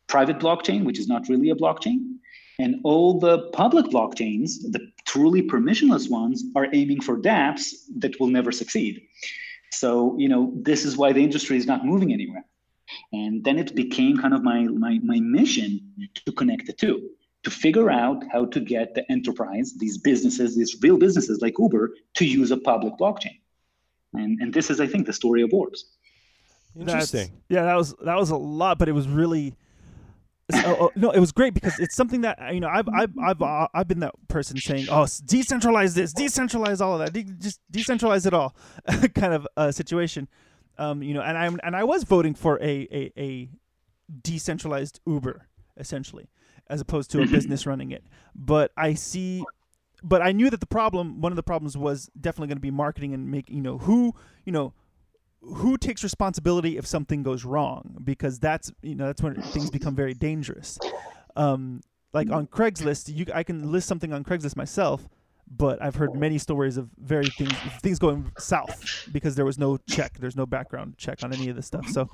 private 0.08 0.40
blockchain, 0.40 0.86
which 0.86 1.00
is 1.00 1.08
not 1.08 1.28
really 1.28 1.50
a 1.50 1.56
blockchain. 1.56 2.16
And 2.60 2.76
all 2.84 3.20
the 3.20 3.50
public 3.54 3.86
blockchains, 3.86 4.60
the 4.72 4.92
truly 5.06 5.42
permissionless 5.42 6.10
ones, 6.10 6.44
are 6.56 6.68
aiming 6.74 7.02
for 7.02 7.18
dApps 7.18 7.72
that 8.00 8.20
will 8.20 8.28
never 8.28 8.52
succeed. 8.52 9.02
So, 9.72 10.18
you 10.18 10.28
know, 10.28 10.52
this 10.56 10.84
is 10.84 10.98
why 10.98 11.14
the 11.14 11.24
industry 11.24 11.56
is 11.56 11.66
not 11.66 11.86
moving 11.86 12.12
anywhere. 12.12 12.44
And 13.12 13.44
then 13.44 13.58
it 13.60 13.76
became 13.76 14.18
kind 14.18 14.34
of 14.34 14.44
my, 14.44 14.64
my, 14.64 15.00
my 15.04 15.20
mission 15.20 15.80
to 16.26 16.32
connect 16.32 16.68
the 16.68 16.74
two, 16.74 17.10
to 17.44 17.52
figure 17.52 17.90
out 17.90 18.24
how 18.32 18.46
to 18.46 18.60
get 18.60 18.96
the 18.96 19.10
enterprise, 19.12 19.74
these 19.78 19.98
businesses, 19.98 20.56
these 20.56 20.76
real 20.82 20.98
businesses 20.98 21.42
like 21.42 21.58
Uber, 21.58 21.92
to 22.16 22.26
use 22.26 22.52
a 22.52 22.58
public 22.58 22.94
blockchain. 23.00 23.40
And, 24.14 24.40
and 24.42 24.54
this 24.54 24.70
is, 24.70 24.80
I 24.80 24.88
think, 24.88 25.06
the 25.06 25.14
story 25.14 25.42
of 25.44 25.54
Orbs. 25.54 25.86
Interesting. 26.80 27.28
That's, 27.28 27.32
yeah, 27.50 27.64
that 27.64 27.76
was 27.76 27.96
that 28.04 28.16
was 28.16 28.30
a 28.30 28.38
lot, 28.38 28.78
but 28.78 28.88
it 28.88 28.92
was 28.92 29.08
really 29.08 29.56
oh, 30.54 30.78
oh, 30.80 30.92
no, 30.96 31.12
it 31.12 31.20
was 31.20 31.32
great 31.32 31.54
because 31.54 31.80
it's 31.80 31.96
something 31.96 32.22
that 32.22 32.54
you 32.54 32.60
know 32.60 32.68
I've 32.68 32.88
I've 32.90 33.12
I've 33.22 33.42
uh, 33.42 33.68
I've 33.74 33.88
been 33.88 34.00
that 34.00 34.16
person 34.28 34.58
saying, 34.58 34.88
"Oh, 34.90 35.04
decentralize 35.04 35.96
this, 35.96 36.14
decentralize 36.14 36.82
all 36.82 37.00
of 37.00 37.00
that, 37.00 37.14
de- 37.14 37.32
just 37.34 37.60
decentralize 37.72 38.26
it 38.26 38.34
all," 38.34 38.56
kind 39.16 39.34
of 39.34 39.48
uh, 39.58 39.72
situation. 39.72 40.28
Um, 40.80 41.04
you 41.04 41.14
know, 41.14 41.22
and 41.22 41.38
I'm 41.38 41.60
and 41.62 41.76
I 41.76 41.84
was 41.84 42.04
voting 42.04 42.34
for 42.34 42.58
a 42.62 42.88
a, 42.92 43.12
a 43.18 43.50
decentralized 44.22 45.02
Uber 45.06 45.48
essentially, 45.78 46.30
as 46.70 46.80
opposed 46.80 47.12
to 47.12 47.22
a 47.22 47.28
business 47.28 47.66
running 47.66 47.92
it. 47.92 48.06
But 48.34 48.72
I 48.78 48.94
see, 48.94 49.44
but 50.02 50.22
I 50.22 50.32
knew 50.32 50.50
that 50.50 50.62
the 50.62 50.66
problem, 50.66 51.20
one 51.20 51.34
of 51.34 51.36
the 51.36 51.44
problems, 51.44 51.78
was 51.78 52.10
definitely 52.20 52.48
going 52.48 52.58
to 52.58 52.62
be 52.62 52.72
marketing 52.72 53.14
and 53.14 53.30
making 53.30 53.58
you 53.58 53.62
know 53.62 53.78
who 53.80 54.16
you 54.46 54.54
know 54.54 54.74
who 55.42 55.78
takes 55.78 56.02
responsibility 56.02 56.78
if 56.78 56.88
something 56.88 57.24
goes 57.24 57.44
wrong 57.44 57.98
because 58.04 58.40
that's 58.40 58.72
you 58.82 58.96
know 58.96 59.08
that's 59.08 59.22
when 59.22 59.36
things 59.42 59.70
become 59.70 59.96
very 59.96 60.14
dangerous. 60.14 60.80
Um, 61.36 61.82
like 62.14 62.32
on 62.32 62.48
Craigslist, 62.48 63.14
you 63.14 63.26
I 63.34 63.44
can 63.44 63.70
list 63.70 63.88
something 63.88 64.14
on 64.14 64.24
Craigslist 64.24 64.56
myself 64.56 65.10
but 65.50 65.82
I've 65.82 65.96
heard 65.96 66.16
many 66.16 66.38
stories 66.38 66.78
of 66.78 66.90
very 66.98 67.28
things 67.28 67.54
things 67.82 68.00
going 68.00 68.32
south 68.38 69.08
because 69.12 69.36
there 69.36 69.46
was 69.46 69.58
no 69.58 69.78
check, 69.90 70.18
there's 70.20 70.36
no 70.36 70.46
background 70.46 70.98
check 70.98 71.24
on 71.24 71.34
any 71.34 71.50
of 71.50 71.56
this 71.56 71.68
stuff. 71.68 71.88
So 71.90 72.10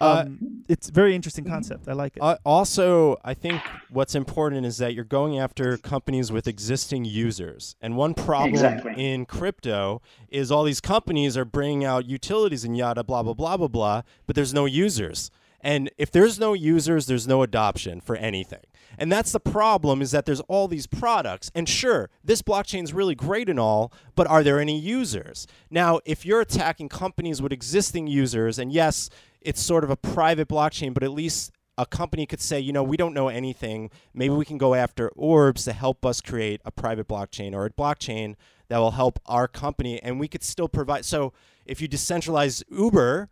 uh, 0.00 0.24
um, 0.26 0.38
uh, 0.42 0.64
it's 0.68 0.90
very 0.90 1.14
interesting 1.14 1.44
concept. 1.44 1.88
I 1.88 1.92
like 1.92 2.16
it. 2.16 2.22
Uh, 2.22 2.36
also, 2.44 3.16
I 3.24 3.34
think 3.34 3.62
what's 3.90 4.14
important 4.14 4.66
is 4.66 4.78
that 4.78 4.94
you're 4.94 5.04
going 5.04 5.38
after 5.38 5.76
companies 5.78 6.32
with 6.32 6.48
existing 6.48 7.04
users. 7.04 7.76
And 7.80 7.96
one 7.96 8.14
problem 8.14 8.50
exactly. 8.50 8.94
in 8.96 9.24
crypto 9.24 10.02
is 10.28 10.50
all 10.50 10.64
these 10.64 10.80
companies 10.80 11.36
are 11.36 11.44
bringing 11.44 11.84
out 11.84 12.06
utilities 12.06 12.64
and 12.64 12.76
yada 12.76 13.04
blah 13.04 13.22
blah 13.22 13.34
blah 13.34 13.56
blah 13.56 13.68
blah, 13.68 14.02
but 14.26 14.36
there's 14.36 14.54
no 14.54 14.66
users. 14.66 15.30
And 15.64 15.90
if 15.96 16.10
there's 16.10 16.38
no 16.38 16.52
users, 16.52 17.06
there's 17.06 17.26
no 17.26 17.42
adoption 17.42 18.02
for 18.02 18.16
anything. 18.16 18.60
And 18.98 19.10
that's 19.10 19.32
the 19.32 19.40
problem 19.40 20.02
is 20.02 20.10
that 20.10 20.26
there's 20.26 20.40
all 20.40 20.68
these 20.68 20.86
products. 20.86 21.50
And 21.54 21.66
sure, 21.66 22.10
this 22.22 22.42
blockchain 22.42 22.84
is 22.84 22.92
really 22.92 23.14
great 23.14 23.48
and 23.48 23.58
all, 23.58 23.90
but 24.14 24.26
are 24.26 24.42
there 24.42 24.60
any 24.60 24.78
users? 24.78 25.46
Now, 25.70 26.00
if 26.04 26.26
you're 26.26 26.42
attacking 26.42 26.90
companies 26.90 27.40
with 27.40 27.50
existing 27.50 28.08
users, 28.08 28.58
and 28.58 28.70
yes, 28.70 29.08
it's 29.40 29.62
sort 29.62 29.84
of 29.84 29.90
a 29.90 29.96
private 29.96 30.48
blockchain, 30.48 30.92
but 30.92 31.02
at 31.02 31.12
least 31.12 31.50
a 31.78 31.86
company 31.86 32.26
could 32.26 32.42
say, 32.42 32.60
you 32.60 32.72
know, 32.72 32.82
we 32.82 32.98
don't 32.98 33.14
know 33.14 33.28
anything. 33.28 33.90
Maybe 34.12 34.34
we 34.34 34.44
can 34.44 34.58
go 34.58 34.74
after 34.74 35.08
orbs 35.16 35.64
to 35.64 35.72
help 35.72 36.04
us 36.04 36.20
create 36.20 36.60
a 36.66 36.70
private 36.70 37.08
blockchain 37.08 37.54
or 37.54 37.64
a 37.64 37.70
blockchain 37.70 38.34
that 38.68 38.78
will 38.78 38.92
help 38.92 39.18
our 39.24 39.48
company. 39.48 40.00
And 40.02 40.20
we 40.20 40.28
could 40.28 40.44
still 40.44 40.68
provide. 40.68 41.06
So 41.06 41.32
if 41.64 41.80
you 41.80 41.88
decentralize 41.88 42.62
Uber, 42.70 43.30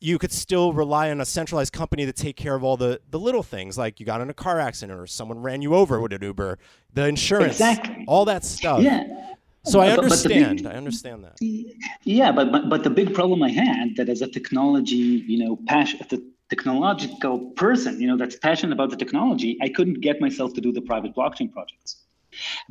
you 0.00 0.18
could 0.18 0.32
still 0.32 0.72
rely 0.72 1.10
on 1.10 1.20
a 1.20 1.24
centralized 1.24 1.72
company 1.72 2.06
to 2.06 2.12
take 2.12 2.36
care 2.36 2.54
of 2.54 2.62
all 2.62 2.76
the, 2.76 3.00
the 3.10 3.18
little 3.18 3.42
things 3.42 3.76
like 3.76 3.98
you 3.98 4.06
got 4.06 4.20
in 4.20 4.30
a 4.30 4.34
car 4.34 4.60
accident 4.60 4.98
or 4.98 5.06
someone 5.06 5.40
ran 5.40 5.60
you 5.60 5.74
over 5.74 6.00
with 6.00 6.12
an 6.12 6.22
Uber, 6.22 6.58
the 6.94 7.06
insurance, 7.06 7.54
exactly. 7.54 8.04
all 8.06 8.24
that 8.24 8.44
stuff. 8.44 8.80
Yeah. 8.80 9.34
So 9.64 9.80
I 9.80 9.90
understand. 9.90 10.58
Big, 10.58 10.66
I 10.66 10.74
understand 10.74 11.24
that. 11.24 11.36
Yeah, 12.04 12.32
but, 12.32 12.52
but 12.52 12.70
but 12.70 12.84
the 12.84 12.90
big 12.90 13.12
problem 13.12 13.42
I 13.42 13.50
had 13.50 13.96
that 13.96 14.08
as 14.08 14.22
a 14.22 14.28
technology, 14.28 14.94
you 15.26 15.44
know, 15.44 15.58
passion, 15.66 16.00
the 16.08 16.24
technological 16.48 17.50
person, 17.50 18.00
you 18.00 18.06
know, 18.06 18.16
that's 18.16 18.36
passionate 18.36 18.72
about 18.72 18.90
the 18.90 18.96
technology, 18.96 19.58
I 19.60 19.68
couldn't 19.68 20.00
get 20.00 20.20
myself 20.20 20.54
to 20.54 20.60
do 20.60 20.72
the 20.72 20.80
private 20.80 21.14
blockchain 21.14 21.52
projects 21.52 21.96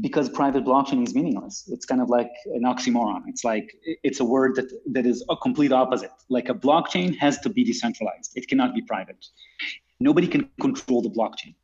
because 0.01 0.29
private 0.29 0.63
blockchain 0.63 1.05
is 1.05 1.13
meaningless. 1.13 1.69
It's 1.71 1.85
kind 1.85 2.01
of 2.01 2.09
like 2.09 2.31
an 2.45 2.63
oxymoron. 2.63 3.23
It's 3.27 3.43
like 3.43 3.75
it's 4.03 4.19
a 4.19 4.25
word 4.25 4.55
that 4.55 4.69
that 4.93 5.05
is 5.05 5.23
a 5.29 5.35
complete 5.35 5.71
opposite. 5.71 6.11
Like 6.29 6.49
a 6.49 6.53
blockchain 6.53 7.17
has 7.17 7.39
to 7.39 7.49
be 7.49 7.63
decentralized. 7.63 8.31
It 8.35 8.47
cannot 8.47 8.73
be 8.73 8.81
private. 8.81 9.25
Nobody 9.99 10.27
can 10.27 10.49
control 10.61 11.01
the 11.01 11.09
blockchain. 11.09 11.55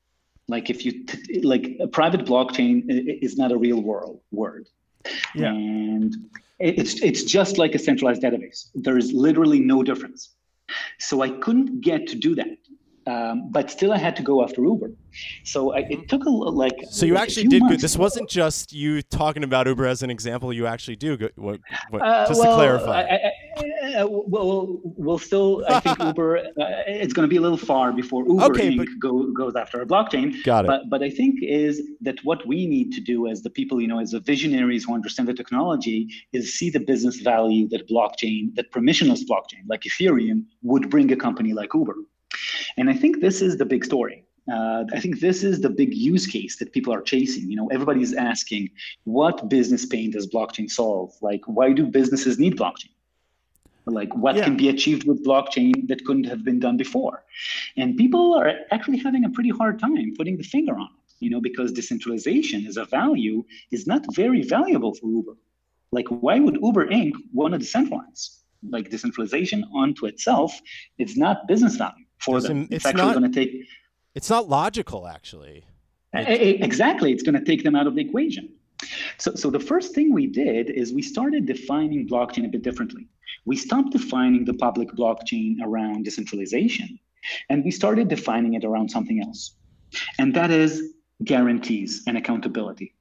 Like 0.48 0.70
if 0.70 0.86
you 0.86 1.06
t- 1.06 1.42
like 1.42 1.78
a 1.80 1.88
private 1.88 2.26
blockchain 2.26 2.84
is 3.22 3.38
not 3.38 3.52
a 3.52 3.58
real 3.58 3.82
world 3.82 4.20
word. 4.32 4.68
Yeah. 5.36 5.50
And 5.50 6.16
it's 6.60 7.02
it's 7.02 7.24
just 7.24 7.58
like 7.58 7.76
a 7.76 7.80
centralized 7.80 8.22
database. 8.22 8.70
There 8.76 8.98
is 8.98 9.12
literally 9.14 9.60
no 9.60 9.84
difference. 9.84 10.30
So 11.00 11.22
I 11.22 11.30
couldn't 11.30 11.82
get 11.82 12.08
to 12.08 12.16
do 12.16 12.36
that. 12.36 12.58
Um, 13.06 13.52
but 13.52 13.70
still, 13.70 13.92
I 13.92 13.98
had 13.98 14.16
to 14.16 14.24
go 14.24 14.44
after 14.44 14.64
Uber. 14.64 14.92
So 15.44 15.74
I, 15.74 15.80
it 15.80 15.90
mm-hmm. 15.90 16.06
took 16.08 16.24
a 16.24 16.30
like. 16.30 16.76
So 16.90 17.06
you 17.06 17.16
like 17.16 17.24
actually 17.24 17.48
did 17.48 17.64
good. 17.68 17.80
This 17.80 17.98
wasn't 17.98 18.30
just 18.30 18.72
you 18.74 19.02
talking 19.02 19.44
about 19.44 19.68
Uber 19.68 19.86
as 19.86 20.04
an 20.04 20.10
example. 20.10 20.54
You 20.54 20.68
actually 20.68 20.96
do 20.96 21.18
good. 21.18 21.34
What, 21.36 21.60
what, 21.90 22.02
uh, 22.02 22.28
just 22.28 22.40
well, 22.40 22.52
to 22.52 22.56
clarify. 22.56 23.02
I, 23.02 23.32
I, 23.58 23.94
uh, 23.96 24.08
well, 24.08 24.80
we'll 24.84 25.18
still. 25.18 25.66
I 25.68 25.80
think 25.82 26.00
Uber. 26.04 26.38
Uh, 26.38 26.44
it's 26.88 27.14
going 27.14 27.28
to 27.28 27.30
be 27.30 27.38
a 27.38 27.42
little 27.42 27.58
far 27.58 27.92
before 27.92 28.26
Uber 28.26 28.44
okay, 28.46 28.72
Inc. 28.72 28.78
But, 28.78 28.88
go, 29.00 29.32
goes 29.32 29.56
after 29.56 29.82
a 29.82 29.86
blockchain. 29.86 30.42
Got 30.44 30.66
it. 30.66 30.68
But 30.68 30.90
but 30.90 31.04
I 31.04 31.10
think 31.10 31.40
is 31.42 31.82
that 32.02 32.24
what 32.24 32.48
we 32.48 32.66
need 32.66 32.92
to 32.94 33.02
do 33.02 33.28
as 33.28 33.42
the 33.42 33.50
people, 33.50 33.82
you 33.82 33.88
know, 33.88 34.00
as 34.00 34.12
the 34.12 34.22
visionaries 34.22 34.86
who 34.86 34.94
understand 34.94 35.28
the 35.28 35.34
technology, 35.34 36.08
is 36.32 36.54
see 36.54 36.70
the 36.70 36.80
business 36.80 37.18
value 37.18 37.68
that 37.70 37.88
blockchain, 37.90 38.56
that 38.56 38.72
permissionless 38.72 39.24
blockchain 39.30 39.64
like 39.68 39.82
Ethereum 39.82 40.46
would 40.62 40.90
bring 40.90 41.12
a 41.12 41.16
company 41.16 41.54
like 41.54 41.74
Uber. 41.74 41.96
And 42.78 42.90
I 42.90 42.94
think 42.94 43.22
this 43.22 43.42
is 43.42 43.58
the 43.58 43.66
big 43.66 43.86
story. 43.86 44.26
Uh, 44.52 44.84
I 44.94 45.00
think 45.00 45.20
this 45.22 45.44
is 45.44 45.62
the 45.62 45.70
big 45.70 45.94
use 45.94 46.28
case 46.28 46.58
that 46.58 46.74
people 46.74 46.94
are 46.94 47.02
chasing. 47.02 47.50
You 47.50 47.56
know, 47.56 47.68
everybody's 47.68 48.14
asking, 48.14 48.70
what 49.06 49.50
business 49.50 49.86
pain 49.86 50.12
does 50.12 50.28
blockchain 50.28 50.70
solve? 50.70 51.14
Like, 51.22 51.42
why 51.46 51.72
do 51.72 51.86
businesses 51.86 52.38
need 52.40 52.58
blockchain? 52.58 52.90
Like, 53.86 54.14
what 54.16 54.36
yeah. 54.36 54.46
can 54.46 54.58
be 54.58 54.70
achieved 54.70 55.08
with 55.08 55.26
blockchain 55.26 55.88
that 55.88 56.06
couldn't 56.06 56.26
have 56.26 56.44
been 56.44 56.60
done 56.60 56.78
before? 56.78 57.24
And 57.78 57.98
people 57.98 58.34
are 58.34 58.52
actually 58.72 58.98
having 58.98 59.26
a 59.26 59.30
pretty 59.30 59.50
hard 59.50 59.80
time 59.80 60.14
putting 60.18 60.38
the 60.38 60.44
finger 60.44 60.74
on 60.74 60.88
it. 60.88 61.14
You 61.20 61.30
know, 61.30 61.40
because 61.40 61.72
decentralization 61.72 62.66
as 62.66 62.76
a 62.76 62.84
value 62.84 63.46
is 63.72 63.88
not 63.88 64.04
very 64.14 64.42
valuable 64.44 64.94
for 64.94 65.08
Uber. 65.08 65.38
Like, 65.94 66.08
why 66.10 66.40
would 66.40 66.58
Uber 66.62 66.88
Inc. 66.88 67.14
want 67.32 67.54
to 67.54 67.60
decentralize? 67.60 68.40
Like, 68.62 68.90
decentralization 68.90 69.64
onto 69.74 70.06
itself, 70.06 70.60
it's 70.98 71.16
not 71.16 71.48
business 71.48 71.78
value 71.78 72.03
for 72.24 72.42
them. 72.42 72.64
It's, 72.64 72.72
it's 72.72 72.86
actually 72.86 73.14
going 73.14 73.32
to 73.32 73.46
take. 73.46 73.66
It's 74.16 74.30
not 74.30 74.50
logical, 74.50 75.08
actually. 75.08 75.66
Exactly, 76.14 77.12
it's 77.12 77.24
going 77.24 77.36
to 77.36 77.44
take 77.44 77.64
them 77.64 77.76
out 77.76 77.88
of 77.88 77.96
the 77.96 78.02
equation. 78.02 78.50
So, 79.18 79.34
so 79.36 79.50
the 79.50 79.60
first 79.60 79.96
thing 79.96 80.14
we 80.14 80.28
did 80.28 80.70
is 80.70 80.94
we 80.94 81.02
started 81.02 81.46
defining 81.46 82.08
blockchain 82.08 82.46
a 82.46 82.50
bit 82.50 82.64
differently. 82.64 83.08
We 83.46 83.56
stopped 83.56 83.92
defining 83.92 84.46
the 84.46 84.54
public 84.54 84.90
blockchain 84.90 85.58
around 85.64 86.06
decentralization, 86.06 87.00
and 87.50 87.64
we 87.64 87.72
started 87.72 88.08
defining 88.10 88.54
it 88.54 88.64
around 88.64 88.90
something 88.90 89.22
else, 89.22 89.56
and 90.20 90.34
that 90.36 90.52
is 90.52 90.94
guarantees 91.24 92.04
and 92.08 92.18
accountability. 92.18 92.94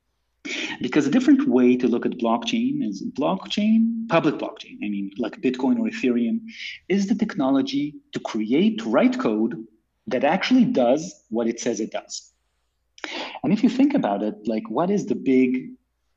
Because 0.81 1.07
a 1.07 1.11
different 1.11 1.49
way 1.49 1.77
to 1.77 1.87
look 1.87 2.05
at 2.05 2.13
blockchain 2.13 2.83
is 2.83 3.05
blockchain, 3.05 4.09
public 4.09 4.37
blockchain, 4.37 4.77
I 4.85 4.89
mean, 4.89 5.13
like 5.17 5.41
Bitcoin 5.41 5.79
or 5.79 5.89
Ethereum, 5.89 6.41
is 6.89 7.07
the 7.07 7.15
technology 7.15 7.95
to 8.13 8.21
create, 8.21 8.85
write 8.85 9.21
code 9.21 9.65
that 10.09 10.25
actually 10.25 10.65
does 10.65 11.25
what 11.31 11.47
it 11.47 11.61
says 11.61 11.81
it 11.81 11.93
does. 11.93 12.33
And 13.43 13.53
if 13.53 13.63
you 13.63 13.69
think 13.69 13.95
about 13.95 14.23
it, 14.23 14.35
like 14.47 14.69
what 14.69 14.91
is 14.91 15.07
the 15.07 15.15
big 15.15 15.71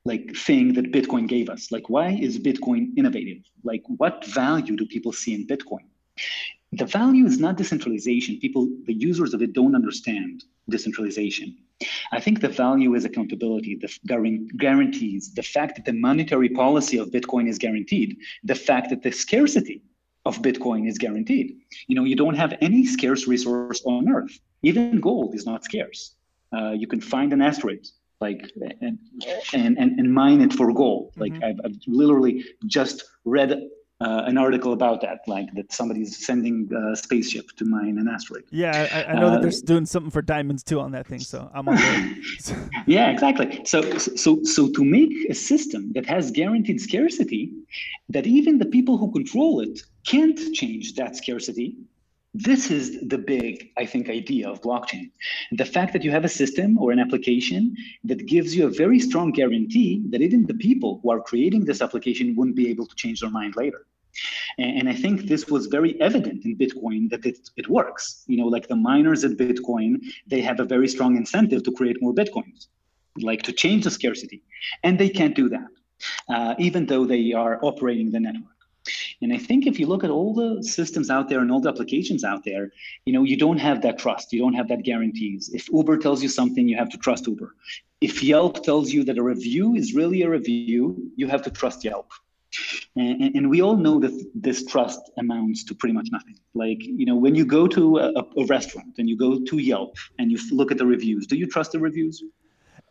like 0.05 0.35
thing 0.35 0.73
that 0.73 0.91
Bitcoin 0.91 1.27
gave 1.27 1.49
us? 1.49 1.71
Like 1.71 1.89
why 1.89 2.09
is 2.09 2.39
Bitcoin 2.39 2.97
innovative? 2.97 3.43
Like 3.63 3.83
what 3.87 4.25
value 4.25 4.75
do 4.75 4.85
people 4.85 5.11
see 5.11 5.33
in 5.33 5.47
Bitcoin? 5.47 5.85
The 6.71 6.85
value 6.85 7.25
is 7.25 7.39
not 7.39 7.57
decentralization. 7.57 8.39
People, 8.39 8.69
the 8.85 8.93
users 8.93 9.33
of 9.33 9.41
it 9.41 9.53
don't 9.53 9.75
understand 9.75 10.43
decentralization. 10.69 11.57
I 12.11 12.19
think 12.19 12.39
the 12.39 12.49
value 12.49 12.95
is 12.95 13.05
accountability, 13.05 13.75
the 13.75 14.47
guarantees, 14.57 15.33
the 15.33 15.43
fact 15.43 15.75
that 15.75 15.85
the 15.85 15.93
monetary 15.93 16.49
policy 16.49 16.97
of 16.97 17.09
Bitcoin 17.09 17.49
is 17.49 17.57
guaranteed, 17.57 18.17
the 18.43 18.55
fact 18.55 18.89
that 18.91 19.03
the 19.03 19.11
scarcity 19.11 19.81
of 20.25 20.41
Bitcoin 20.41 20.87
is 20.87 20.97
guaranteed. 20.97 21.57
You 21.87 21.95
know, 21.95 22.03
you 22.03 22.15
don't 22.15 22.35
have 22.35 22.53
any 22.61 22.85
scarce 22.85 23.27
resource 23.27 23.81
on 23.85 24.09
Earth. 24.09 24.39
Even 24.63 24.99
gold 24.99 25.35
is 25.35 25.45
not 25.45 25.63
scarce. 25.63 26.15
Uh, 26.55 26.71
you 26.71 26.87
can 26.87 27.01
find 27.01 27.33
an 27.33 27.41
asteroid 27.41 27.85
like 28.21 28.49
and 28.81 28.97
and 29.53 29.77
and, 29.77 30.13
mine 30.13 30.41
it 30.41 30.53
for 30.53 30.73
gold. 30.73 31.11
Like 31.17 31.33
mm-hmm. 31.33 31.43
I've, 31.43 31.59
I've, 31.65 31.77
literally 31.87 32.45
just 32.65 33.03
read 33.25 33.51
uh, 34.05 34.23
an 34.25 34.37
article 34.37 34.71
about 34.73 35.01
that, 35.01 35.19
like 35.25 35.51
that 35.55 35.71
somebody's 35.71 36.25
sending 36.25 36.69
a 36.73 36.95
spaceship 36.95 37.47
to 37.57 37.65
mine 37.65 37.97
an 37.97 38.07
asteroid. 38.07 38.43
Yeah, 38.51 38.87
I, 38.91 39.11
I 39.11 39.19
know 39.19 39.27
uh, 39.27 39.31
that 39.31 39.41
they're 39.41 39.49
uh, 39.49 39.65
doing 39.73 39.85
something 39.87 40.11
for 40.11 40.21
diamonds 40.21 40.63
too 40.63 40.79
on 40.79 40.91
that 40.91 41.07
thing, 41.07 41.19
so 41.19 41.49
I'm 41.53 41.67
on 41.67 41.75
board. 41.75 42.69
yeah, 42.85 43.09
exactly. 43.09 43.61
So, 43.65 43.81
so, 43.97 44.43
so 44.43 44.69
to 44.69 44.83
make 44.83 45.11
a 45.29 45.33
system 45.33 45.91
that 45.93 46.05
has 46.05 46.29
guaranteed 46.29 46.79
scarcity, 46.81 47.51
that 48.09 48.27
even 48.27 48.59
the 48.59 48.65
people 48.65 48.97
who 48.99 49.11
control 49.11 49.59
it 49.59 49.81
can't 50.05 50.39
change 50.53 50.93
that 50.95 51.15
scarcity. 51.15 51.75
This 52.37 52.69
is 52.69 52.99
the 53.07 53.17
big, 53.17 53.71
I 53.77 53.85
think, 53.85 54.09
idea 54.09 54.49
of 54.49 54.61
blockchain. 54.61 55.09
The 55.53 55.63
fact 55.63 55.93
that 55.93 56.03
you 56.03 56.11
have 56.11 56.25
a 56.25 56.29
system 56.29 56.77
or 56.77 56.91
an 56.91 56.99
application 56.99 57.73
that 58.03 58.25
gives 58.25 58.53
you 58.53 58.67
a 58.67 58.69
very 58.69 58.99
strong 58.99 59.31
guarantee 59.31 60.03
that 60.09 60.21
even 60.21 60.45
the 60.45 60.53
people 60.53 60.99
who 61.01 61.11
are 61.11 61.21
creating 61.21 61.63
this 61.63 61.81
application 61.81 62.35
wouldn't 62.35 62.57
be 62.57 62.69
able 62.69 62.87
to 62.87 62.95
change 62.95 63.21
their 63.21 63.29
mind 63.29 63.55
later. 63.55 63.85
And, 64.57 64.87
I 64.87 64.93
think 64.93 65.23
this 65.23 65.47
was 65.47 65.67
very 65.67 65.99
evident 65.99 66.45
in 66.45 66.57
Bitcoin 66.57 67.09
that 67.09 67.25
it, 67.25 67.49
it 67.57 67.67
works. 67.69 68.23
You 68.27 68.37
know, 68.37 68.47
like 68.47 68.67
the 68.67 68.75
miners 68.75 69.23
at 69.23 69.31
Bitcoin, 69.31 70.01
they 70.27 70.41
have 70.41 70.59
a 70.59 70.65
very 70.65 70.87
strong 70.87 71.17
incentive 71.17 71.63
to 71.63 71.71
create 71.71 72.01
more 72.01 72.13
Bitcoins, 72.13 72.67
like 73.17 73.41
to 73.43 73.51
change 73.51 73.83
the 73.83 73.91
scarcity. 73.91 74.43
And 74.83 74.99
they 74.99 75.09
can't 75.09 75.35
do 75.35 75.49
that, 75.49 75.67
uh, 76.29 76.55
even 76.59 76.85
though 76.85 77.05
they 77.05 77.33
are 77.33 77.59
operating 77.63 78.11
the 78.11 78.19
network. 78.19 78.55
And 79.21 79.33
I 79.33 79.37
think 79.37 79.65
if 79.65 79.79
you 79.79 79.87
look 79.87 80.03
at 80.03 80.09
all 80.09 80.33
the 80.33 80.61
systems 80.63 81.09
out 81.09 81.27
there 81.29 81.39
and 81.39 81.51
all 81.51 81.59
the 81.59 81.69
applications 81.69 82.23
out 82.23 82.43
there, 82.43 82.71
you 83.05 83.13
know, 83.13 83.23
you 83.23 83.37
don't 83.37 83.57
have 83.57 83.81
that 83.81 83.97
trust. 83.97 84.31
You 84.31 84.39
don't 84.39 84.53
have 84.53 84.67
that 84.67 84.83
guarantees. 84.83 85.49
If 85.53 85.67
Uber 85.69 85.97
tells 85.97 86.21
you 86.21 86.29
something, 86.29 86.67
you 86.67 86.77
have 86.77 86.89
to 86.89 86.97
trust 86.97 87.25
Uber. 87.27 87.55
If 88.01 88.21
Yelp 88.21 88.63
tells 88.63 88.91
you 88.91 89.03
that 89.05 89.17
a 89.17 89.23
review 89.23 89.75
is 89.75 89.95
really 89.95 90.21
a 90.21 90.29
review, 90.29 91.11
you 91.15 91.27
have 91.27 91.41
to 91.43 91.49
trust 91.49 91.83
Yelp. 91.83 92.11
And, 92.97 93.35
and, 93.35 93.49
we 93.49 93.61
all 93.61 93.75
know 93.75 93.99
that 93.99 94.31
this 94.33 94.65
trust 94.65 95.11
amounts 95.17 95.65
to 95.65 95.75
pretty 95.75 95.91
much 95.91 96.07
nothing. 96.13 96.37
Like, 96.53 96.77
you 96.81 97.05
know, 97.05 97.15
when 97.17 97.35
you 97.35 97.45
go 97.45 97.67
to 97.67 97.97
a, 97.97 98.13
a 98.37 98.45
restaurant 98.45 98.93
and 98.97 99.09
you 99.09 99.17
go 99.17 99.43
to 99.43 99.57
Yelp 99.57 99.97
and 100.17 100.31
you 100.31 100.39
look 100.51 100.71
at 100.71 100.77
the 100.77 100.85
reviews, 100.85 101.27
do 101.27 101.35
you 101.35 101.45
trust 101.45 101.73
the 101.73 101.79
reviews? 101.79 102.23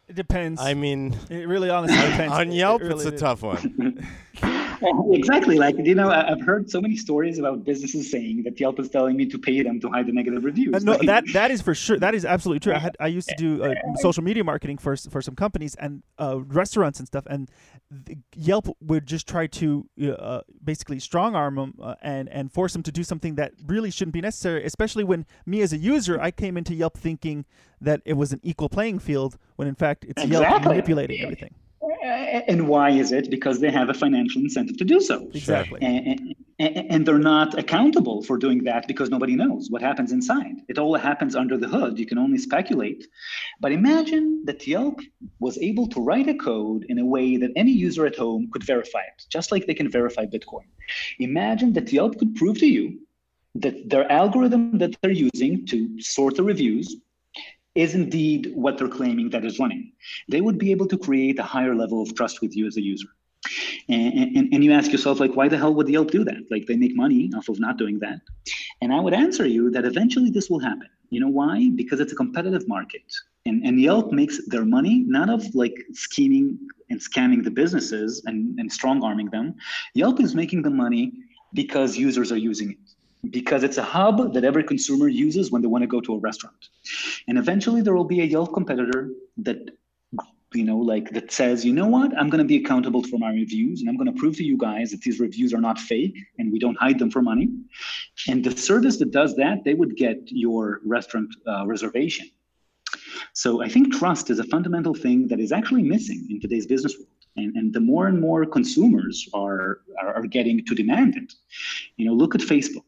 It 0.06 0.16
depends. 0.16 0.60
I 0.60 0.74
mean, 0.74 1.16
it 1.30 1.48
really 1.48 1.70
honestly 1.70 1.96
depends. 2.10 2.34
On 2.34 2.52
Yelp, 2.52 2.82
it 2.82 2.88
really 2.88 3.06
it's 3.06 3.16
a 3.16 3.18
tough 3.18 3.42
one. 3.42 4.06
exactly. 5.12 5.58
Like, 5.58 5.76
you 5.78 5.94
know, 5.94 6.10
I've 6.10 6.40
heard 6.40 6.70
so 6.70 6.80
many 6.80 6.96
stories 6.96 7.38
about 7.38 7.64
businesses 7.64 8.10
saying 8.10 8.42
that 8.44 8.58
Yelp 8.58 8.78
is 8.78 8.88
telling 8.88 9.16
me 9.16 9.26
to 9.26 9.38
pay 9.38 9.62
them 9.62 9.80
to 9.80 9.88
hide 9.88 10.06
the 10.06 10.12
negative 10.12 10.44
reviews. 10.44 10.74
Uh, 10.74 10.78
no, 10.80 10.92
like, 10.92 11.06
that 11.06 11.24
that 11.32 11.50
is 11.50 11.62
for 11.62 11.74
sure. 11.74 11.98
That 11.98 12.14
is 12.14 12.24
absolutely 12.24 12.60
true. 12.60 12.74
I 12.74 12.78
had 12.78 12.96
I 13.00 13.08
used 13.08 13.28
to 13.28 13.34
do 13.36 13.62
uh, 13.62 13.74
social 13.96 14.22
media 14.22 14.44
marketing 14.44 14.78
for 14.78 14.96
for 14.96 15.22
some 15.22 15.34
companies 15.34 15.74
and 15.76 16.02
uh, 16.18 16.40
restaurants 16.40 16.98
and 16.98 17.06
stuff, 17.06 17.24
and 17.26 17.50
Yelp 18.34 18.68
would 18.80 19.06
just 19.06 19.28
try 19.28 19.46
to 19.48 19.88
uh, 20.18 20.40
basically 20.62 20.98
strong 20.98 21.34
arm 21.34 21.56
them 21.56 21.74
uh, 21.82 21.94
and 22.02 22.28
and 22.28 22.52
force 22.52 22.72
them 22.72 22.82
to 22.82 22.92
do 22.92 23.04
something 23.04 23.34
that 23.36 23.52
really 23.66 23.90
shouldn't 23.90 24.14
be 24.14 24.20
necessary. 24.20 24.64
Especially 24.64 25.04
when 25.04 25.26
me 25.46 25.60
as 25.62 25.72
a 25.72 25.78
user, 25.78 26.20
I 26.20 26.30
came 26.30 26.56
into 26.56 26.74
Yelp 26.74 26.96
thinking 26.96 27.44
that 27.80 28.00
it 28.04 28.14
was 28.14 28.32
an 28.32 28.40
equal 28.42 28.68
playing 28.68 28.98
field, 28.98 29.38
when 29.56 29.68
in 29.68 29.74
fact 29.74 30.04
it's 30.04 30.22
exactly. 30.22 30.48
Yelp 30.48 30.64
manipulating 30.64 31.20
everything. 31.20 31.54
And 32.02 32.68
why 32.68 32.90
is 32.90 33.12
it? 33.12 33.30
Because 33.30 33.60
they 33.60 33.70
have 33.70 33.88
a 33.88 33.94
financial 33.94 34.40
incentive 34.42 34.76
to 34.78 34.84
do 34.84 35.00
so. 35.00 35.28
Exactly. 35.34 35.80
And, 35.82 36.34
and, 36.58 36.92
and, 36.92 37.06
they're 37.06 37.18
not 37.18 37.58
accountable 37.58 38.22
for 38.22 38.38
doing 38.38 38.62
that 38.64 38.86
because 38.86 39.10
nobody 39.10 39.34
knows 39.34 39.70
what 39.70 39.82
happens 39.82 40.12
inside. 40.12 40.56
It 40.68 40.78
all 40.78 40.94
happens 40.94 41.34
under 41.34 41.56
the 41.56 41.68
hood. 41.68 41.98
You 41.98 42.06
can 42.06 42.18
only 42.18 42.38
speculate. 42.38 43.06
But 43.60 43.72
imagine 43.72 44.44
that 44.44 44.66
Yelp 44.66 45.00
was 45.40 45.58
able 45.58 45.88
to 45.88 46.00
write 46.00 46.28
a 46.28 46.34
code 46.34 46.86
in 46.88 46.98
a 46.98 47.04
way 47.04 47.36
that 47.38 47.50
any 47.56 47.72
user 47.72 48.06
at 48.06 48.16
home 48.16 48.48
could 48.52 48.64
verify 48.64 49.00
it, 49.00 49.24
just 49.28 49.50
like 49.50 49.66
they 49.66 49.74
can 49.74 49.90
verify 49.90 50.26
Bitcoin. 50.26 50.66
Imagine 51.18 51.72
that 51.72 51.92
Yelp 51.92 52.18
could 52.18 52.34
prove 52.36 52.58
to 52.58 52.66
you 52.66 53.00
that 53.56 53.88
their 53.88 54.10
algorithm 54.10 54.78
that 54.78 54.96
they're 55.00 55.10
using 55.10 55.64
to 55.66 56.00
sort 56.00 56.36
the 56.36 56.42
reviews 56.42 56.96
is 57.74 57.94
indeed 57.94 58.52
what 58.54 58.78
they're 58.78 58.88
claiming 58.88 59.30
that 59.30 59.44
is 59.44 59.58
running. 59.58 59.92
They 60.28 60.40
would 60.40 60.58
be 60.58 60.70
able 60.70 60.86
to 60.86 60.98
create 60.98 61.38
a 61.38 61.42
higher 61.42 61.74
level 61.74 62.02
of 62.02 62.14
trust 62.14 62.40
with 62.40 62.56
you 62.56 62.66
as 62.66 62.76
a 62.76 62.82
user. 62.82 63.08
And, 63.88 64.36
and, 64.36 64.54
and, 64.54 64.64
you 64.64 64.72
ask 64.72 64.90
yourself, 64.90 65.20
like, 65.20 65.36
why 65.36 65.48
the 65.48 65.58
hell 65.58 65.74
would 65.74 65.88
Yelp 65.88 66.10
do 66.10 66.24
that? 66.24 66.44
Like, 66.50 66.64
they 66.66 66.76
make 66.76 66.96
money 66.96 67.30
off 67.36 67.50
of 67.50 67.60
not 67.60 67.76
doing 67.76 67.98
that. 67.98 68.20
And 68.80 68.90
I 68.90 69.00
would 69.00 69.12
answer 69.12 69.46
you 69.46 69.70
that 69.72 69.84
eventually 69.84 70.30
this 70.30 70.48
will 70.48 70.60
happen. 70.60 70.88
You 71.10 71.20
know 71.20 71.28
why? 71.28 71.70
Because 71.74 72.00
it's 72.00 72.12
a 72.12 72.16
competitive 72.16 72.66
market. 72.66 73.02
And, 73.44 73.62
and 73.66 73.78
Yelp 73.78 74.12
makes 74.12 74.46
their 74.46 74.64
money 74.64 75.04
not 75.06 75.28
of 75.28 75.54
like 75.54 75.74
scheming 75.92 76.58
and 76.88 76.98
scamming 76.98 77.44
the 77.44 77.50
businesses 77.50 78.22
and, 78.24 78.58
and 78.58 78.72
strong 78.72 79.04
arming 79.04 79.28
them. 79.28 79.54
Yelp 79.94 80.20
is 80.20 80.34
making 80.34 80.62
the 80.62 80.70
money 80.70 81.12
because 81.52 81.98
users 81.98 82.32
are 82.32 82.38
using 82.38 82.70
it 82.70 82.78
because 83.30 83.64
it's 83.64 83.78
a 83.78 83.82
hub 83.82 84.34
that 84.34 84.44
every 84.44 84.64
consumer 84.64 85.08
uses 85.08 85.50
when 85.50 85.62
they 85.62 85.68
want 85.68 85.82
to 85.82 85.88
go 85.88 86.00
to 86.00 86.14
a 86.14 86.18
restaurant. 86.18 86.68
And 87.28 87.38
eventually 87.38 87.82
there 87.82 87.94
will 87.94 88.04
be 88.04 88.20
a 88.20 88.24
Yelp 88.24 88.52
competitor 88.52 89.10
that 89.38 89.70
you 90.52 90.62
know 90.62 90.78
like 90.78 91.10
that 91.10 91.32
says 91.32 91.64
you 91.64 91.72
know 91.72 91.86
what? 91.86 92.16
I'm 92.16 92.30
going 92.30 92.38
to 92.38 92.44
be 92.44 92.56
accountable 92.56 93.02
for 93.02 93.18
my 93.18 93.30
reviews 93.30 93.80
and 93.80 93.88
i'm 93.88 93.96
going 93.96 94.12
to 94.12 94.18
prove 94.18 94.36
to 94.36 94.44
you 94.44 94.56
guys 94.56 94.90
that 94.92 95.00
these 95.00 95.18
reviews 95.18 95.52
are 95.52 95.60
not 95.60 95.78
fake 95.78 96.16
and 96.38 96.52
we 96.52 96.58
don't 96.58 96.78
hide 96.78 96.98
them 96.98 97.10
for 97.10 97.22
money. 97.22 97.48
And 98.28 98.44
the 98.44 98.56
service 98.56 98.98
that 98.98 99.10
does 99.10 99.34
that 99.36 99.64
they 99.64 99.74
would 99.74 99.96
get 99.96 100.18
your 100.26 100.80
restaurant 100.84 101.34
uh, 101.46 101.66
reservation. 101.66 102.30
So 103.32 103.62
i 103.62 103.68
think 103.68 103.92
trust 103.92 104.30
is 104.30 104.38
a 104.38 104.44
fundamental 104.44 104.94
thing 104.94 105.26
that 105.28 105.40
is 105.40 105.50
actually 105.50 105.82
missing 105.82 106.26
in 106.30 106.40
today's 106.40 106.66
business 106.66 106.96
world. 106.96 107.08
And, 107.36 107.56
and 107.56 107.72
the 107.72 107.80
more 107.80 108.06
and 108.06 108.20
more 108.20 108.46
consumers 108.46 109.28
are, 109.34 109.80
are, 110.00 110.14
are 110.14 110.26
getting 110.26 110.64
to 110.64 110.74
demand 110.74 111.16
it. 111.16 111.32
You 111.96 112.06
know 112.06 112.14
look 112.14 112.36
at 112.36 112.40
facebook 112.40 112.84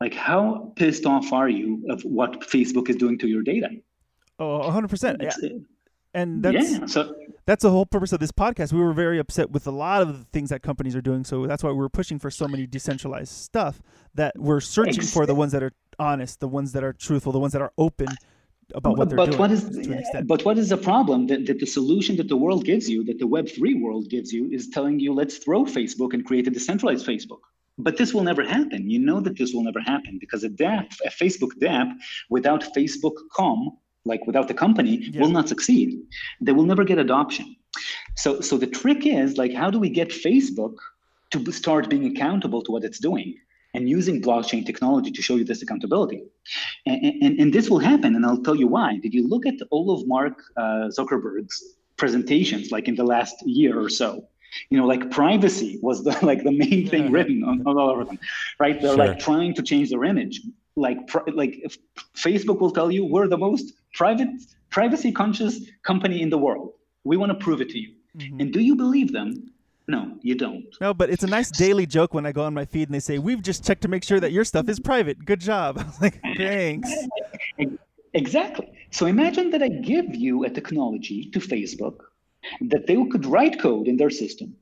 like, 0.00 0.14
how 0.14 0.72
pissed 0.76 1.06
off 1.06 1.32
are 1.32 1.48
you 1.48 1.84
of 1.90 2.02
what 2.02 2.40
Facebook 2.42 2.88
is 2.88 2.96
doing 2.96 3.18
to 3.18 3.28
your 3.28 3.42
data? 3.42 3.68
Oh, 4.38 4.60
100%. 4.60 5.22
Yeah. 5.22 5.58
And 6.14 6.42
that's 6.42 6.70
yeah, 6.70 6.86
so, 6.86 7.14
that's 7.44 7.62
the 7.62 7.70
whole 7.70 7.86
purpose 7.86 8.12
of 8.12 8.20
this 8.20 8.30
podcast. 8.30 8.72
We 8.72 8.80
were 8.80 8.92
very 8.92 9.18
upset 9.18 9.50
with 9.50 9.66
a 9.66 9.72
lot 9.72 10.00
of 10.00 10.18
the 10.18 10.24
things 10.26 10.50
that 10.50 10.62
companies 10.62 10.94
are 10.94 11.02
doing. 11.02 11.24
So 11.24 11.46
that's 11.46 11.62
why 11.64 11.72
we 11.72 11.84
are 11.84 11.88
pushing 11.88 12.18
for 12.18 12.30
so 12.30 12.46
many 12.46 12.66
decentralized 12.66 13.32
stuff 13.32 13.82
that 14.14 14.38
we're 14.38 14.60
searching 14.60 15.02
ex- 15.02 15.12
for 15.12 15.26
the 15.26 15.34
ones 15.34 15.52
that 15.52 15.62
are 15.62 15.72
honest, 15.98 16.38
the 16.38 16.48
ones 16.48 16.72
that 16.72 16.84
are 16.84 16.92
truthful, 16.92 17.32
the 17.32 17.40
ones 17.40 17.52
that 17.52 17.62
are 17.62 17.72
open 17.76 18.06
about 18.74 18.96
what 18.96 19.08
they're 19.08 19.16
but 19.16 19.26
doing. 19.26 19.38
What 19.38 19.50
is, 19.50 19.64
but 20.24 20.44
what 20.44 20.56
is 20.56 20.68
the 20.68 20.76
problem? 20.76 21.26
That, 21.26 21.46
that 21.46 21.58
the 21.58 21.66
solution 21.66 22.16
that 22.16 22.28
the 22.28 22.36
world 22.36 22.64
gives 22.64 22.88
you, 22.88 23.04
that 23.04 23.18
the 23.18 23.26
Web3 23.26 23.80
world 23.82 24.08
gives 24.08 24.32
you, 24.32 24.48
is 24.50 24.68
telling 24.68 25.00
you, 25.00 25.12
let's 25.12 25.38
throw 25.38 25.64
Facebook 25.64 26.14
and 26.14 26.24
create 26.24 26.46
a 26.46 26.50
decentralized 26.50 27.06
Facebook. 27.06 27.40
But 27.78 27.96
this 27.96 28.14
will 28.14 28.22
never 28.22 28.44
happen. 28.44 28.88
You 28.88 29.00
know 29.00 29.20
that 29.20 29.36
this 29.36 29.52
will 29.52 29.64
never 29.64 29.80
happen 29.80 30.18
because 30.20 30.44
a 30.44 30.48
DApp, 30.48 30.94
a 31.04 31.10
Facebook 31.10 31.52
DApp, 31.60 31.92
without 32.30 32.62
Facebook.com, 32.74 33.76
like 34.04 34.26
without 34.26 34.48
the 34.48 34.54
company, 34.54 35.08
yeah. 35.10 35.20
will 35.20 35.30
not 35.30 35.48
succeed. 35.48 36.00
They 36.40 36.52
will 36.52 36.64
never 36.66 36.84
get 36.84 36.98
adoption. 36.98 37.56
So, 38.16 38.40
so 38.40 38.56
the 38.56 38.66
trick 38.66 39.06
is 39.06 39.36
like, 39.36 39.52
how 39.52 39.70
do 39.70 39.78
we 39.78 39.88
get 39.88 40.10
Facebook 40.10 40.76
to 41.32 41.50
start 41.50 41.90
being 41.90 42.06
accountable 42.06 42.62
to 42.62 42.72
what 42.72 42.84
it's 42.84 43.00
doing? 43.00 43.34
and 43.74 43.88
using 43.88 44.22
blockchain 44.22 44.64
technology 44.64 45.10
to 45.10 45.20
show 45.20 45.34
you 45.34 45.44
this 45.44 45.60
accountability. 45.60 46.22
And, 46.86 47.04
and, 47.22 47.40
and, 47.40 47.52
this 47.52 47.68
will 47.68 47.80
happen, 47.80 48.14
and 48.14 48.24
I'll 48.24 48.42
tell 48.42 48.54
you 48.54 48.68
why. 48.68 48.98
Did 48.98 49.12
you 49.12 49.26
look 49.26 49.46
at 49.46 49.54
all 49.70 49.90
of 49.90 50.06
Mark 50.06 50.40
uh, 50.56 50.88
Zuckerberg's 50.96 51.74
presentations, 51.96 52.70
like 52.70 52.86
in 52.86 52.94
the 52.94 53.04
last 53.04 53.34
year 53.44 53.78
or 53.78 53.88
so? 53.88 54.28
You 54.70 54.78
know 54.78 54.86
like 54.86 55.10
privacy 55.10 55.78
was 55.82 56.04
the 56.04 56.16
like 56.30 56.42
the 56.44 56.52
main 56.52 56.88
thing 56.88 57.10
written 57.10 57.44
on, 57.44 57.66
on 57.66 57.78
all 57.78 58.00
of 58.00 58.06
them 58.06 58.18
right 58.58 58.80
they're 58.80 58.96
sure. 58.96 59.06
like 59.06 59.18
trying 59.18 59.54
to 59.54 59.62
change 59.62 59.90
their 59.90 60.04
image 60.04 60.40
like 60.76 60.98
like 61.34 61.54
facebook 62.14 62.58
will 62.60 62.70
tell 62.70 62.90
you 62.90 63.04
we're 63.04 63.28
the 63.28 63.38
most 63.38 63.74
private 63.92 64.28
privacy 64.74 65.12
conscious 65.12 65.60
company 65.84 66.20
in 66.20 66.28
the 66.28 66.40
world 66.46 66.70
We 67.04 67.16
want 67.16 67.30
to 67.34 67.38
prove 67.46 67.60
it 67.64 67.70
to 67.74 67.78
you. 67.78 67.90
Mm-hmm. 68.18 68.40
And 68.40 68.52
do 68.52 68.60
you 68.68 68.74
believe 68.74 69.12
them? 69.12 69.30
No, 69.86 70.00
you 70.22 70.34
don't. 70.34 70.64
No, 70.80 70.92
but 70.94 71.10
it's 71.10 71.22
a 71.22 71.32
nice 71.38 71.50
daily 71.50 71.86
joke 71.86 72.12
when 72.16 72.26
I 72.26 72.32
go 72.32 72.42
on 72.48 72.54
my 72.54 72.64
feed 72.64 72.88
and 72.88 72.94
they 72.94 73.04
say, 73.10 73.16
"We've 73.18 73.42
just 73.50 73.60
checked 73.66 73.82
to 73.82 73.90
make 73.94 74.02
sure 74.02 74.18
that 74.24 74.32
your 74.32 74.44
stuff 74.52 74.66
is 74.68 74.80
private. 74.80 75.16
Good 75.30 75.42
job." 75.52 75.78
I 75.82 75.84
was 75.90 76.00
like, 76.00 76.16
"Thanks." 76.36 76.90
Exactly. 78.14 78.68
So 78.90 79.06
imagine 79.06 79.50
that 79.50 79.62
I 79.62 79.68
give 79.92 80.08
you 80.24 80.44
a 80.44 80.50
technology 80.58 81.20
to 81.34 81.38
Facebook 81.52 81.96
that 82.60 82.86
they 82.86 82.96
could 83.10 83.26
write 83.26 83.60
code 83.60 83.88
in 83.88 83.96
their 83.96 84.10
system, 84.10 84.56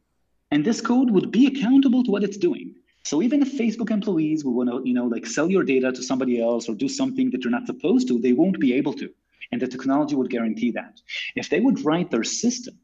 and 0.50 0.64
this 0.64 0.80
code 0.80 1.10
would 1.10 1.30
be 1.30 1.46
accountable 1.46 2.04
to 2.04 2.10
what 2.10 2.24
it's 2.24 2.36
doing. 2.36 2.74
So 3.04 3.22
even 3.22 3.42
if 3.42 3.52
Facebook 3.52 3.90
employees 3.90 4.44
will 4.44 4.54
want 4.54 4.70
to, 4.70 4.82
you 4.84 4.94
know, 4.94 5.06
like 5.06 5.26
sell 5.26 5.50
your 5.50 5.64
data 5.64 5.90
to 5.92 6.02
somebody 6.02 6.40
else 6.40 6.68
or 6.68 6.74
do 6.74 6.88
something 6.88 7.30
that 7.30 7.42
you're 7.42 7.50
not 7.50 7.66
supposed 7.66 8.06
to, 8.08 8.18
they 8.20 8.32
won't 8.32 8.60
be 8.60 8.74
able 8.74 8.92
to. 8.94 9.10
And 9.50 9.60
the 9.60 9.66
technology 9.66 10.14
would 10.14 10.30
guarantee 10.30 10.70
that. 10.72 11.00
If 11.34 11.50
they 11.50 11.60
would 11.60 11.84
write 11.84 12.10
their 12.10 12.24
system 12.24 12.78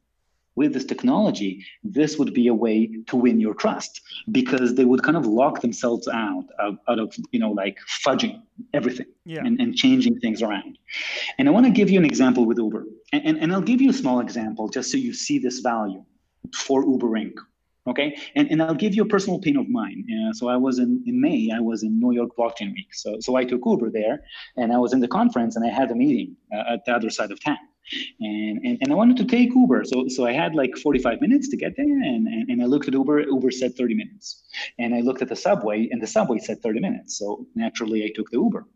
with 0.59 0.73
this 0.75 0.85
technology, 0.85 1.53
this 1.85 2.19
would 2.19 2.33
be 2.35 2.47
a 2.49 2.57
way 2.65 2.77
to 3.11 3.15
win 3.25 3.37
your 3.47 3.55
trust 3.55 4.01
because 4.39 4.75
they 4.75 4.85
would 4.91 5.03
kind 5.07 5.17
of 5.17 5.25
lock 5.41 5.61
themselves 5.61 6.07
out 6.09 6.47
of, 6.59 6.73
out 6.89 6.99
of 6.99 7.15
you 7.31 7.41
know, 7.43 7.53
like 7.63 7.77
fudging 8.05 8.35
everything 8.75 9.07
yeah. 9.25 9.45
and, 9.47 9.55
and 9.61 9.77
changing 9.85 10.19
things 10.19 10.43
around. 10.43 10.77
And 11.39 11.49
I 11.49 11.53
want 11.53 11.67
to 11.67 11.73
give 11.81 11.89
you 11.93 11.99
an 11.99 12.09
example 12.13 12.45
with 12.45 12.59
Uber. 12.59 12.85
And, 13.13 13.23
and, 13.29 13.37
and 13.43 13.53
I'll 13.53 13.69
give 13.73 13.81
you 13.81 13.91
a 13.91 13.99
small 14.03 14.19
example 14.21 14.69
just 14.69 14.91
so 14.91 14.97
you 14.99 15.15
see 15.15 15.39
this 15.39 15.61
value 15.61 16.05
for 16.65 16.85
Uber 16.85 17.13
Inc. 17.23 17.37
Okay, 17.87 18.09
and, 18.37 18.51
and 18.51 18.61
I'll 18.63 18.81
give 18.85 18.95
you 18.95 19.03
a 19.03 19.11
personal 19.15 19.39
pain 19.41 19.57
of 19.57 19.67
mine. 19.81 20.05
Uh, 20.15 20.33
so 20.35 20.49
I 20.49 20.59
was 20.59 20.79
in, 20.79 21.03
in 21.07 21.19
May, 21.19 21.51
I 21.59 21.61
was 21.61 21.83
in 21.85 21.99
New 21.99 22.13
York 22.13 22.33
Blockchain 22.39 22.71
Week. 22.75 22.91
So, 22.93 23.17
so 23.21 23.37
I 23.37 23.45
took 23.45 23.63
Uber 23.65 23.89
there 23.91 24.17
and 24.59 24.75
I 24.77 24.79
was 24.85 24.93
in 24.93 25.01
the 25.01 25.09
conference 25.09 25.57
and 25.57 25.65
I 25.65 25.71
had 25.71 25.91
a 25.91 25.95
meeting 25.95 26.37
uh, 26.55 26.75
at 26.75 26.85
the 26.85 26.93
other 26.95 27.09
side 27.09 27.31
of 27.31 27.43
town. 27.43 27.65
And, 28.21 28.59
and, 28.65 28.79
and 28.81 28.93
I 28.93 28.95
wanted 28.95 29.17
to 29.19 29.25
take 29.25 29.55
Uber. 29.55 29.85
So, 29.85 30.09
so 30.09 30.27
I 30.27 30.33
had 30.33 30.55
like 30.55 30.77
45 30.77 31.21
minutes 31.21 31.49
to 31.49 31.57
get 31.57 31.77
there. 31.77 31.87
And, 31.87 32.27
and, 32.27 32.49
and 32.49 32.63
I 32.63 32.67
looked 32.67 32.89
at 32.89 32.95
Uber, 32.95 33.21
Uber 33.21 33.51
said 33.51 33.77
30 33.77 33.95
minutes. 33.95 34.45
And 34.79 34.95
I 34.95 35.01
looked 35.01 35.23
at 35.23 35.29
the 35.29 35.37
subway 35.37 35.89
and 35.91 36.03
the 36.03 36.07
subway 36.07 36.39
said 36.39 36.63
30 36.63 36.81
minutes. 36.81 37.19
So 37.19 37.47
naturally 37.55 38.05
I 38.05 38.11
took 38.15 38.31
the 38.31 38.39
Uber. 38.39 38.67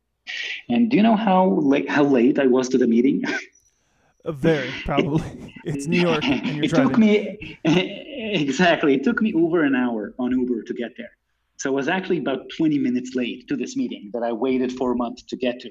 And 0.69 0.91
do 0.91 0.97
you 0.97 1.03
know 1.03 1.17
how 1.17 1.47
late, 1.47 1.91
how 1.91 2.05
late 2.05 2.39
I 2.39 2.47
was 2.47 2.69
to 2.71 2.79
the 2.79 2.87
meeting? 2.87 3.23
Very 4.25 4.71
probably. 4.85 5.53
it's 5.65 5.87
New 5.87 6.01
York. 6.01 6.21
it 6.25 6.71
driving. 6.71 6.89
took 6.89 6.99
me 6.99 7.59
exactly. 7.65 8.95
It 8.95 9.03
took 9.03 9.21
me 9.21 9.35
over 9.35 9.65
an 9.65 9.75
hour 9.75 10.15
on 10.19 10.31
Uber 10.31 10.63
to 10.63 10.75
get 10.75 10.93
there. 10.97 11.11
So 11.57 11.71
I 11.71 11.75
was 11.75 11.89
actually 11.89 12.19
about 12.19 12.49
20 12.57 12.79
minutes 12.79 13.15
late 13.15 13.47
to 13.49 13.57
this 13.57 13.77
meeting 13.77 14.11
that 14.15 14.23
I 14.23 14.33
waited 14.33 14.73
for 14.73 14.93
a 14.93 14.97
month 14.97 15.27
to 15.27 15.37
get 15.37 15.61
to. 15.61 15.71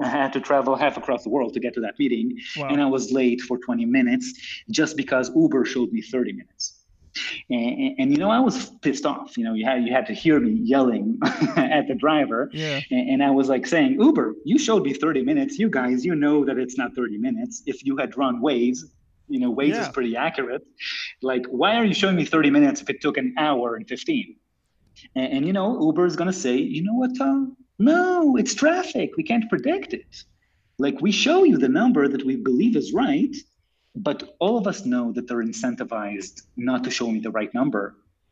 I 0.00 0.08
had 0.08 0.32
to 0.32 0.40
travel 0.40 0.74
half 0.74 0.96
across 0.96 1.22
the 1.22 1.28
world 1.28 1.52
to 1.54 1.60
get 1.60 1.74
to 1.74 1.80
that 1.80 1.98
meeting, 1.98 2.38
wow. 2.56 2.68
and 2.68 2.80
I 2.80 2.86
was 2.86 3.12
late 3.12 3.40
for 3.42 3.58
20 3.58 3.84
minutes 3.84 4.32
just 4.70 4.96
because 4.96 5.30
Uber 5.34 5.64
showed 5.64 5.92
me 5.92 6.00
30 6.00 6.32
minutes. 6.32 6.82
And, 7.50 7.94
and, 7.98 8.10
you 8.10 8.16
know, 8.16 8.30
I 8.30 8.40
was 8.40 8.70
pissed 8.80 9.04
off. 9.04 9.36
You 9.36 9.44
know, 9.44 9.52
you 9.52 9.66
had 9.66 9.84
you 9.84 9.92
had 9.92 10.06
to 10.06 10.14
hear 10.14 10.40
me 10.40 10.52
yelling 10.52 11.18
at 11.56 11.86
the 11.86 11.94
driver, 11.94 12.50
yeah. 12.54 12.80
and, 12.90 13.10
and, 13.10 13.22
I 13.22 13.30
was 13.30 13.50
like 13.50 13.66
saying, 13.66 14.00
"Uber, 14.00 14.34
you 14.44 14.58
showed 14.58 14.82
me 14.82 14.94
30 14.94 15.22
minutes. 15.22 15.58
You 15.58 15.68
guys, 15.68 16.06
you 16.06 16.14
know 16.14 16.44
that 16.46 16.58
it's 16.58 16.78
not 16.78 16.94
30 16.94 17.18
minutes. 17.18 17.62
If 17.66 17.84
you 17.84 17.98
had 17.98 18.16
run 18.16 18.40
Waze, 18.40 18.78
you 19.28 19.40
know, 19.40 19.54
Waze 19.54 19.68
yeah. 19.68 19.82
is 19.82 19.88
pretty 19.88 20.16
accurate. 20.16 20.62
Like, 21.20 21.44
why 21.46 21.76
are 21.76 21.84
you 21.84 21.94
showing 21.94 22.16
me 22.16 22.24
30 22.24 22.50
minutes 22.50 22.80
if 22.80 22.88
it 22.88 23.02
took 23.02 23.18
an 23.18 23.34
hour 23.36 23.76
and 23.76 23.86
15?" 23.86 24.36
And, 25.14 25.32
and 25.32 25.46
you 25.46 25.52
know, 25.52 25.78
Uber 25.82 26.06
is 26.06 26.16
gonna 26.16 26.32
say, 26.32 26.56
"You 26.56 26.82
know 26.82 26.94
what, 26.94 27.14
Tal? 27.14 27.54
No, 27.90 28.36
it's 28.36 28.54
traffic. 28.54 29.08
We 29.16 29.24
can't 29.30 29.48
predict 29.48 29.92
it. 29.92 30.12
Like, 30.78 31.00
we 31.00 31.12
show 31.12 31.38
you 31.44 31.56
the 31.58 31.68
number 31.80 32.06
that 32.08 32.24
we 32.24 32.36
believe 32.36 32.76
is 32.76 32.92
right." 32.92 33.34
But 33.94 34.18
all 34.38 34.56
of 34.56 34.66
us 34.66 34.86
know 34.92 35.12
that 35.12 35.24
they're 35.26 35.44
incentivized 35.50 36.36
not 36.56 36.82
to 36.84 36.90
show 36.90 37.08
me 37.10 37.20
the 37.20 37.34
right 37.38 37.52
number. 37.60 37.84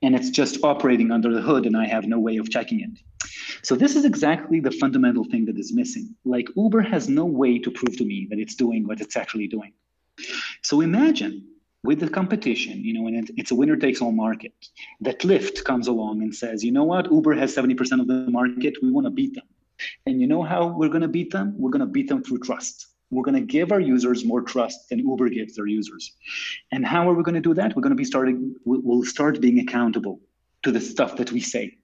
And 0.03 0.15
it's 0.15 0.31
just 0.31 0.65
operating 0.65 1.11
under 1.11 1.31
the 1.35 1.43
hood, 1.43 1.67
and 1.67 1.77
I 1.77 1.87
have 1.87 2.07
no 2.07 2.19
way 2.19 2.39
of 2.39 2.49
checking 2.49 2.81
it. 2.81 2.95
So, 3.63 3.75
this 3.77 3.97
is 3.97 4.05
exactly 4.05 4.59
the 4.61 4.71
fundamental 4.83 5.25
thing 5.25 5.45
that 5.47 5.59
is 5.59 5.75
missing. 5.81 6.07
Like, 6.25 6.49
Uber 6.57 6.83
has 6.95 7.09
no 7.09 7.27
way 7.27 7.59
to 7.59 7.71
prove 7.71 7.97
to 7.99 8.07
me 8.13 8.27
that 8.31 8.39
it's 8.39 8.55
doing 8.55 8.87
what 8.87 9.01
it's 9.03 9.17
actually 9.23 9.49
doing. 9.57 9.73
So, 10.63 10.81
imagine 10.81 11.35
with 11.83 12.01
the 12.01 12.09
competition, 12.09 12.85
you 12.85 12.93
know, 12.93 13.07
and 13.07 13.31
it's 13.37 13.51
a 13.51 13.55
winner 13.55 13.77
takes 13.77 14.01
all 14.03 14.13
market, 14.13 14.53
that 15.01 15.21
Lyft 15.21 15.65
comes 15.65 15.89
along 15.89 16.23
and 16.23 16.35
says, 16.35 16.63
you 16.63 16.73
know 16.73 16.85
what, 16.85 17.11
Uber 17.11 17.35
has 17.35 17.55
70% 17.55 18.01
of 18.01 18.07
the 18.07 18.27
market, 18.31 18.75
we 18.83 18.91
want 18.91 19.07
to 19.07 19.11
beat 19.11 19.35
them. 19.35 19.47
And 20.05 20.21
you 20.21 20.27
know 20.27 20.43
how 20.43 20.67
we're 20.67 20.89
going 20.89 21.01
to 21.03 21.09
beat 21.09 21.33
them? 21.33 21.55
We're 21.57 21.71
going 21.71 21.81
to 21.81 21.87
beat 21.87 22.09
them 22.09 22.23
through 22.23 22.41
trust. 22.41 22.89
We're 23.11 23.23
going 23.23 23.35
to 23.35 23.41
give 23.41 23.73
our 23.73 23.81
users 23.81 24.25
more 24.25 24.43
trust 24.43 24.91
than 24.91 24.99
Uber 24.99 25.31
gives 25.31 25.57
their 25.57 25.67
users. 25.67 26.13
And 26.71 26.87
how 26.87 27.09
are 27.09 27.15
we 27.15 27.23
going 27.23 27.35
to 27.35 27.41
do 27.41 27.55
that? 27.55 27.75
We're 27.75 27.83
going 27.83 27.97
to 27.97 27.97
be 27.97 28.05
starting, 28.05 28.55
we'll 28.65 29.05
start 29.05 29.41
being 29.41 29.59
accountable 29.59 30.21
to 30.63 30.71
the 30.71 30.81
stuff 30.81 31.17
that 31.17 31.33
we 31.33 31.41
say. 31.41 31.79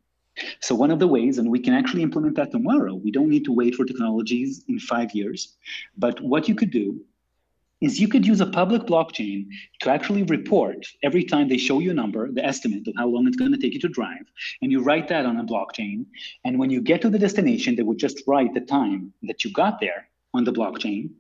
So 0.61 0.75
one 0.75 0.91
of 0.91 0.99
the 0.99 1.09
ways, 1.09 1.39
and 1.39 1.51
we 1.51 1.59
can 1.59 1.73
actually 1.73 2.03
implement 2.03 2.37
that 2.37 2.51
tomorrow, 2.51 2.95
we 2.95 3.11
don't 3.11 3.31
need 3.31 3.47
to 3.47 3.53
wait 3.53 3.75
for 3.75 3.87
technologies 3.87 4.63
in 4.69 4.79
five 4.79 5.13
years. 5.13 5.57
But 5.97 6.21
what 6.21 6.47
you 6.47 6.55
could 6.55 6.71
do 6.71 7.01
is 7.81 8.01
you 8.01 8.09
could 8.09 8.27
use 8.27 8.41
a 8.41 8.47
public 8.47 8.83
blockchain 8.83 9.47
to 9.81 9.91
actually 9.91 10.23
report 10.25 10.87
every 11.03 11.25
time 11.25 11.49
they 11.49 11.59
show 11.59 11.79
you 11.79 11.91
a 11.91 11.95
number, 11.95 12.31
the 12.33 12.45
estimate 12.45 12.89
of 12.89 12.95
how 12.97 13.07
long 13.07 13.27
it's 13.27 13.37
going 13.37 13.53
to 13.53 13.59
take 13.59 13.75
you 13.75 13.81
to 13.81 13.89
drive, 13.89 14.25
and 14.63 14.73
you 14.73 14.83
write 14.83 15.09
that 15.09 15.27
on 15.27 15.39
a 15.39 15.45
blockchain. 15.45 16.07
And 16.45 16.59
when 16.59 16.71
you 16.71 16.81
get 16.81 17.03
to 17.03 17.11
the 17.11 17.19
destination, 17.19 17.77
they 17.77 17.83
would 17.83 17.99
just 17.99 18.23
write 18.27 18.55
the 18.55 18.61
time 18.61 19.13
that 19.23 19.45
you 19.45 19.53
got 19.53 19.81
there 19.81 20.09
on 20.33 20.45
the 20.45 20.53
blockchain. 20.53 21.11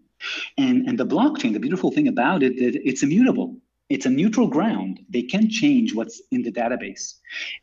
And, 0.57 0.89
and 0.89 0.99
the 0.99 1.07
blockchain, 1.07 1.53
the 1.53 1.61
beautiful 1.61 1.91
thing 1.91 2.09
about 2.09 2.43
it, 2.43 2.57
that 2.57 2.81
it's 2.89 3.03
immutable. 3.03 3.57
It's 3.91 4.07
a 4.07 4.11
neutral 4.11 4.49
ground. 4.49 5.01
They 5.11 5.23
can 5.23 5.49
change 5.51 5.95
what's 5.95 6.21
in 6.33 6.43
the 6.43 6.51
database. 6.51 7.15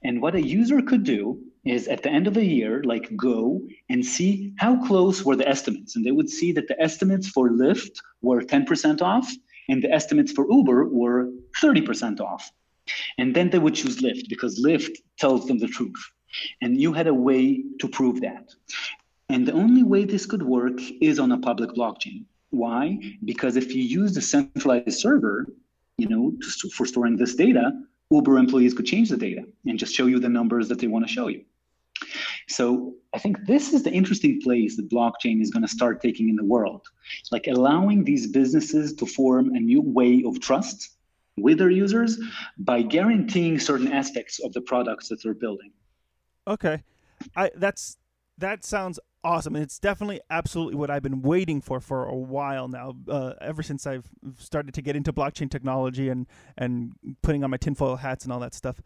And 0.04 0.22
what 0.22 0.36
a 0.36 0.42
user 0.42 0.82
could 0.82 1.04
do 1.04 1.42
is 1.66 1.88
at 1.88 2.04
the 2.04 2.10
end 2.10 2.28
of 2.28 2.34
the 2.34 2.46
year, 2.46 2.84
like 2.84 3.16
go 3.16 3.62
and 3.90 4.06
see 4.06 4.54
how 4.58 4.84
close 4.86 5.24
were 5.24 5.36
the 5.36 5.48
estimates. 5.48 5.96
And 5.96 6.06
they 6.06 6.12
would 6.12 6.30
see 6.30 6.52
that 6.54 6.68
the 6.68 6.80
estimates 6.82 7.30
for 7.30 7.50
Lyft 7.50 8.00
were 8.22 8.42
10% 8.42 9.02
off 9.02 9.32
and 9.70 9.82
the 9.82 9.92
estimates 9.92 10.32
for 10.32 10.46
Uber 10.52 10.90
were 10.90 11.30
30% 11.62 12.20
off. 12.20 12.52
And 13.18 13.34
then 13.34 13.50
they 13.50 13.60
would 13.60 13.76
choose 13.76 14.02
Lyft 14.02 14.28
because 14.28 14.62
Lyft 14.64 14.98
tells 15.18 15.48
them 15.48 15.60
the 15.60 15.68
truth. 15.68 16.04
And 16.62 16.80
you 16.80 16.92
had 16.92 17.08
a 17.08 17.14
way 17.14 17.64
to 17.80 17.88
prove 17.88 18.20
that. 18.22 18.50
And 19.30 19.48
the 19.48 19.54
only 19.54 19.84
way 19.84 20.04
this 20.04 20.26
could 20.26 20.44
work 20.44 20.80
is 21.02 21.18
on 21.20 21.32
a 21.32 21.38
public 21.38 21.72
blockchain. 21.72 22.26
Why? 22.50 23.00
Because 23.24 23.56
if 23.56 23.74
you 23.74 23.82
use 23.82 24.14
the 24.14 24.22
centralized 24.22 25.00
server, 25.00 25.48
you 25.98 26.08
know, 26.08 26.34
for 26.74 26.86
storing 26.86 27.16
this 27.16 27.36
data, 27.36 27.72
Uber 28.12 28.38
employees 28.38 28.74
could 28.74 28.86
change 28.86 29.10
the 29.10 29.18
data 29.18 29.44
and 29.66 29.80
just 29.80 29.94
show 29.94 30.08
you 30.08 30.20
the 30.20 30.30
numbers 30.30 30.68
that 30.68 30.80
they 30.80 30.88
want 30.88 31.08
to 31.08 31.12
show 31.12 31.28
you. 31.28 31.46
So 32.48 32.94
I 33.14 33.20
think 33.20 33.46
this 33.46 33.74
is 33.74 33.84
the 33.84 33.92
interesting 33.92 34.42
place 34.42 34.76
that 34.78 34.90
blockchain 34.90 35.42
is 35.42 35.52
going 35.52 35.64
to 35.64 35.68
start 35.68 36.02
taking 36.02 36.30
in 36.30 36.36
the 36.36 36.44
world, 36.44 36.88
like 37.32 37.48
allowing 37.48 38.04
these 38.04 38.28
businesses 38.28 38.94
to 38.96 39.06
form 39.06 39.56
a 39.56 39.60
new 39.60 39.82
way 39.82 40.24
of 40.26 40.40
trust 40.40 40.98
with 41.38 41.58
their 41.58 41.70
users 41.70 42.20
by 42.60 42.82
guaranteeing 42.82 43.60
certain 43.60 43.92
aspects 43.92 44.40
of 44.40 44.54
the 44.54 44.62
products 44.62 45.10
that 45.10 45.22
they're 45.24 45.34
building. 45.34 45.72
Okay, 46.48 46.84
I 47.36 47.52
that's 47.56 47.98
that 48.38 48.64
sounds 48.64 49.00
awesome 49.26 49.56
and 49.56 49.64
it's 49.64 49.80
definitely 49.80 50.20
absolutely 50.30 50.76
what 50.76 50.90
i've 50.90 51.02
been 51.02 51.22
waiting 51.22 51.62
for 51.62 51.80
for 51.80 52.04
a 52.04 52.16
while 52.16 52.68
now 52.68 52.94
uh, 53.08 53.32
ever 53.40 53.64
since 53.64 53.88
i've 53.88 54.10
started 54.38 54.74
to 54.74 54.82
get 54.82 54.98
into 54.98 55.14
blockchain 55.14 55.50
technology 55.50 56.10
and 56.10 56.28
and 56.58 56.92
putting 57.22 57.44
on 57.44 57.50
my 57.50 57.58
tinfoil 57.58 57.96
hats 57.96 58.24
and 58.24 58.34
all 58.34 58.40
that 58.40 58.54
stuff. 58.54 58.82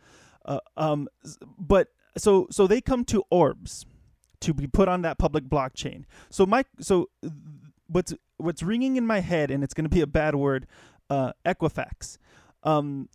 Uh, 0.45 0.59
um, 0.77 1.07
but 1.59 1.89
so 2.17 2.47
so 2.51 2.67
they 2.67 2.81
come 2.81 3.05
to 3.05 3.23
orbs 3.29 3.85
to 4.41 4.53
be 4.53 4.67
put 4.67 4.87
on 4.87 5.01
that 5.01 5.17
public 5.17 5.45
blockchain. 5.45 6.05
So 6.29 6.45
mike 6.45 6.67
so 6.79 7.09
what's 7.87 8.13
what's 8.37 8.61
ringing 8.61 8.97
in 8.97 9.05
my 9.05 9.19
head 9.19 9.51
and 9.51 9.63
it's 9.63 9.73
going 9.73 9.85
to 9.85 9.89
be 9.89 10.01
a 10.01 10.07
bad 10.07 10.35
word 10.35 10.67
uh, 11.09 11.33
equifax. 11.45 12.17
Um, 12.63 13.09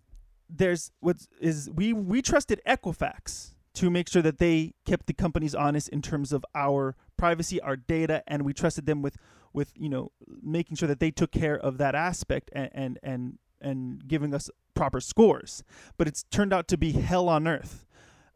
there's 0.49 0.91
what 1.01 1.17
is 1.41 1.71
we 1.71 1.93
we 1.93 2.23
trusted 2.23 2.61
equifax 2.67 3.55
to 3.75 3.91
make 3.91 4.09
sure 4.09 4.23
that 4.23 4.39
they 4.39 4.75
kept 4.85 5.07
the 5.07 5.15
companies 5.15 5.55
honest 5.55 5.89
in 5.89 6.03
terms 6.03 6.33
of 6.33 6.45
our 6.55 6.95
privacy, 7.17 7.61
our 7.61 7.77
data, 7.77 8.23
and 8.27 8.43
we 8.43 8.53
trusted 8.53 8.87
them 8.87 9.03
with 9.03 9.17
with 9.53 9.73
you 9.77 9.89
know 9.89 10.13
making 10.43 10.77
sure 10.77 10.89
that 10.89 11.01
they 11.01 11.11
took 11.11 11.33
care 11.33 11.59
of 11.59 11.79
that 11.79 11.95
aspect 11.95 12.51
and 12.53 12.71
and 12.73 12.99
and, 13.03 13.39
and 13.61 14.07
giving 14.07 14.35
us 14.35 14.51
proper 14.75 15.01
scores. 15.01 15.63
But 15.97 16.09
it's 16.09 16.23
turned 16.25 16.53
out 16.53 16.69
to 16.69 16.77
be 16.77 16.93
hell 16.93 17.29
on 17.29 17.47
earth 17.47 17.87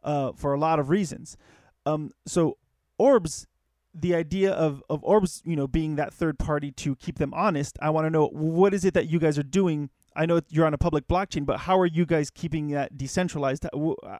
uh, 0.07 0.31
for 0.35 0.53
a 0.53 0.59
lot 0.59 0.79
of 0.79 0.89
reasons. 0.89 1.37
Um, 1.85 2.11
so 2.25 2.57
Orbs, 2.97 3.45
the 3.93 4.15
idea 4.15 4.51
of 4.51 4.81
of 4.89 5.03
Orbs, 5.03 5.43
you 5.45 5.55
know, 5.55 5.67
being 5.67 5.97
that 5.97 6.13
third 6.13 6.39
party 6.39 6.71
to 6.71 6.95
keep 6.95 7.19
them 7.19 7.33
honest. 7.35 7.77
I 7.81 7.91
want 7.91 8.05
to 8.07 8.09
know 8.09 8.27
what 8.29 8.73
is 8.73 8.83
it 8.85 8.95
that 8.95 9.07
you 9.07 9.19
guys 9.19 9.37
are 9.37 9.43
doing 9.43 9.91
I 10.17 10.25
know 10.25 10.41
you're 10.49 10.65
on 10.65 10.73
a 10.73 10.79
public 10.79 11.07
blockchain, 11.07 11.45
but 11.45 11.59
how 11.59 11.79
are 11.79 11.85
you 11.85 12.03
guys 12.03 12.31
keeping 12.31 12.69
that 12.69 12.97
decentralized? 12.97 13.67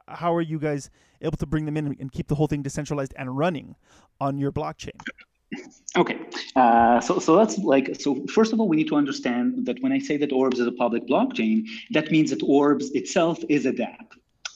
How 0.06 0.32
are 0.32 0.40
you 0.40 0.60
guys 0.60 0.90
able 1.20 1.36
to 1.38 1.46
bring 1.46 1.64
them 1.64 1.76
in 1.76 1.96
and 1.98 2.12
keep 2.12 2.28
the 2.28 2.36
whole 2.36 2.46
thing 2.46 2.62
decentralized 2.62 3.12
and 3.18 3.36
running 3.36 3.74
on 4.20 4.38
your 4.38 4.52
blockchain? 4.52 5.00
Okay, 5.96 6.18
Uh, 6.54 7.00
so, 7.00 7.18
so 7.18 7.34
that's 7.34 7.58
like, 7.58 7.96
so 7.98 8.24
first 8.26 8.52
of 8.52 8.60
all, 8.60 8.68
we 8.68 8.76
need 8.76 8.86
to 8.88 8.96
understand 8.96 9.66
that 9.66 9.82
when 9.82 9.92
I 9.92 9.98
say 9.98 10.16
that 10.18 10.30
Orbs 10.30 10.60
is 10.60 10.66
a 10.66 10.72
public 10.72 11.08
blockchain, 11.08 11.64
that 11.90 12.10
means 12.10 12.30
that 12.30 12.42
Orbs 12.42 12.90
itself 12.90 13.42
is 13.48 13.66
a 13.66 13.72
dApp. 13.72 14.12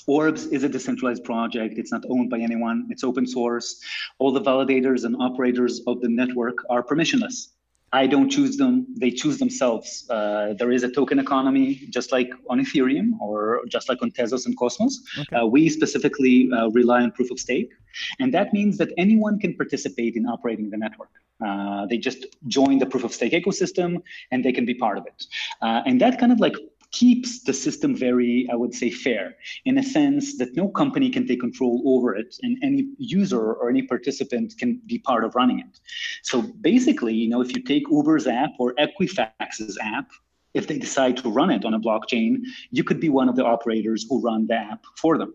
Orbs 0.07 0.46
is 0.46 0.64
a 0.64 0.68
decentralized 0.68 1.24
project. 1.24 1.78
It's 1.78 1.92
not 1.92 2.05
owned 2.09 2.30
by 2.30 2.38
anyone. 2.38 2.88
It's 2.90 3.05
open 3.05 3.26
source. 3.26 3.80
All 4.18 4.32
the 4.32 4.40
validators 4.40 5.05
and 5.05 5.16
operators 5.20 5.80
of 5.86 6.00
the 6.00 6.09
network 6.09 6.59
are 6.70 6.82
permissionless. 6.82 7.48
I 7.94 8.07
don't 8.07 8.30
choose 8.30 8.57
them. 8.57 8.86
They 8.96 9.11
choose 9.11 9.38
themselves. 9.38 10.09
Uh, 10.09 10.55
there 10.59 10.72
is 10.72 10.82
a 10.82 10.90
token 10.90 11.18
economy, 11.18 11.86
just 11.90 12.11
like 12.11 12.30
on 12.48 12.59
Ethereum 12.59 13.20
or 13.20 13.62
just 13.68 13.88
like 13.90 14.00
on 14.03 14.11
Tezos 14.11 14.46
and 14.46 14.57
Cosmos. 14.57 15.03
Okay. 15.18 15.36
Uh, 15.36 15.44
we 15.44 15.68
specifically 15.68 16.50
uh, 16.53 16.68
rely 16.70 17.03
on 17.03 17.12
proof 17.12 17.30
of 17.30 17.38
stake. 17.38 17.70
And 18.18 18.32
that 18.32 18.55
means 18.55 18.78
that 18.78 18.92
anyone 18.96 19.38
can 19.38 19.55
participate 19.55 20.16
in 20.16 20.26
operating 20.26 20.70
the 20.70 20.78
network. 20.78 21.11
Uh, 21.44 21.86
they 21.86 21.98
just 21.98 22.24
join 22.46 22.78
the 22.78 22.86
proof 22.86 23.05
of 23.05 23.12
stake 23.12 23.32
ecosystem 23.32 24.00
and 24.30 24.42
they 24.44 24.53
can 24.53 24.64
be 24.64 24.74
part 24.74 24.96
of 24.96 25.07
it. 25.07 25.26
Uh, 25.61 25.82
and 25.84 26.00
that 26.00 26.18
kind 26.18 26.32
of 26.32 26.40
like 26.40 26.55
keeps 26.93 27.43
the 27.43 27.53
system 27.53 27.97
very, 27.97 28.47
I 28.53 28.55
would 28.55 28.74
say, 28.74 28.90
fair 28.90 29.34
in 29.64 29.78
a 29.78 29.82
sense 29.82 30.38
that 30.38 30.57
no 30.57 30.68
company 30.68 31.11
can 31.11 31.26
take 31.26 31.40
control 31.40 31.82
over 31.86 32.14
it 32.14 32.36
and 32.43 32.57
any 32.62 32.88
user 32.99 33.55
or 33.55 33.70
any 33.70 33.82
participant 33.82 34.55
can 34.59 34.80
be 34.86 34.99
part 34.99 35.24
of 35.24 35.34
running 35.34 35.61
it. 35.61 35.80
So 36.22 36.43
basically, 36.61 37.14
you 37.14 37.28
know, 37.28 37.40
if 37.40 37.55
you 37.55 37.62
take 37.62 37.84
Uber's 37.90 38.26
app 38.26 38.51
or 38.59 38.74
Equifax's 38.74 39.78
app, 39.82 40.11
if 40.55 40.66
they 40.66 40.78
decide 40.78 41.16
to 41.16 41.30
run 41.30 41.51
it 41.51 41.64
on 41.64 41.74
a 41.74 41.80
blockchain, 41.80 42.43
you 42.70 42.84
could 42.84 43.01
be 43.01 43.09
one 43.09 43.28
of 43.28 43.36
the 43.36 43.45
operators 43.45 44.07
who 44.09 44.20
run 44.20 44.47
the 44.47 44.55
app 44.55 44.84
for 44.97 45.16
them. 45.16 45.34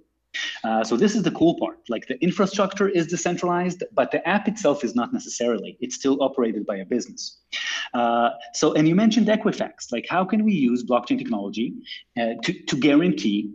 Uh, 0.64 0.84
so 0.84 0.98
this 0.98 1.16
is 1.16 1.24
the 1.24 1.32
cool 1.32 1.58
part. 1.60 1.80
Like 1.90 2.08
the 2.08 2.22
infrastructure 2.22 2.88
is 2.88 3.08
decentralized, 3.08 3.84
but 3.94 4.12
the 4.12 4.28
app 4.28 4.48
itself 4.48 4.84
is 4.84 4.96
not 4.96 5.14
necessarily. 5.14 5.78
It's 5.80 5.96
still 5.96 6.22
operated 6.22 6.66
by 6.66 6.78
a 6.78 6.86
business. 6.86 7.38
Uh, 7.94 8.30
so, 8.54 8.74
and 8.74 8.88
you 8.88 8.96
mentioned 8.96 9.28
Equifax. 9.28 9.92
Like, 9.92 10.06
how 10.10 10.26
can 10.26 10.44
we 10.44 10.54
use 10.54 10.84
blockchain 10.84 11.18
technology 11.18 11.74
uh, 12.20 12.34
to, 12.44 12.54
to 12.54 12.76
guarantee 12.76 13.52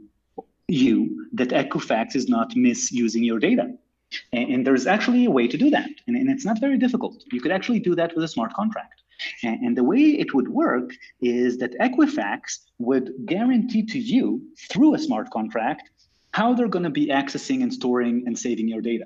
you 0.68 1.28
that 1.32 1.48
Equifax 1.48 2.16
is 2.16 2.28
not 2.28 2.56
misusing 2.56 3.22
your 3.24 3.38
data? 3.38 3.74
And, 4.32 4.50
and 4.50 4.66
there's 4.66 4.86
actually 4.86 5.24
a 5.24 5.30
way 5.30 5.48
to 5.48 5.56
do 5.56 5.70
that, 5.70 5.88
and, 6.06 6.16
and, 6.16 6.28
it's 6.28 6.44
not 6.44 6.60
very 6.60 6.76
difficult. 6.76 7.24
You 7.32 7.40
could 7.40 7.52
actually 7.52 7.80
do 7.80 7.94
that 7.94 8.14
with 8.14 8.24
a 8.24 8.28
smart 8.28 8.52
contract. 8.52 9.02
And, 9.42 9.60
and 9.60 9.76
the 9.76 9.84
way 9.84 10.00
it 10.00 10.34
would 10.34 10.48
work 10.48 10.90
is 11.20 11.58
that 11.58 11.78
Equifax 11.78 12.58
would 12.78 13.12
guarantee 13.24 13.84
to 13.86 13.98
you 13.98 14.42
through 14.68 14.94
a 14.94 14.98
smart 14.98 15.30
contract 15.30 15.90
how 16.32 16.54
they're 16.54 16.68
going 16.68 16.84
to 16.84 16.90
be 16.90 17.08
accessing 17.08 17.62
and 17.62 17.72
storing 17.72 18.24
and 18.26 18.38
saving 18.38 18.68
your 18.68 18.80
data. 18.80 19.04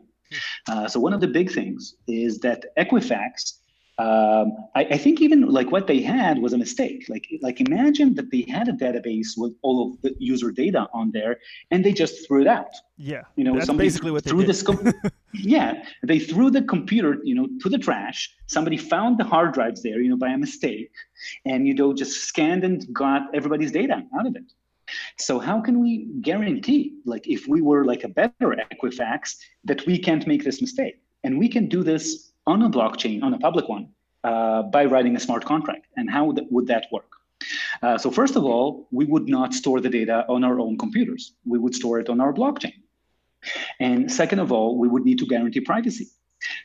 Uh, 0.68 0.88
so 0.88 0.98
one 0.98 1.12
of 1.12 1.20
the 1.20 1.28
big 1.28 1.50
things 1.50 1.94
is 2.08 2.38
that 2.40 2.64
Equifax, 2.76 3.58
um, 3.98 4.52
I, 4.74 4.84
I, 4.90 4.98
think 4.98 5.22
even 5.22 5.48
like 5.48 5.72
what 5.72 5.86
they 5.86 6.02
had 6.02 6.38
was 6.42 6.52
a 6.52 6.58
mistake. 6.58 7.06
Like 7.08 7.26
like 7.40 7.62
imagine 7.62 8.14
that 8.16 8.30
they 8.30 8.44
had 8.46 8.68
a 8.68 8.72
database 8.72 9.28
with 9.38 9.54
all 9.62 9.86
of 9.86 10.02
the 10.02 10.14
user 10.18 10.50
data 10.50 10.86
on 10.92 11.12
there, 11.12 11.38
and 11.70 11.82
they 11.82 11.94
just 11.94 12.26
threw 12.26 12.42
it 12.42 12.46
out. 12.46 12.74
Yeah, 12.98 13.22
you 13.36 13.44
know, 13.44 13.54
that's 13.54 13.72
basically 13.72 14.10
what 14.10 14.24
they 14.24 14.30
threw 14.30 14.40
did. 14.40 14.50
This 14.50 14.62
com- 14.62 14.92
yeah, 15.32 15.82
they 16.02 16.18
threw 16.18 16.50
the 16.50 16.60
computer, 16.60 17.16
you 17.24 17.34
know, 17.34 17.48
to 17.62 17.70
the 17.70 17.78
trash. 17.78 18.30
Somebody 18.48 18.76
found 18.76 19.16
the 19.16 19.24
hard 19.24 19.54
drives 19.54 19.82
there, 19.82 19.98
you 20.02 20.10
know, 20.10 20.18
by 20.18 20.28
a 20.28 20.36
mistake, 20.36 20.90
and 21.46 21.66
you 21.66 21.72
know, 21.72 21.94
just 21.94 22.24
scanned 22.24 22.64
and 22.64 22.86
got 22.92 23.34
everybody's 23.34 23.72
data 23.72 24.02
out 24.18 24.26
of 24.26 24.36
it. 24.36 24.52
So 25.18 25.38
how 25.38 25.60
can 25.60 25.80
we 25.80 26.08
guarantee, 26.20 26.94
like 27.04 27.26
if 27.26 27.46
we 27.46 27.60
were 27.60 27.84
like 27.84 28.04
a 28.04 28.08
better 28.08 28.56
Equifax, 28.72 29.36
that 29.64 29.86
we 29.86 29.98
can't 29.98 30.26
make 30.26 30.44
this 30.44 30.60
mistake? 30.60 31.00
And 31.24 31.38
we 31.38 31.48
can 31.48 31.68
do 31.68 31.82
this 31.82 32.32
on 32.46 32.62
a 32.62 32.70
blockchain, 32.70 33.22
on 33.22 33.34
a 33.34 33.38
public 33.38 33.68
one, 33.68 33.88
uh, 34.24 34.62
by 34.62 34.84
writing 34.84 35.16
a 35.16 35.20
smart 35.20 35.44
contract. 35.44 35.86
And 35.96 36.10
how 36.10 36.32
th- 36.32 36.46
would 36.50 36.66
that 36.68 36.86
work? 36.92 37.10
Uh, 37.82 37.98
so 37.98 38.10
first 38.10 38.36
of 38.36 38.44
all, 38.44 38.88
we 38.90 39.04
would 39.04 39.28
not 39.28 39.54
store 39.54 39.80
the 39.80 39.88
data 39.88 40.24
on 40.28 40.44
our 40.44 40.58
own 40.60 40.78
computers. 40.78 41.34
We 41.44 41.58
would 41.58 41.74
store 41.74 41.98
it 42.00 42.08
on 42.08 42.20
our 42.20 42.32
blockchain. 42.32 42.74
And 43.80 44.10
second 44.10 44.38
of 44.38 44.52
all, 44.52 44.78
we 44.78 44.88
would 44.88 45.04
need 45.04 45.18
to 45.18 45.26
guarantee 45.26 45.60
privacy. 45.60 46.08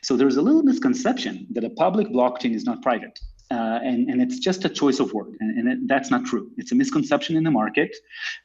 So 0.02 0.16
there's 0.16 0.36
a 0.36 0.42
little 0.42 0.62
misconception 0.62 1.46
that 1.50 1.64
a 1.64 1.70
public 1.70 2.08
blockchain 2.08 2.54
is 2.54 2.64
not 2.64 2.82
private 2.82 3.18
uh, 3.52 3.80
and, 3.82 4.08
and 4.08 4.22
it's 4.22 4.38
just 4.38 4.64
a 4.64 4.68
choice 4.68 4.98
of 4.98 5.12
word, 5.12 5.36
and, 5.40 5.58
and 5.58 5.68
it, 5.68 5.78
that's 5.86 6.10
not 6.10 6.24
true. 6.24 6.50
It's 6.56 6.72
a 6.72 6.74
misconception 6.74 7.36
in 7.36 7.44
the 7.44 7.50
market. 7.50 7.94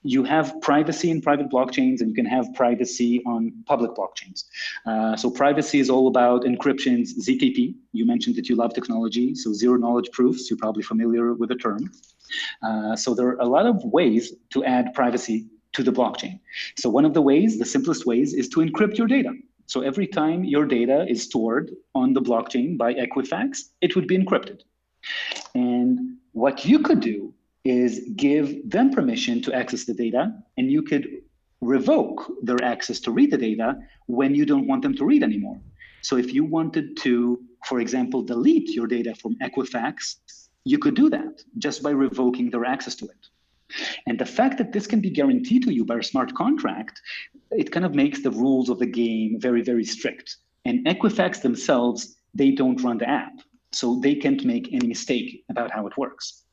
You 0.04 0.24
have 0.26 0.60
privacy 0.62 1.10
in 1.10 1.22
private 1.22 1.50
blockchains, 1.50 2.02
and 2.02 2.10
you 2.10 2.14
can 2.14 2.26
have 2.26 2.54
privacy 2.54 3.24
on 3.26 3.54
public 3.66 3.92
blockchains. 3.92 4.44
Uh, 4.86 5.16
so 5.16 5.30
privacy 5.30 5.80
is 5.80 5.90
all 5.90 6.08
about 6.08 6.44
encryptions, 6.44 7.12
ZKP. 7.26 7.76
You 7.94 8.06
mentioned 8.06 8.36
that 8.36 8.50
you 8.50 8.56
love 8.56 8.74
technology, 8.74 9.34
so 9.34 9.54
zero 9.54 9.78
knowledge 9.78 10.12
proofs. 10.12 10.50
You're 10.50 10.58
probably 10.58 10.84
familiar 10.84 11.34
with 11.34 11.50
the 11.50 11.56
term. 11.56 11.90
Uh, 12.62 12.96
so 12.96 13.16
there 13.16 13.28
are 13.28 13.40
a 13.40 13.46
lot 13.46 13.66
of 13.66 13.82
ways 13.86 14.34
to 14.50 14.66
add 14.66 14.94
privacy 14.94 15.48
to 15.72 15.84
the 15.84 15.92
blockchain. 15.92 16.40
So 16.78 16.90
one 16.90 17.06
of 17.06 17.14
the 17.14 17.22
ways, 17.22 17.58
the 17.58 17.66
simplest 17.66 18.06
ways, 18.06 18.34
is 18.34 18.50
to 18.50 18.60
encrypt 18.60 18.98
your 18.98 19.08
data. 19.08 19.32
So 19.68 19.82
every 19.82 20.08
time 20.08 20.44
your 20.44 20.66
data 20.66 21.06
is 21.08 21.24
stored 21.24 21.72
on 21.94 22.14
the 22.14 22.22
blockchain 22.22 22.78
by 22.78 22.94
Equifax, 22.94 23.70
it 23.82 23.96
would 23.96 24.08
be 24.08 24.18
encrypted. 24.18 24.62
And 25.56 26.18
what 26.34 26.66
you 26.66 26.80
could 26.80 27.00
do 27.00 27.34
is 27.64 28.10
give 28.16 28.70
them 28.70 28.92
permission 28.92 29.42
to 29.42 29.54
access 29.54 29.86
the 29.86 29.94
data, 29.94 30.32
and 30.58 30.72
you 30.72 30.82
could 30.82 31.08
revoke 31.62 32.32
their 32.44 32.64
access 32.64 33.00
to 33.02 33.12
read 33.12 33.32
the 33.32 33.38
data 33.38 33.76
when 34.06 34.36
you 34.36 34.46
don't 34.46 34.68
want 34.68 34.82
them 34.84 34.96
to 34.96 35.06
read 35.06 35.24
anymore. 35.24 35.60
So 36.02 36.18
if 36.18 36.34
you 36.34 36.46
wanted 36.46 36.96
to, 36.98 37.40
for 37.66 37.80
example, 37.80 38.22
delete 38.22 38.70
your 38.70 38.88
data 38.88 39.16
from 39.16 39.36
Equifax, 39.40 40.18
you 40.64 40.78
could 40.78 40.96
do 40.96 41.10
that 41.10 41.42
just 41.58 41.82
by 41.82 41.90
revoking 41.90 42.50
their 42.50 42.66
access 42.66 42.96
to 42.96 43.06
it. 43.06 43.28
And 44.06 44.18
the 44.18 44.26
fact 44.26 44.58
that 44.60 44.72
this 44.72 44.88
can 44.88 45.02
be 45.02 45.10
guaranteed 45.10 45.64
to 45.64 45.74
you 45.74 45.84
by 45.84 45.98
a 45.98 46.04
smart 46.04 46.34
contract, 46.36 47.02
it 47.52 47.72
kind 47.72 47.86
of 47.86 47.96
makes 47.96 48.22
the 48.22 48.32
rules 48.32 48.70
of 48.70 48.80
the 48.80 48.86
game 48.86 49.38
very, 49.40 49.62
very 49.62 49.84
strict. 49.84 50.38
And 50.66 50.86
Equifax 50.86 51.42
themselves, 51.42 52.16
they 52.34 52.52
don't 52.52 52.82
run 52.82 53.00
the 53.00 53.10
app 53.10 53.34
so 53.78 54.00
they 54.06 54.16
can't 54.16 54.44
make 54.44 54.66
any 54.74 54.88
mistake 54.88 55.44
about 55.50 55.72
how 55.72 55.86
it 55.88 55.98
works. 55.98 56.44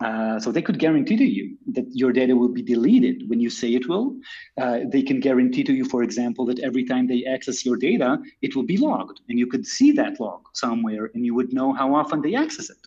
Uh, 0.00 0.38
so 0.40 0.50
they 0.50 0.62
could 0.62 0.78
guarantee 0.78 1.16
to 1.16 1.24
you 1.24 1.56
that 1.72 1.86
your 1.92 2.12
data 2.12 2.34
will 2.34 2.48
be 2.48 2.62
deleted 2.62 3.28
when 3.30 3.40
you 3.40 3.48
say 3.48 3.68
it 3.74 3.88
will. 3.88 4.16
Uh, 4.60 4.80
they 4.94 5.02
can 5.02 5.20
guarantee 5.20 5.62
to 5.62 5.72
you, 5.72 5.84
for 5.84 6.02
example, 6.02 6.44
that 6.44 6.58
every 6.60 6.84
time 6.84 7.06
they 7.06 7.24
access 7.24 7.64
your 7.64 7.76
data, 7.76 8.18
it 8.42 8.56
will 8.56 8.64
be 8.74 8.76
logged, 8.76 9.20
and 9.28 9.38
you 9.38 9.46
could 9.46 9.64
see 9.64 9.92
that 9.92 10.18
log 10.18 10.40
somewhere, 10.54 11.10
and 11.14 11.24
you 11.24 11.34
would 11.34 11.52
know 11.52 11.72
how 11.72 11.94
often 11.94 12.20
they 12.20 12.34
access 12.34 12.68
it. 12.68 12.82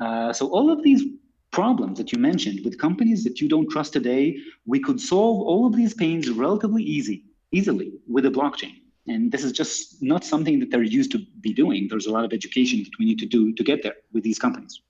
Uh, 0.00 0.32
so 0.32 0.48
all 0.48 0.70
of 0.70 0.82
these 0.82 1.02
problems 1.50 1.98
that 1.98 2.10
you 2.10 2.18
mentioned 2.18 2.60
with 2.64 2.78
companies 2.78 3.22
that 3.22 3.40
you 3.40 3.48
don't 3.48 3.70
trust 3.70 3.92
today, 3.92 4.36
we 4.66 4.80
could 4.80 5.00
solve 5.00 5.40
all 5.50 5.66
of 5.66 5.76
these 5.76 5.94
pains 5.94 6.28
relatively 6.30 6.82
easy, 6.82 7.24
easily 7.52 7.92
with 8.08 8.24
a 8.26 8.30
blockchain. 8.30 8.74
And 9.06 9.30
this 9.30 9.44
is 9.44 9.52
just 9.52 10.02
not 10.02 10.24
something 10.24 10.60
that 10.60 10.70
they're 10.70 10.82
used 10.82 11.12
to 11.12 11.18
be 11.40 11.52
doing. 11.52 11.88
There's 11.88 12.06
a 12.06 12.12
lot 12.12 12.24
of 12.24 12.32
education 12.32 12.78
that 12.84 12.92
we 12.98 13.04
need 13.04 13.18
to 13.18 13.26
do 13.26 13.52
to 13.52 13.62
get 13.62 13.82
there 13.82 13.96
with 14.12 14.22
these 14.22 14.38
companies. 14.38 14.80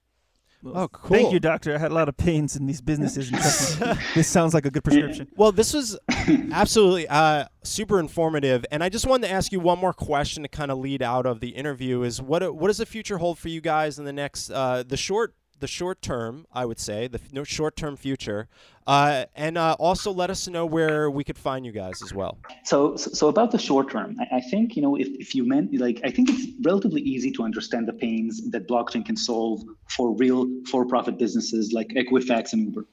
Well, 0.65 0.85
oh, 0.85 0.89
cool. 0.89 1.19
Thank 1.19 1.33
you, 1.33 1.41
doctor. 1.41 1.75
I 1.75 1.79
had 1.79 1.91
a 1.91 1.95
lot 1.95 2.09
of 2.09 2.17
pains 2.17 2.57
in 2.57 2.67
these 2.67 2.81
businesses. 2.81 3.31
this 4.15 4.27
sounds 4.27 4.55
like 4.55 4.65
a 4.65 4.71
good 4.71 4.83
prescription. 4.83 5.29
Well, 5.37 5.53
this 5.53 5.75
was 5.75 5.99
absolutely 6.53 7.07
uh, 7.07 7.45
super 7.62 8.01
informative, 8.01 8.65
and 8.71 8.83
I 8.83 8.89
just 8.89 9.07
wanted 9.07 9.29
to 9.29 9.35
ask 9.35 9.53
you 9.53 9.61
one 9.61 9.79
more 9.79 9.93
question 9.93 10.43
to 10.43 10.49
kind 10.49 10.71
of 10.71 10.79
lead 10.79 11.03
out 11.03 11.27
of 11.27 11.41
the 11.41 11.51
interview: 11.51 12.03
is 12.03 12.23
what 12.23 12.55
what 12.55 12.69
does 12.69 12.79
the 12.79 12.87
future 12.87 13.19
hold 13.19 13.39
for 13.39 13.51
you 13.51 13.61
guys 13.61 13.99
in 13.99 14.07
the 14.07 14.12
next 14.12 14.51
uh, 14.51 14.83
the 14.87 14.97
short 14.97 15.35
the 15.61 15.66
short 15.66 16.02
term, 16.02 16.46
I 16.52 16.64
would 16.64 16.78
say, 16.78 17.09
the 17.09 17.20
f- 17.34 17.46
short 17.46 17.76
term 17.76 17.96
future, 17.96 18.48
uh, 18.86 19.24
and 19.34 19.57
uh, 19.57 19.76
also 19.78 20.12
let 20.12 20.30
us 20.30 20.46
know 20.48 20.66
where 20.66 21.11
we 21.11 21.24
could 21.24 21.38
find 21.38 21.64
you 21.64 21.72
guys 21.72 22.02
as 22.02 22.12
well. 22.12 22.38
So, 22.64 22.96
so 22.96 23.28
about 23.28 23.50
the 23.50 23.59
short 23.59 23.90
term, 23.90 24.16
I, 24.20 24.36
I 24.36 24.40
think 24.40 24.76
you 24.76 24.82
know 24.82 24.96
if, 24.96 25.09
if 25.09 25.34
you 25.34 25.46
meant 25.46 25.74
like 25.78 26.00
I 26.05 26.11
think 26.11 26.30
it's 26.30 26.46
relatively 26.62 27.00
easy 27.02 27.30
to 27.32 27.42
understand 27.42 27.88
the 27.88 27.92
pains 27.92 28.50
that 28.50 28.68
blockchain 28.68 29.05
can 29.05 29.16
solve 29.16 29.62
for 29.88 30.14
real 30.14 30.48
for-profit 30.70 31.18
businesses 31.18 31.72
like 31.72 31.88
Equifax 31.88 32.52
and 32.52 32.66
Uber. 32.66 32.86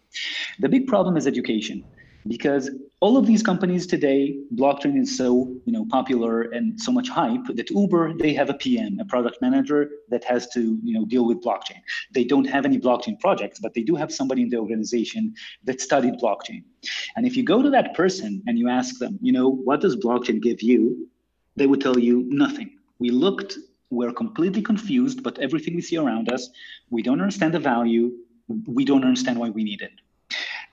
The 0.60 0.70
big 0.70 0.88
problem 0.88 1.18
is 1.18 1.28
education 1.28 1.84
because 2.28 2.70
all 3.00 3.18
of 3.18 3.26
these 3.26 3.42
companies 3.42 3.88
today 3.88 4.38
blockchain 4.56 5.00
is 5.00 5.18
so 5.18 5.56
you 5.66 5.74
know 5.74 5.86
popular 5.90 6.44
and 6.44 6.80
so 6.80 6.92
much 6.92 7.10
hype 7.10 7.46
that 7.56 7.70
uber 7.72 8.14
they 8.14 8.34
have 8.34 8.50
a 8.50 8.54
pm 8.54 9.00
a 9.00 9.06
product 9.06 9.38
manager 9.42 9.90
that 10.10 10.24
has 10.24 10.48
to 10.48 10.80
you 10.84 10.94
know 10.94 11.06
deal 11.06 11.26
with 11.26 11.42
blockchain. 11.42 11.82
They 12.14 12.24
don't 12.24 12.46
have 12.46 12.66
any 12.66 12.80
blockchain 12.80 13.20
projects 13.20 13.60
but 13.60 13.74
they 13.74 13.84
do 13.84 13.96
have 13.96 14.12
somebody 14.12 14.44
in 14.44 14.50
the 14.50 14.58
organization 14.58 15.34
that 15.64 15.82
studied 15.82 16.16
blockchain. 16.16 16.64
And 17.16 17.26
if 17.26 17.36
you 17.36 17.44
go 17.44 17.62
to 17.62 17.70
that 17.72 17.94
person 17.96 18.42
and 18.48 18.58
you 18.58 18.70
ask 18.70 19.00
them 19.00 19.18
you 19.22 19.32
know 19.32 19.50
what 19.50 19.82
does 19.82 19.96
blockchain 19.96 20.42
give 20.42 20.62
you? 20.62 21.08
they 21.58 21.68
would 21.68 21.82
tell 21.82 22.00
you 22.00 22.24
nothing. 22.30 22.78
We 23.00 23.10
looked 23.10 23.58
we're 23.90 24.14
completely 24.14 24.62
confused 24.62 25.22
but 25.22 25.38
everything 25.40 25.76
we 25.76 25.82
see 25.82 25.98
around 25.98 26.32
us 26.32 26.50
we 26.90 27.02
don't 27.02 27.20
understand 27.20 27.54
the 27.54 27.60
value 27.60 28.12
we 28.68 28.86
don't 28.86 29.04
understand 29.04 29.40
why 29.40 29.50
we 29.50 29.64
need 29.64 29.82
it. 29.82 29.92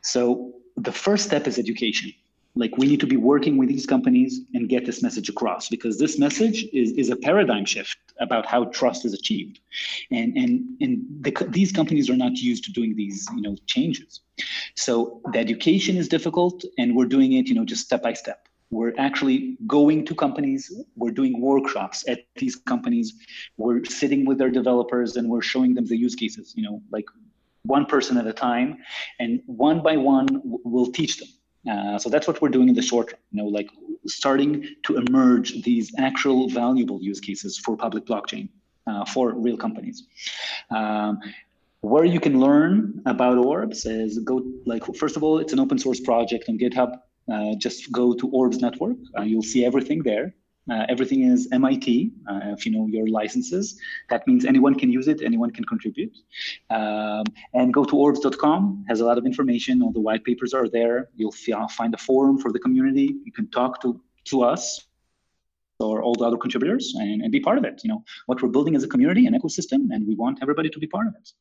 So 0.03 0.55
the 0.79 0.93
first 0.93 1.24
step 1.26 1.47
is 1.47 1.59
education. 1.59 2.12
like 2.55 2.76
we 2.76 2.87
need 2.87 3.01
to 3.01 3.07
be 3.07 3.16
working 3.16 3.57
with 3.57 3.68
these 3.68 3.87
companies 3.87 4.41
and 4.55 4.68
get 4.68 4.85
this 4.85 5.01
message 5.03 5.29
across 5.29 5.68
because 5.68 5.99
this 5.99 6.18
message 6.18 6.64
is, 6.72 6.93
is 6.93 7.09
a 7.11 7.16
paradigm 7.16 7.64
shift 7.64 7.97
about 8.20 8.45
how 8.47 8.64
trust 8.79 9.05
is 9.05 9.14
achieved. 9.14 9.61
And 10.11 10.37
and 10.37 10.53
and 10.81 11.05
the, 11.26 11.33
these 11.59 11.72
companies 11.72 12.11
are 12.11 12.16
not 12.16 12.35
used 12.51 12.64
to 12.64 12.72
doing 12.72 12.97
these 12.97 13.26
you 13.37 13.43
know 13.43 13.55
changes. 13.66 14.20
So 14.74 15.20
the 15.33 15.39
education 15.39 15.97
is 15.97 16.09
difficult 16.09 16.64
and 16.79 16.97
we're 16.97 17.12
doing 17.16 17.31
it 17.39 17.49
you 17.49 17.55
know 17.55 17.64
just 17.64 17.85
step 17.85 18.03
by 18.03 18.14
step. 18.14 18.41
We're 18.70 18.95
actually 18.99 19.57
going 19.66 20.05
to 20.07 20.14
companies 20.14 20.62
we're 20.97 21.16
doing 21.20 21.41
workshops 21.41 21.99
at 22.12 22.20
these 22.37 22.57
companies 22.57 23.07
we're 23.57 23.85
sitting 23.85 24.26
with 24.29 24.37
their 24.39 24.51
developers 24.61 25.16
and 25.16 25.24
we're 25.33 25.47
showing 25.53 25.74
them 25.74 25.87
the 25.87 25.97
use 25.97 26.14
cases 26.14 26.47
you 26.57 26.64
know 26.66 26.83
like 26.97 27.07
one 27.77 27.85
person 27.87 28.16
at 28.16 28.27
a 28.27 28.33
time 28.33 28.69
and 29.21 29.41
one 29.47 29.83
by 29.83 29.97
one 29.97 30.27
we'll 30.45 30.93
teach 31.01 31.19
them 31.19 31.29
uh, 31.71 31.99
so 31.99 32.09
that's 32.09 32.27
what 32.27 32.41
we're 32.41 32.49
doing 32.49 32.69
in 32.69 32.75
the 32.75 32.83
short 32.83 33.11
term, 33.11 33.21
you 33.33 33.43
know, 33.43 33.49
like 33.49 33.71
starting 34.07 34.66
to 34.85 34.97
emerge 34.97 35.62
these 35.62 35.93
actual 35.99 36.49
valuable 36.49 37.03
use 37.03 37.21
cases 37.21 37.59
for 37.59 37.77
public 37.77 38.07
blockchain 38.07 38.49
uh, 38.87 39.05
for 39.05 39.35
real 39.35 39.57
companies. 39.57 40.07
Um, 40.71 41.19
where 41.81 42.05
you 42.05 42.21
can 42.21 42.41
learn 42.41 43.03
about 43.07 43.39
Orbs 43.39 43.87
is 43.87 44.19
go 44.21 44.43
like 44.66 44.85
first 44.97 45.16
of 45.16 45.23
all, 45.23 45.39
it's 45.39 45.53
an 45.53 45.61
open 45.61 45.79
source 45.79 46.01
project 46.01 46.49
on 46.49 46.59
GitHub. 46.59 46.99
Uh, 47.33 47.55
just 47.59 47.93
go 47.93 48.14
to 48.14 48.29
Orbs 48.31 48.59
Network. 48.59 48.97
Uh, 49.16 49.23
you'll 49.23 49.43
see 49.43 49.64
everything 49.64 50.03
there. 50.03 50.35
Uh, 50.71 50.85
everything 50.89 51.23
is 51.23 51.49
MIT. 51.53 52.12
Uh, 52.31 52.41
if 52.45 52.66
you 52.66 52.73
know 52.73 52.87
your 52.87 53.07
licenses, 53.09 53.81
that 54.11 54.27
means 54.27 54.45
anyone 54.45 54.75
can 54.75 54.91
use 54.91 55.09
it, 55.09 55.23
anyone 55.23 55.51
can 55.51 55.64
contribute. 55.64 56.16
Um, 56.71 57.25
and 57.55 57.73
go 57.73 57.85
to 57.85 57.97
orbs.com, 57.97 58.85
has 58.89 59.01
a 59.01 59.05
lot 59.05 59.19
of 59.19 59.27
information. 59.27 59.83
All 59.83 59.93
the 59.93 60.01
white 60.01 60.25
papers 60.25 60.53
are 60.55 60.69
there. 60.69 61.09
You'll 61.16 61.33
find 61.33 61.95
a 61.95 61.99
forum 61.99 62.39
for 62.39 62.53
the 62.53 62.59
community. 62.59 63.16
You 63.25 63.33
can 63.33 63.51
talk 63.51 63.81
to, 63.83 64.01
to 64.27 64.43
us 64.43 64.87
or 65.81 66.03
all 66.03 66.14
the 66.14 66.25
other 66.25 66.37
contributors 66.37 66.95
and, 66.97 67.23
and 67.23 67.31
be 67.31 67.41
part 67.41 67.59
of 67.59 67.64
it. 67.64 67.81
You 67.85 67.89
know, 67.89 68.05
what 68.27 68.43
we're 68.43 68.49
building 68.49 68.75
as 68.75 68.83
a 68.83 68.89
community, 68.89 69.27
an 69.27 69.35
ecosystem, 69.35 69.89
and 69.91 70.07
we 70.07 70.14
want 70.14 70.41
everybody 70.43 70.69
to 70.71 70.79
be 70.79 70.87
part 70.87 71.07
of 71.07 71.14
it. 71.14 71.33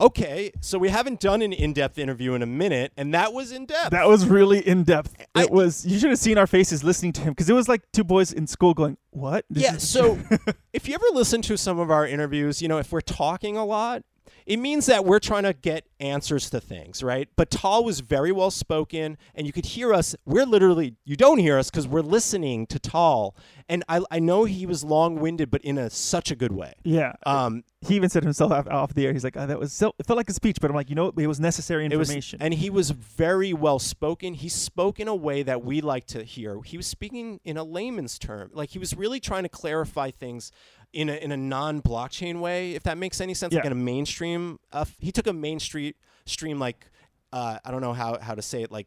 Okay, 0.00 0.52
so 0.60 0.78
we 0.78 0.90
haven't 0.90 1.18
done 1.18 1.42
an 1.42 1.52
in-depth 1.52 1.98
interview 1.98 2.34
in 2.34 2.42
a 2.42 2.46
minute, 2.46 2.92
and 2.96 3.12
that 3.14 3.32
was 3.32 3.50
in 3.50 3.66
depth. 3.66 3.90
That 3.90 4.06
was 4.08 4.26
really 4.26 4.66
in 4.66 4.84
depth. 4.84 5.14
I- 5.34 5.42
It 5.44 5.50
was. 5.50 5.84
You 5.84 5.98
should 5.98 6.10
have 6.10 6.18
seen 6.20 6.38
our 6.38 6.46
faces 6.46 6.84
listening 6.84 7.12
to 7.14 7.20
him 7.22 7.32
because 7.32 7.50
it 7.50 7.54
was 7.54 7.68
like 7.68 7.82
two 7.92 8.04
boys 8.04 8.32
in 8.32 8.46
school 8.46 8.74
going, 8.74 8.96
"What?" 9.10 9.44
This 9.50 9.62
yeah. 9.64 9.74
is- 9.74 9.88
So 9.88 10.16
if 10.72 10.88
you 10.88 10.94
ever 10.94 11.04
listen 11.14 11.42
to 11.42 11.56
some 11.58 11.78
of 11.80 11.90
our 11.90 12.06
interviews, 12.06 12.62
you 12.62 12.68
know, 12.68 12.78
if 12.78 12.92
we're 12.92 13.00
talking 13.00 13.56
a 13.56 13.64
lot, 13.64 14.02
it 14.46 14.58
means 14.58 14.86
that 14.86 15.04
we're 15.04 15.18
trying 15.18 15.42
to 15.44 15.52
get 15.52 15.86
answers 16.00 16.50
to 16.50 16.60
things, 16.60 17.02
right? 17.02 17.28
But 17.36 17.50
Tal 17.50 17.84
was 17.84 18.00
very 18.00 18.32
well 18.32 18.50
spoken, 18.50 19.18
and 19.34 19.46
you 19.46 19.52
could 19.52 19.66
hear 19.66 19.92
us. 19.92 20.14
We're 20.24 20.46
literally, 20.46 20.94
you 21.04 21.16
don't 21.16 21.38
hear 21.38 21.58
us 21.58 21.70
because 21.70 21.86
we're 21.88 22.00
listening 22.02 22.66
to 22.68 22.78
Tal, 22.78 23.34
and 23.68 23.84
I, 23.88 24.00
I 24.10 24.18
know 24.18 24.44
he 24.44 24.64
was 24.66 24.84
long-winded, 24.84 25.50
but 25.50 25.62
in 25.62 25.76
a 25.78 25.90
such 25.90 26.30
a 26.30 26.36
good 26.36 26.52
way. 26.52 26.72
yeah. 26.84 27.12
Um, 27.26 27.64
he 27.80 27.94
even 27.94 28.08
said 28.10 28.24
himself 28.24 28.50
off, 28.50 28.66
off 28.66 28.94
the 28.94 29.06
air. 29.06 29.12
He's 29.12 29.22
like, 29.22 29.36
oh, 29.36 29.46
"That 29.46 29.60
was 29.60 29.72
so." 29.72 29.94
It 30.00 30.06
felt 30.06 30.16
like 30.16 30.28
a 30.28 30.32
speech, 30.32 30.56
but 30.60 30.68
I'm 30.68 30.74
like, 30.74 30.90
you 30.90 30.96
know, 30.96 31.12
it 31.16 31.26
was 31.28 31.38
necessary 31.38 31.86
It 31.86 31.96
was, 31.96 32.08
information. 32.10 32.42
and 32.42 32.52
he 32.52 32.70
was 32.70 32.90
very 32.90 33.52
well 33.52 33.78
spoken. 33.78 34.34
He 34.34 34.48
spoke 34.48 34.98
in 34.98 35.06
a 35.06 35.14
way 35.14 35.44
that 35.44 35.62
we 35.64 35.80
like 35.80 36.04
to 36.08 36.24
hear. 36.24 36.60
He 36.64 36.76
was 36.76 36.88
speaking 36.88 37.38
in 37.44 37.56
a 37.56 37.62
layman's 37.62 38.18
term, 38.18 38.50
like 38.52 38.70
he 38.70 38.80
was 38.80 38.96
really 38.96 39.20
trying 39.20 39.44
to 39.44 39.48
clarify 39.48 40.10
things 40.10 40.50
in 40.92 41.08
a 41.08 41.14
in 41.14 41.32
a 41.32 41.36
non-blockchain 41.36 42.40
way, 42.40 42.72
if 42.74 42.82
that 42.84 42.98
makes 42.98 43.20
any 43.20 43.34
sense. 43.34 43.54
Like 43.54 43.64
in 43.64 43.72
a 43.72 43.76
mainstream, 43.76 44.58
uh, 44.72 44.84
he 44.98 45.12
took 45.12 45.26
a 45.26 45.32
mainstream 45.32 45.94
stream 46.26 46.58
like 46.58 46.86
uh, 47.32 47.58
I 47.64 47.70
don't 47.70 47.80
know 47.80 47.92
how 47.92 48.18
how 48.20 48.34
to 48.34 48.42
say 48.42 48.62
it, 48.62 48.72
like 48.72 48.86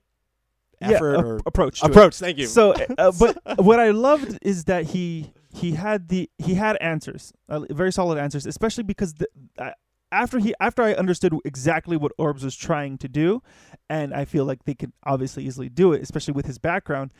yeah, 0.80 0.92
effort 0.92 1.14
a- 1.16 1.24
or 1.24 1.42
approach. 1.46 1.80
to 1.82 1.86
it. 1.86 1.92
approach. 1.92 2.16
Thank 2.18 2.38
you. 2.38 2.48
So, 2.48 2.74
uh, 2.98 3.12
but 3.20 3.38
what 3.64 3.80
I 3.80 3.92
loved 3.92 4.40
is 4.42 4.66
that 4.66 4.88
he 4.88 5.32
he 5.54 5.72
had 5.74 6.08
the 6.10 6.30
he 6.38 6.56
had 6.56 6.78
answers, 6.78 7.34
uh, 7.50 7.62
very 7.70 7.92
solid 7.92 8.18
answers, 8.18 8.46
especially 8.46 8.84
because 8.84 9.14
the, 9.16 9.28
uh, 9.58 9.72
after 10.12 10.40
he 10.40 10.54
after 10.60 10.82
I 10.82 10.94
understood 10.94 11.34
exactly 11.46 11.98
what 11.98 12.12
Orbs 12.18 12.44
was 12.44 12.56
trying 12.56 12.98
to 13.00 13.08
do, 13.08 13.44
and 13.90 14.14
I 14.14 14.26
feel 14.26 14.46
like 14.46 14.66
they 14.66 14.74
could 14.74 14.92
obviously 15.04 15.46
easily 15.46 15.70
do 15.70 15.94
it, 15.94 16.02
especially 16.02 16.34
with 16.34 16.46
his 16.48 16.58
background. 16.58 17.12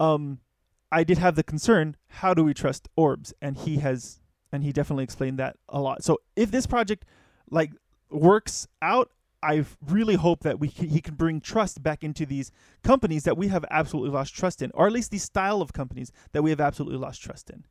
Um, 0.00 0.40
I 0.90 1.04
did 1.04 1.18
have 1.18 1.36
the 1.36 1.42
concern: 1.44 1.96
how 2.08 2.34
do 2.34 2.42
we 2.44 2.52
trust 2.54 2.88
Orbs? 2.96 3.32
And 3.40 3.56
he 3.56 3.78
has, 3.78 4.20
and 4.54 4.64
he 4.64 4.72
definitely 4.72 5.04
explained 5.04 5.38
that 5.38 5.56
a 5.68 5.80
lot. 5.80 6.02
So 6.04 6.18
if 6.36 6.50
this 6.50 6.66
project 6.66 7.04
like 7.50 7.72
works 8.10 8.66
out. 8.80 9.10
I 9.42 9.66
really 9.86 10.14
hope 10.14 10.40
that 10.44 10.58
we 10.58 10.68
can, 10.68 10.88
he 10.88 11.02
can 11.02 11.16
bring 11.16 11.42
trust 11.42 11.82
back 11.82 12.02
into 12.02 12.24
these 12.24 12.50
companies 12.82 13.24
that 13.24 13.36
we 13.36 13.48
have 13.48 13.62
absolutely 13.70 14.10
lost 14.10 14.34
trust 14.34 14.62
in, 14.62 14.70
or 14.72 14.86
at 14.86 14.92
least 14.94 15.10
the 15.10 15.18
style 15.18 15.60
of 15.60 15.74
companies 15.74 16.10
that 16.32 16.42
we 16.42 16.48
have 16.48 16.62
absolutely 16.62 16.96
lost 16.98 17.20
trust 17.22 17.50
in. 17.50 17.66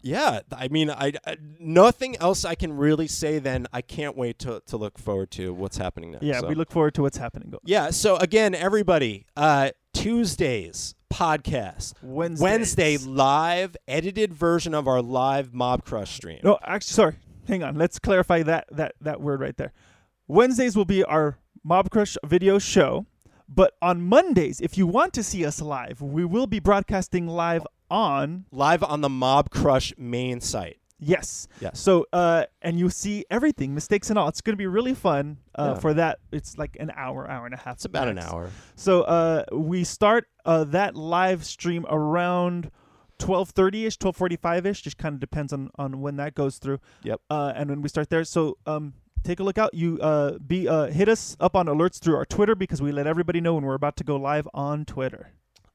yeah, 0.00 0.40
I 0.50 0.68
mean, 0.68 0.88
I, 0.90 1.12
I 1.26 1.36
nothing 1.60 2.16
else 2.16 2.46
I 2.46 2.54
can 2.54 2.74
really 2.74 3.08
say. 3.08 3.40
Then 3.40 3.66
I 3.74 3.82
can't 3.82 4.16
wait 4.16 4.38
to 4.38 4.62
to 4.68 4.78
look 4.78 4.96
forward 4.98 5.30
to 5.32 5.52
what's 5.52 5.76
happening 5.76 6.12
next. 6.12 6.24
Yeah, 6.24 6.40
So- 6.40 6.48
we 6.48 6.54
look 6.54 6.70
forward 6.70 6.94
to 6.94 7.02
what's 7.02 7.18
happening. 7.18 7.52
Yeah. 7.64 7.90
So 7.90 8.16
again, 8.16 8.54
everybody, 8.54 9.26
uh, 9.36 9.72
Tuesdays 9.94 10.94
podcast, 11.12 11.94
Wednesdays. 12.02 12.42
Wednesday 12.42 12.96
live 12.98 13.76
edited 13.86 14.32
version 14.32 14.74
of 14.74 14.86
our 14.86 15.02
live 15.02 15.50
Mobcrush 15.52 16.08
stream. 16.08 16.40
No, 16.42 16.58
actually, 16.62 16.92
sorry. 16.92 17.16
Hang 17.46 17.62
on. 17.62 17.76
Let's 17.76 17.98
clarify 17.98 18.42
that 18.44 18.66
that 18.72 18.94
that 19.00 19.20
word 19.20 19.40
right 19.40 19.56
there. 19.56 19.72
Wednesdays 20.26 20.76
will 20.76 20.84
be 20.84 21.02
our 21.04 21.38
Mobcrush 21.66 22.16
video 22.24 22.58
show, 22.58 23.06
but 23.48 23.74
on 23.82 24.02
Mondays, 24.02 24.60
if 24.60 24.76
you 24.78 24.86
want 24.86 25.12
to 25.14 25.22
see 25.22 25.44
us 25.44 25.60
live, 25.60 26.00
we 26.00 26.24
will 26.24 26.46
be 26.46 26.60
broadcasting 26.60 27.26
live 27.26 27.66
on 27.90 28.44
Live 28.52 28.82
on 28.82 29.00
the 29.00 29.08
Mobcrush 29.08 29.96
main 29.98 30.40
site. 30.40 30.77
Yes. 31.00 31.46
Yes. 31.60 31.78
So, 31.78 32.06
uh, 32.12 32.44
and 32.60 32.78
you 32.78 32.90
see 32.90 33.24
everything, 33.30 33.74
mistakes 33.74 34.10
and 34.10 34.18
all. 34.18 34.28
It's 34.28 34.40
going 34.40 34.54
to 34.54 34.58
be 34.58 34.66
really 34.66 34.94
fun. 34.94 35.38
Uh, 35.54 35.72
Yeah. 35.74 35.80
For 35.80 35.94
that, 35.94 36.18
it's 36.32 36.58
like 36.58 36.76
an 36.80 36.90
hour, 36.96 37.30
hour 37.30 37.44
and 37.46 37.54
a 37.54 37.58
half. 37.58 37.76
It's 37.76 37.84
about 37.84 38.08
an 38.08 38.18
hour. 38.18 38.50
So, 38.74 39.02
uh, 39.02 39.44
we 39.52 39.84
start 39.84 40.26
uh, 40.44 40.64
that 40.64 40.96
live 40.96 41.44
stream 41.44 41.86
around 41.88 42.70
twelve 43.18 43.50
thirty 43.50 43.86
ish, 43.86 43.96
twelve 43.96 44.16
forty 44.16 44.36
five 44.36 44.66
ish. 44.66 44.82
Just 44.82 44.98
kind 44.98 45.14
of 45.14 45.20
depends 45.20 45.52
on 45.52 45.70
on 45.78 46.00
when 46.00 46.16
that 46.16 46.34
goes 46.34 46.58
through. 46.58 46.80
Yep. 47.04 47.20
Uh, 47.30 47.52
and 47.54 47.70
when 47.70 47.82
we 47.82 47.88
start 47.88 48.10
there, 48.10 48.24
so 48.24 48.58
um, 48.66 48.94
take 49.24 49.38
a 49.40 49.42
look 49.44 49.58
out. 49.58 49.74
You 49.74 49.98
uh, 50.00 50.38
be 50.38 50.68
uh, 50.68 50.86
hit 50.86 51.08
us 51.08 51.36
up 51.38 51.54
on 51.54 51.66
alerts 51.66 51.98
through 52.00 52.16
our 52.16 52.24
Twitter 52.26 52.54
because 52.54 52.82
we 52.82 52.90
let 52.92 53.06
everybody 53.06 53.40
know 53.40 53.54
when 53.54 53.64
we're 53.64 53.74
about 53.74 53.96
to 53.98 54.04
go 54.04 54.16
live 54.16 54.48
on 54.52 54.84
Twitter. 54.84 55.30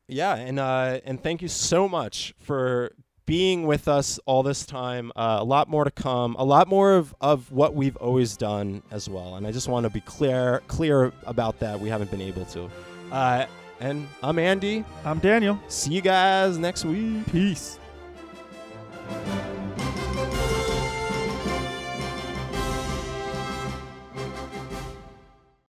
Yeah, 0.08 0.36
and 0.36 0.60
uh, 0.60 1.00
and 1.06 1.22
thank 1.24 1.42
you 1.42 1.48
so 1.48 1.88
much 1.88 2.34
for 2.40 2.92
being 3.26 3.66
with 3.66 3.88
us 3.88 4.20
all 4.26 4.44
this 4.44 4.66
time. 4.66 5.12
Uh, 5.16 5.38
a 5.40 5.44
lot 5.44 5.70
more 5.70 5.84
to 5.84 5.92
come. 5.92 6.36
A 6.38 6.44
lot 6.44 6.68
more 6.68 6.94
of, 6.94 7.16
of 7.22 7.52
what 7.52 7.74
we've 7.76 7.96
always 7.98 8.38
done 8.38 8.84
as 8.92 9.10
well. 9.10 9.36
And 9.36 9.48
I 9.48 9.52
just 9.52 9.68
want 9.68 9.86
to 9.86 9.90
be 9.90 10.02
clear 10.02 10.62
clear 10.68 11.12
about 11.26 11.60
that. 11.60 11.80
We 11.80 11.90
haven't 11.90 12.12
been 12.12 12.22
able 12.22 12.46
to. 12.46 12.70
Uh, 13.12 13.46
and 13.80 14.08
I'm 14.22 14.40
Andy. 14.40 14.86
I'm 15.06 15.20
Daniel. 15.20 15.60
See 15.68 15.94
you 15.94 16.02
guys 16.02 16.58
next 16.58 16.86
week. 16.86 17.26
Peace. 17.32 17.80